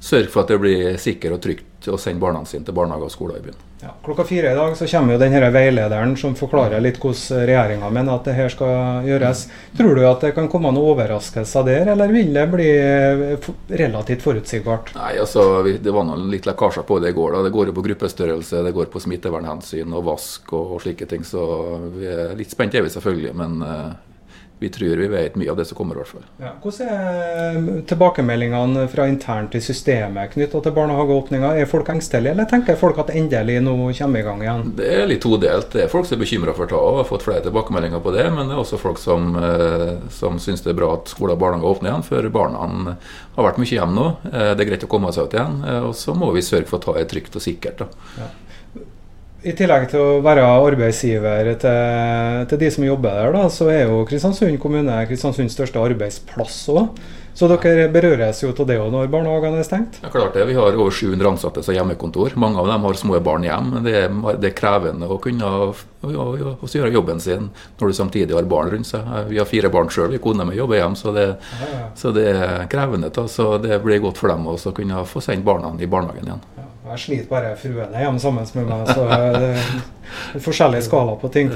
sørge 0.00 0.30
for 0.32 0.44
at 0.44 0.52
det 0.52 0.60
blir 0.62 1.00
sikkert 1.00 1.38
og 1.38 1.42
trygt 1.42 1.88
å 1.88 1.98
sende 2.00 2.22
barna 2.22 2.44
sine 2.46 2.66
til 2.66 2.74
barnehage 2.76 3.06
og 3.06 3.12
skoler 3.12 3.38
i 3.38 3.42
byen. 3.48 3.64
Ja, 3.78 3.92
klokka 4.02 4.24
fire 4.26 4.50
i 4.50 4.56
dag 4.56 4.72
så 4.74 4.88
kommer 4.90 5.14
jo 5.14 5.20
denne 5.22 5.50
veilederen 5.54 6.16
som 6.18 6.32
forklarer 6.34 6.82
litt 6.82 6.96
hvordan 6.98 7.44
regjeringa 7.46 7.90
mener 7.94 8.16
at 8.16 8.26
det 8.26 8.34
her 8.34 8.50
skal 8.50 9.06
gjøres. 9.06 9.44
Tror 9.78 9.94
du 9.94 10.02
at 10.08 10.24
det 10.26 10.32
kan 10.34 10.48
komme 10.50 10.72
noen 10.74 10.96
overraskelser 10.96 11.66
der, 11.68 11.92
eller 11.94 12.10
vil 12.10 12.32
det 12.34 12.46
bli 12.50 12.66
relativt 13.78 14.26
forutsigbart? 14.26 14.90
Nei, 14.98 15.12
altså 15.22 15.62
Det 15.62 15.94
var 15.94 16.08
noen 16.08 16.26
litt 16.32 16.48
lekkasjer 16.50 16.86
på 16.88 16.98
det 17.04 17.14
i 17.14 17.18
går. 17.20 17.36
da. 17.36 17.44
Det 17.46 17.54
går 17.54 17.70
jo 17.70 17.76
på 17.78 17.86
gruppestørrelse, 17.86 18.64
det 18.66 18.74
går 18.74 18.90
på 18.90 19.04
smittevernhensyn 19.06 19.94
og 19.94 20.08
vask 20.10 20.52
og, 20.52 20.74
og 20.74 20.82
slike 20.82 21.06
ting. 21.06 21.22
Så 21.22 21.46
vi 21.94 22.10
er 22.10 22.34
litt 22.38 22.50
spent 22.50 22.74
er 22.74 22.82
vi 22.82 22.90
selvfølgelig, 22.90 23.34
men 23.38 23.62
uh, 23.62 23.94
vi 24.58 24.68
tror 24.74 24.96
vi 24.96 25.08
vet 25.08 25.36
mye 25.38 25.50
av 25.50 25.56
det 25.56 25.64
som 25.68 25.78
kommer. 25.78 25.94
i 25.94 26.02
hvert 26.02 26.08
fall. 26.08 26.24
Ja, 26.42 26.52
hvordan 26.62 26.88
er 26.88 27.82
tilbakemeldingene 27.88 28.86
fra 28.90 29.06
internt 29.08 29.54
i 29.54 29.60
systemet 29.62 30.32
knytta 30.34 30.62
til 30.64 30.74
barnehageåpninga? 30.74 31.52
Er 31.58 31.70
folk 31.70 31.90
engstelige, 31.92 32.34
eller 32.34 32.48
tenker 32.50 32.78
folk 32.80 32.98
at 32.98 33.12
endelig 33.14 33.60
nå 33.62 33.76
kommer 33.98 34.20
i 34.20 34.26
gang 34.26 34.42
igjen? 34.42 34.64
Det 34.78 34.88
er 34.96 35.06
litt 35.10 35.22
todelt. 35.22 35.70
Det 35.72 35.84
er 35.84 35.92
folk 35.92 36.08
som 36.08 36.18
er 36.18 36.24
bekymra 36.24 36.56
for 36.56 36.70
det 36.70 36.78
og 36.78 37.00
har 37.02 37.08
fått 37.08 37.26
flere 37.26 37.44
tilbakemeldinger 37.46 38.02
på 38.02 38.14
det. 38.16 38.26
Men 38.34 38.50
det 38.50 38.56
er 38.56 38.64
også 38.64 38.80
folk 38.82 38.98
som, 39.02 39.30
eh, 39.36 39.94
som 40.10 40.38
syns 40.42 40.64
det 40.66 40.74
er 40.74 40.80
bra 40.80 40.92
at 40.96 41.14
skoler 41.14 41.36
og 41.36 41.42
barnehager 41.44 41.76
åpner 41.76 41.92
igjen, 41.92 42.06
for 42.06 42.28
barna 42.34 42.96
har 43.36 43.46
vært 43.46 43.62
mye 43.62 43.74
hjemme 43.76 43.94
nå. 43.94 44.08
Eh, 44.32 44.52
det 44.54 44.64
er 44.64 44.70
greit 44.72 44.84
å 44.84 44.90
komme 44.90 45.12
seg 45.14 45.28
ut 45.28 45.38
igjen. 45.38 45.62
Eh, 45.64 45.80
og 45.88 45.94
så 45.94 46.14
må 46.18 46.32
vi 46.34 46.42
sørge 46.42 46.66
for 46.70 46.80
å 46.80 46.86
ta 46.88 46.98
det 46.98 47.08
trygt 47.12 47.38
og 47.38 47.44
sikkert. 47.44 47.78
da. 47.78 47.86
Ja. 48.18 48.30
I 49.46 49.52
tillegg 49.54 49.84
til 49.92 50.02
å 50.02 50.22
være 50.24 50.42
arbeidsgiver 50.42 51.52
til, 51.62 51.76
til, 52.50 52.58
de 52.58 52.70
som 52.74 52.86
jobber 52.88 53.20
der, 53.20 53.36
da, 53.36 53.44
så 53.52 53.68
er 53.70 53.84
jo 53.86 54.00
Kristiansund 54.08 54.58
kommune 54.58 54.96
Kristiansunds 55.06 55.54
største 55.54 55.78
arbeidsplass 55.78 56.64
òg. 56.74 56.98
Så 57.38 57.46
dere 57.46 57.84
berøres 57.94 58.40
jo 58.42 58.48
av 58.50 58.66
det 58.66 58.80
òg 58.82 58.88
når 58.90 59.10
barnehagene 59.12 59.60
er 59.60 59.66
stengt? 59.66 60.00
Ja, 60.02 60.08
klart 60.10 60.34
det. 60.34 60.42
Vi 60.48 60.56
har 60.56 60.74
over 60.74 60.90
700 60.90 61.28
ansatte 61.30 61.62
som 61.62 61.76
hjemmekontor. 61.76 62.34
Mange 62.34 62.58
av 62.58 62.66
dem 62.66 62.82
har 62.88 62.98
små 62.98 63.20
barn 63.22 63.46
hjem. 63.46 63.76
Det 63.84 63.92
er, 63.94 64.08
det 64.42 64.50
er 64.50 64.56
krevende 64.58 65.06
å 65.06 65.20
kunne 65.22 65.46
å, 65.46 65.68
å, 66.02 66.26
å, 66.56 66.70
gjøre 66.72 66.90
jobben 66.96 67.22
sin 67.22 67.46
når 67.78 67.92
du 67.92 67.94
samtidig 67.94 68.34
har 68.34 68.48
barn 68.50 68.72
rundt 68.74 68.90
seg. 68.90 69.06
Vi 69.30 69.38
har 69.38 69.46
fire 69.46 69.70
barn 69.70 69.92
sjøl, 69.94 70.18
kona 70.24 70.48
mi 70.48 70.58
jobber 70.58 70.82
hjem, 70.82 70.98
så 70.98 71.14
det, 71.14 71.28
så 71.94 72.10
det, 72.16 72.26
er 72.32 72.66
krevende. 72.74 73.14
Da. 73.14 73.28
Så 73.30 73.52
det 73.62 73.78
blir 73.86 74.02
godt 74.02 74.18
for 74.18 74.34
dem 74.34 74.50
også 74.50 74.74
å 74.74 74.80
kunne 74.80 75.06
få 75.06 75.22
sendt 75.22 75.46
barna 75.46 75.70
i 75.78 75.86
barnehagen 75.86 76.32
igjen. 76.32 76.67
Jeg 76.94 77.02
sliter 77.04 77.30
bare 77.30 77.54
fruene 77.60 78.02
hjemme 78.02 78.20
sammen 78.22 78.48
med 78.54 78.68
meg, 78.68 78.92
så 78.92 79.06
det 79.08 79.50
er 79.52 79.72
forskjellig 80.46 80.82
skala 80.86 81.16
på 81.20 81.30
ting. 81.32 81.52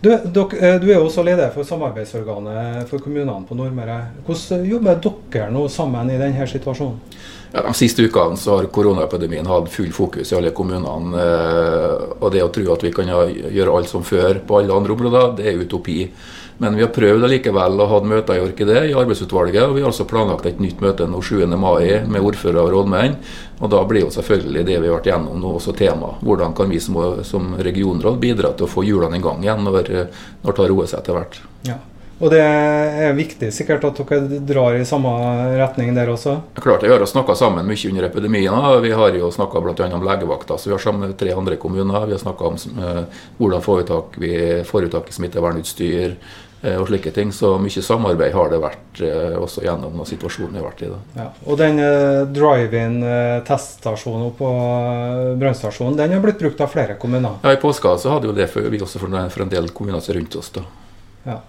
Du, 0.00 0.10
dok, 0.24 0.54
du, 0.54 0.86
er 0.90 0.96
jo 0.98 1.08
også 1.08 1.24
leder 1.26 1.50
for 1.54 1.66
samarbeidsorganet 1.66 2.86
for 2.90 3.02
kommunene 3.02 3.42
på 3.48 3.58
Nordmøre. 3.58 4.00
Hvordan 4.26 4.64
jobber 4.68 5.02
dere 5.02 5.50
nå 5.54 5.66
sammen 5.72 6.12
i 6.12 6.18
denne 6.20 6.46
situasjonen? 6.48 7.00
Ja, 7.50 7.64
de 7.66 7.72
siste 7.74 8.04
ukene 8.06 8.38
så 8.38 8.60
har 8.60 8.68
koronaepidemien 8.70 9.48
hatt 9.50 9.70
full 9.74 9.90
fokus 9.94 10.30
i 10.30 10.36
alle 10.38 10.52
kommunene. 10.54 11.18
Eh, 11.18 12.04
og 12.20 12.28
det 12.30 12.44
å 12.44 12.52
tro 12.54 12.68
at 12.76 12.84
vi 12.86 12.92
kan 12.94 13.10
gjøre 13.10 13.74
alt 13.74 13.90
som 13.90 14.06
før 14.06 14.38
på 14.46 14.60
alle 14.60 14.76
andre 14.76 14.94
områder, 14.94 15.32
det 15.40 15.48
er 15.50 15.64
utopi. 15.64 16.04
Men 16.60 16.76
vi 16.76 16.82
har 16.84 16.90
prøvd 16.92 17.24
allikevel 17.24 17.80
å 17.80 17.86
ha 17.88 17.98
møter 18.04 18.36
i 18.36 18.40
Orkidé 18.44 18.82
i 18.90 18.92
arbeidsutvalget. 18.92 19.62
Og 19.64 19.78
vi 19.78 19.80
har 19.80 19.88
også 19.88 20.04
planlagt 20.04 20.44
et 20.44 20.58
nytt 20.60 20.82
møte 20.84 21.06
nå 21.08 21.22
7. 21.24 21.46
mai 21.56 22.02
med 22.04 22.20
ordfører 22.20 22.60
og 22.60 22.74
rådmenn. 22.74 23.14
Og 23.64 23.70
da 23.72 23.80
blir 23.88 24.04
jo 24.04 24.10
selvfølgelig 24.12 24.66
det 24.68 24.74
vi 24.76 24.90
har 24.90 24.98
vært 24.98 25.08
gjennom 25.08 25.38
nå 25.40 25.54
også 25.56 25.72
tema. 25.78 26.10
Hvordan 26.20 26.52
kan 26.56 26.68
vi 26.68 26.80
som, 26.84 26.98
som 27.24 27.54
regionråd 27.56 28.18
bidra 28.20 28.52
til 28.52 28.68
å 28.68 28.72
få 28.74 28.84
hjulene 28.84 29.16
i 29.16 29.24
gang 29.24 29.40
igjen 29.40 29.64
når, 29.64 29.88
når 30.44 30.60
roet 30.74 30.92
seg 30.92 31.00
etter 31.00 31.16
hvert. 31.16 31.40
Ja. 31.68 31.78
Og 32.20 32.28
det 32.28 32.42
er 32.44 33.14
viktig 33.16 33.48
sikkert 33.56 33.86
at 33.88 33.96
dere 33.96 34.42
drar 34.44 34.76
i 34.76 34.84
samme 34.84 35.08
retning 35.56 35.94
der 35.96 36.12
også? 36.12 36.36
Klart, 36.60 36.84
Vi 36.84 36.92
har 36.92 37.06
snakka 37.08 37.38
sammen 37.40 37.64
mye 37.64 37.88
under 37.88 38.04
epidemien. 38.10 38.60
Vi 38.84 38.92
har 38.92 39.16
jo 39.16 39.32
snakka 39.32 39.64
bl.a. 39.64 39.88
om 39.96 40.04
legevakta. 40.04 40.58
så 40.58 40.68
Vi 40.68 40.76
har 40.76 40.84
sammen 40.84 41.08
med 41.08 41.16
tre 41.16 41.32
andre 41.32 41.56
kommuner. 41.56 42.04
Vi 42.04 42.12
har 42.12 42.20
snakka 42.20 42.52
om 42.52 42.60
uh, 42.76 43.02
hvordan 43.40 43.64
får 43.64 43.80
vi 44.20 44.88
tak, 44.92 45.08
i 45.08 45.16
smittevernutstyr, 45.16 46.08
Eh, 46.10 46.49
og 46.76 46.88
slike 46.90 47.10
ting. 47.16 47.32
Så 47.32 47.54
mye 47.62 47.82
samarbeid 47.84 48.34
har 48.36 48.50
det 48.52 48.60
vært 48.60 49.00
eh, 49.06 49.36
også 49.40 49.64
gjennom 49.64 49.94
den 49.96 50.08
situasjonen 50.08 50.56
vi 50.56 50.60
har 50.60 50.66
vært 50.68 50.82
i. 50.84 50.90
Ja, 51.16 51.28
og 51.46 51.60
den 51.60 51.80
eh, 51.84 52.20
drive-in 52.28 52.98
eh, 53.06 53.52
på 54.38 54.50
eh, 54.50 55.22
brannstasjonen 55.40 55.96
den 55.96 56.16
har 56.16 56.24
blitt 56.24 56.42
brukt 56.42 56.60
av 56.60 56.72
flere 56.74 56.98
kommuner? 57.00 57.40
Ja, 57.42 57.54
I 57.54 57.62
påska 57.62 57.96
så 57.98 58.12
hadde 58.14 58.28
jo 58.28 58.36
det 58.36 58.50
for, 58.52 58.68
vi 58.68 58.80
også 58.80 59.00
for, 59.00 59.16
for 59.32 59.46
en 59.46 59.54
del 59.54 59.70
kommuner 59.72 60.04
som 60.04 60.18
rundt 60.18 60.36
oss. 60.36 60.52
da. 60.56 60.66
Ja. 61.24 61.40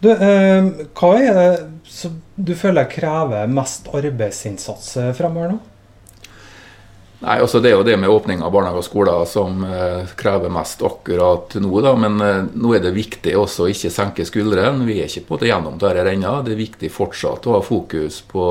Du, 0.00 0.10
eh, 0.14 0.70
hva 0.96 1.12
er 1.18 1.34
det 1.40 1.50
som 1.90 2.20
du 2.36 2.54
føler 2.56 2.86
krever 2.90 3.50
mest 3.50 3.90
arbeidsinnsats 3.94 4.94
fremover 5.18 5.56
nå? 5.56 5.60
Nei, 7.20 7.34
altså 7.36 7.60
Det 7.60 7.68
er 7.68 7.74
jo 7.76 7.84
det 7.84 7.98
med 8.00 8.08
åpning 8.08 8.40
av 8.40 8.52
barnehager 8.54 8.80
og 8.80 8.86
skoler 8.86 9.26
som 9.28 9.60
eh, 9.68 10.08
krever 10.16 10.52
mest 10.52 10.80
akkurat 10.86 11.52
nå. 11.60 11.72
da, 11.84 11.92
Men 12.00 12.16
eh, 12.24 12.46
nå 12.56 12.72
er 12.72 12.80
det 12.86 12.94
viktig 12.96 13.34
også 13.36 13.66
å 13.66 13.68
ikke 13.68 13.90
senke 13.92 14.24
skuldrene. 14.24 14.86
Vi 14.88 14.96
er 15.02 15.10
ikke 15.10 15.26
på 15.26 15.34
en 15.34 15.36
måte 15.36 15.50
gjennom 15.50 15.76
dette 15.82 16.06
ennå. 16.14 16.32
Det 16.46 16.54
er 16.54 16.62
viktig 16.62 16.92
fortsatt 16.94 17.44
å 17.44 17.58
ha 17.58 17.60
fokus 17.64 18.22
på 18.30 18.46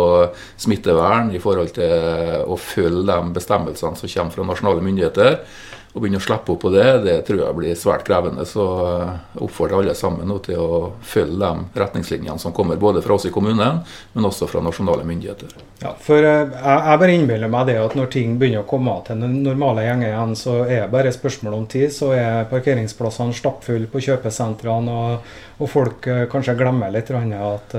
smittevern 0.61 1.34
i 1.34 1.41
forhold 1.41 1.74
til 1.80 2.45
å 2.45 2.59
følge 2.61 3.07
de 3.09 3.34
bestemmelsene 3.39 3.97
som 3.97 4.13
kommer 4.13 4.38
fra 4.38 4.47
nasjonale 4.51 4.86
myndigheter. 4.86 5.41
Å 5.90 5.98
begynne 5.98 6.20
å 6.20 6.22
slippe 6.22 6.54
opp 6.54 6.60
på 6.62 6.70
det, 6.70 6.86
det 7.02 7.16
tror 7.26 7.40
jeg 7.42 7.58
blir 7.58 7.78
svært 7.78 8.04
krevende. 8.06 8.44
Så 8.46 8.62
jeg 8.62 9.42
oppfordrer 9.42 9.80
alle 9.80 9.96
sammen 9.98 10.30
til 10.46 10.62
å 10.62 10.82
følge 11.02 11.40
de 11.42 11.82
retningslinjene 11.82 12.38
som 12.42 12.54
kommer 12.54 12.78
både 12.78 13.02
fra 13.02 13.18
oss 13.18 13.26
i 13.26 13.34
kommunen, 13.34 13.82
men 14.14 14.30
også 14.30 14.48
fra 14.52 14.62
nasjonale 14.62 15.08
myndigheter. 15.08 15.56
Ja, 15.82 15.96
for 15.98 16.22
eh, 16.22 16.46
jeg, 16.54 17.00
bare 17.02 17.16
innbiller 17.16 17.50
meg 17.50 17.72
det 17.72 17.80
at 17.82 17.98
når 17.98 18.12
ting 18.14 18.38
begynner 18.38 18.62
å 18.62 18.70
komme 18.70 18.94
til 19.08 19.22
den 19.24 19.40
normale 19.46 19.88
gjengen 19.88 20.12
igjen, 20.12 20.36
så 20.38 20.60
er 20.68 20.84
det 20.86 20.94
bare 20.94 21.14
spørsmål 21.16 21.58
om 21.58 21.70
tid. 21.72 21.90
Så 21.96 22.12
er 22.14 22.46
parkeringsplassene 22.52 23.34
stappfulle 23.38 23.90
på 23.90 24.04
kjøpesentrene, 24.10 25.00
og, 25.00 25.32
og 25.58 25.74
folk 25.74 26.10
eh, 26.12 26.28
kanskje 26.30 26.58
glemmer 26.60 26.94
litt 26.94 27.10
at 27.10 27.74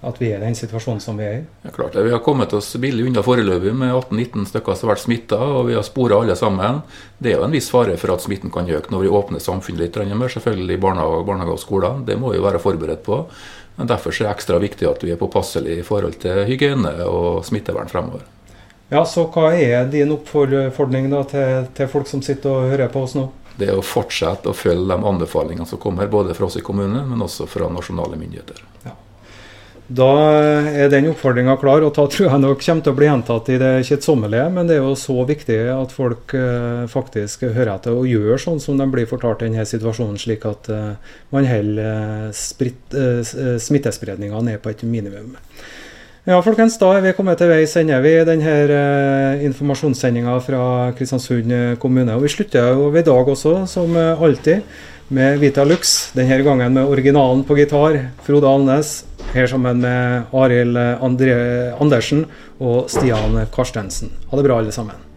at 0.00 0.20
vi 0.22 0.28
er 0.30 0.38
i 0.38 0.46
den 0.46 0.54
situasjonen 0.54 1.00
som 1.02 1.16
vi 1.18 1.24
er 1.26 1.36
i? 1.40 1.44
Ja, 1.64 1.72
klart 1.74 1.96
det. 1.96 2.04
Vi 2.06 2.12
har 2.14 2.22
kommet 2.22 2.52
oss 2.54 2.70
billig 2.78 3.08
unna 3.08 3.22
foreløpig 3.26 3.72
med 3.74 3.90
18-19 3.96 4.46
stykker 4.46 4.78
som 4.78 4.86
har 4.86 4.94
vært 4.94 5.04
smitta, 5.04 5.38
og 5.42 5.66
vi 5.66 5.74
har 5.74 5.86
spora 5.86 6.20
alle 6.22 6.36
sammen. 6.38 6.82
Det 7.18 7.32
er 7.32 7.40
jo 7.40 7.46
en 7.48 7.56
viss 7.56 7.70
fare 7.74 7.96
for 7.98 8.14
at 8.14 8.22
smitten 8.22 8.52
kan 8.54 8.70
øke 8.70 8.94
når 8.94 9.04
vi 9.04 9.14
åpner 9.20 9.42
samfunnet 9.42 9.82
litt 9.88 9.98
mer, 10.14 10.30
selvfølgelig 10.30 10.78
barnehager, 10.84 11.26
barnehager 11.26 11.56
og 11.56 11.62
skoler. 11.62 12.02
Det 12.06 12.18
må 12.20 12.30
vi 12.34 12.42
være 12.44 12.62
forberedt 12.62 13.02
på. 13.06 13.24
Men 13.78 13.90
Derfor 13.90 14.14
er 14.14 14.26
det 14.26 14.34
ekstra 14.36 14.58
viktig 14.62 14.86
at 14.90 15.02
vi 15.06 15.12
er 15.14 15.18
påpasselige 15.18 15.82
i 15.82 15.86
forhold 15.86 16.18
til 16.22 16.44
hygiene 16.46 16.94
og 17.06 17.44
smittevern 17.46 17.90
fremover. 17.90 18.22
Ja, 18.90 19.04
Så 19.04 19.26
hva 19.34 19.50
er 19.52 19.90
din 19.90 20.14
oppfordring 20.14 21.10
da 21.12 21.24
til, 21.28 21.66
til 21.74 21.90
folk 21.90 22.08
som 22.08 22.22
sitter 22.24 22.54
og 22.54 22.70
hører 22.72 22.88
på 22.90 23.02
oss 23.04 23.14
nå? 23.18 23.26
Det 23.58 23.66
er 23.66 23.76
å 23.78 23.82
fortsette 23.82 24.48
å 24.50 24.54
følge 24.54 24.94
de 24.94 25.10
anbefalingene 25.10 25.66
som 25.66 25.82
kommer 25.82 26.06
både 26.06 26.34
fra 26.38 26.46
oss 26.46 26.56
i 26.56 26.64
kommunen, 26.64 27.02
men 27.10 27.22
også 27.26 27.46
fra 27.50 27.66
nasjonale 27.74 28.16
myndigheter. 28.16 28.62
Ja. 28.86 28.94
Da 29.88 30.06
er 30.68 30.90
den 30.92 31.06
oppfordringa 31.08 31.54
klar, 31.56 31.80
og 31.80 31.94
da 31.96 32.02
tror 32.12 32.26
jeg 32.26 32.40
nok 32.42 32.60
kommer 32.60 32.84
til 32.84 32.92
å 32.92 32.96
bli 32.98 33.06
gjentatt 33.08 33.46
i 33.48 33.56
det 33.56 33.70
kjedsommelige. 33.88 34.44
Men 34.52 34.68
det 34.68 34.76
er 34.76 34.82
jo 34.84 34.92
så 35.00 35.16
viktig 35.24 35.56
at 35.72 35.94
folk 35.96 36.34
uh, 36.36 36.84
faktisk 36.92 37.46
hører 37.46 37.72
etter 37.72 37.96
og 37.96 38.08
gjør 38.10 38.42
sånn 38.42 38.60
som 38.60 38.76
de 38.76 38.84
blir 38.92 39.08
fortalt 39.08 39.40
i 39.40 39.48
denne 39.48 39.64
situasjonen, 39.64 40.20
slik 40.20 40.44
at 40.48 40.68
uh, 40.68 41.14
man 41.32 41.48
holder 41.48 42.28
uh, 42.28 43.56
smittespredninga 43.64 44.42
ned 44.44 44.60
på 44.60 44.74
et 44.74 44.84
minimum. 44.84 45.38
Ja, 46.28 46.42
folkens, 46.44 46.76
da 46.76 46.92
er 46.92 47.06
vi 47.06 47.14
kommet 47.16 47.40
til 47.40 47.48
veis 47.48 47.72
ende, 47.80 47.96
vi, 48.04 48.12
denne 48.28 48.58
uh, 48.68 49.46
informasjonssendinga 49.48 50.36
fra 50.44 50.62
Kristiansund 51.00 51.80
kommune. 51.80 52.12
Og 52.12 52.28
vi 52.28 52.34
slutter 52.36 52.76
jo 52.76 52.92
i 52.92 53.06
dag 53.08 53.32
også, 53.32 53.62
som 53.72 53.96
alltid 53.96 54.60
med 55.08 55.38
Vitalux. 55.40 56.12
Denne 56.16 56.42
gangen 56.44 56.74
med 56.76 56.84
originalen 56.84 57.44
på 57.48 57.56
gitar, 57.58 57.98
Frode 58.26 58.48
Alnes. 58.48 59.04
Her 59.32 59.46
sammen 59.46 59.80
med 59.80 60.30
Arild 60.32 60.78
Andersen 61.80 62.24
og 62.60 62.88
Stian 62.92 63.44
Karstensen. 63.52 64.12
Ha 64.30 64.36
det 64.36 64.48
bra, 64.48 64.58
alle 64.60 64.72
sammen. 64.72 65.07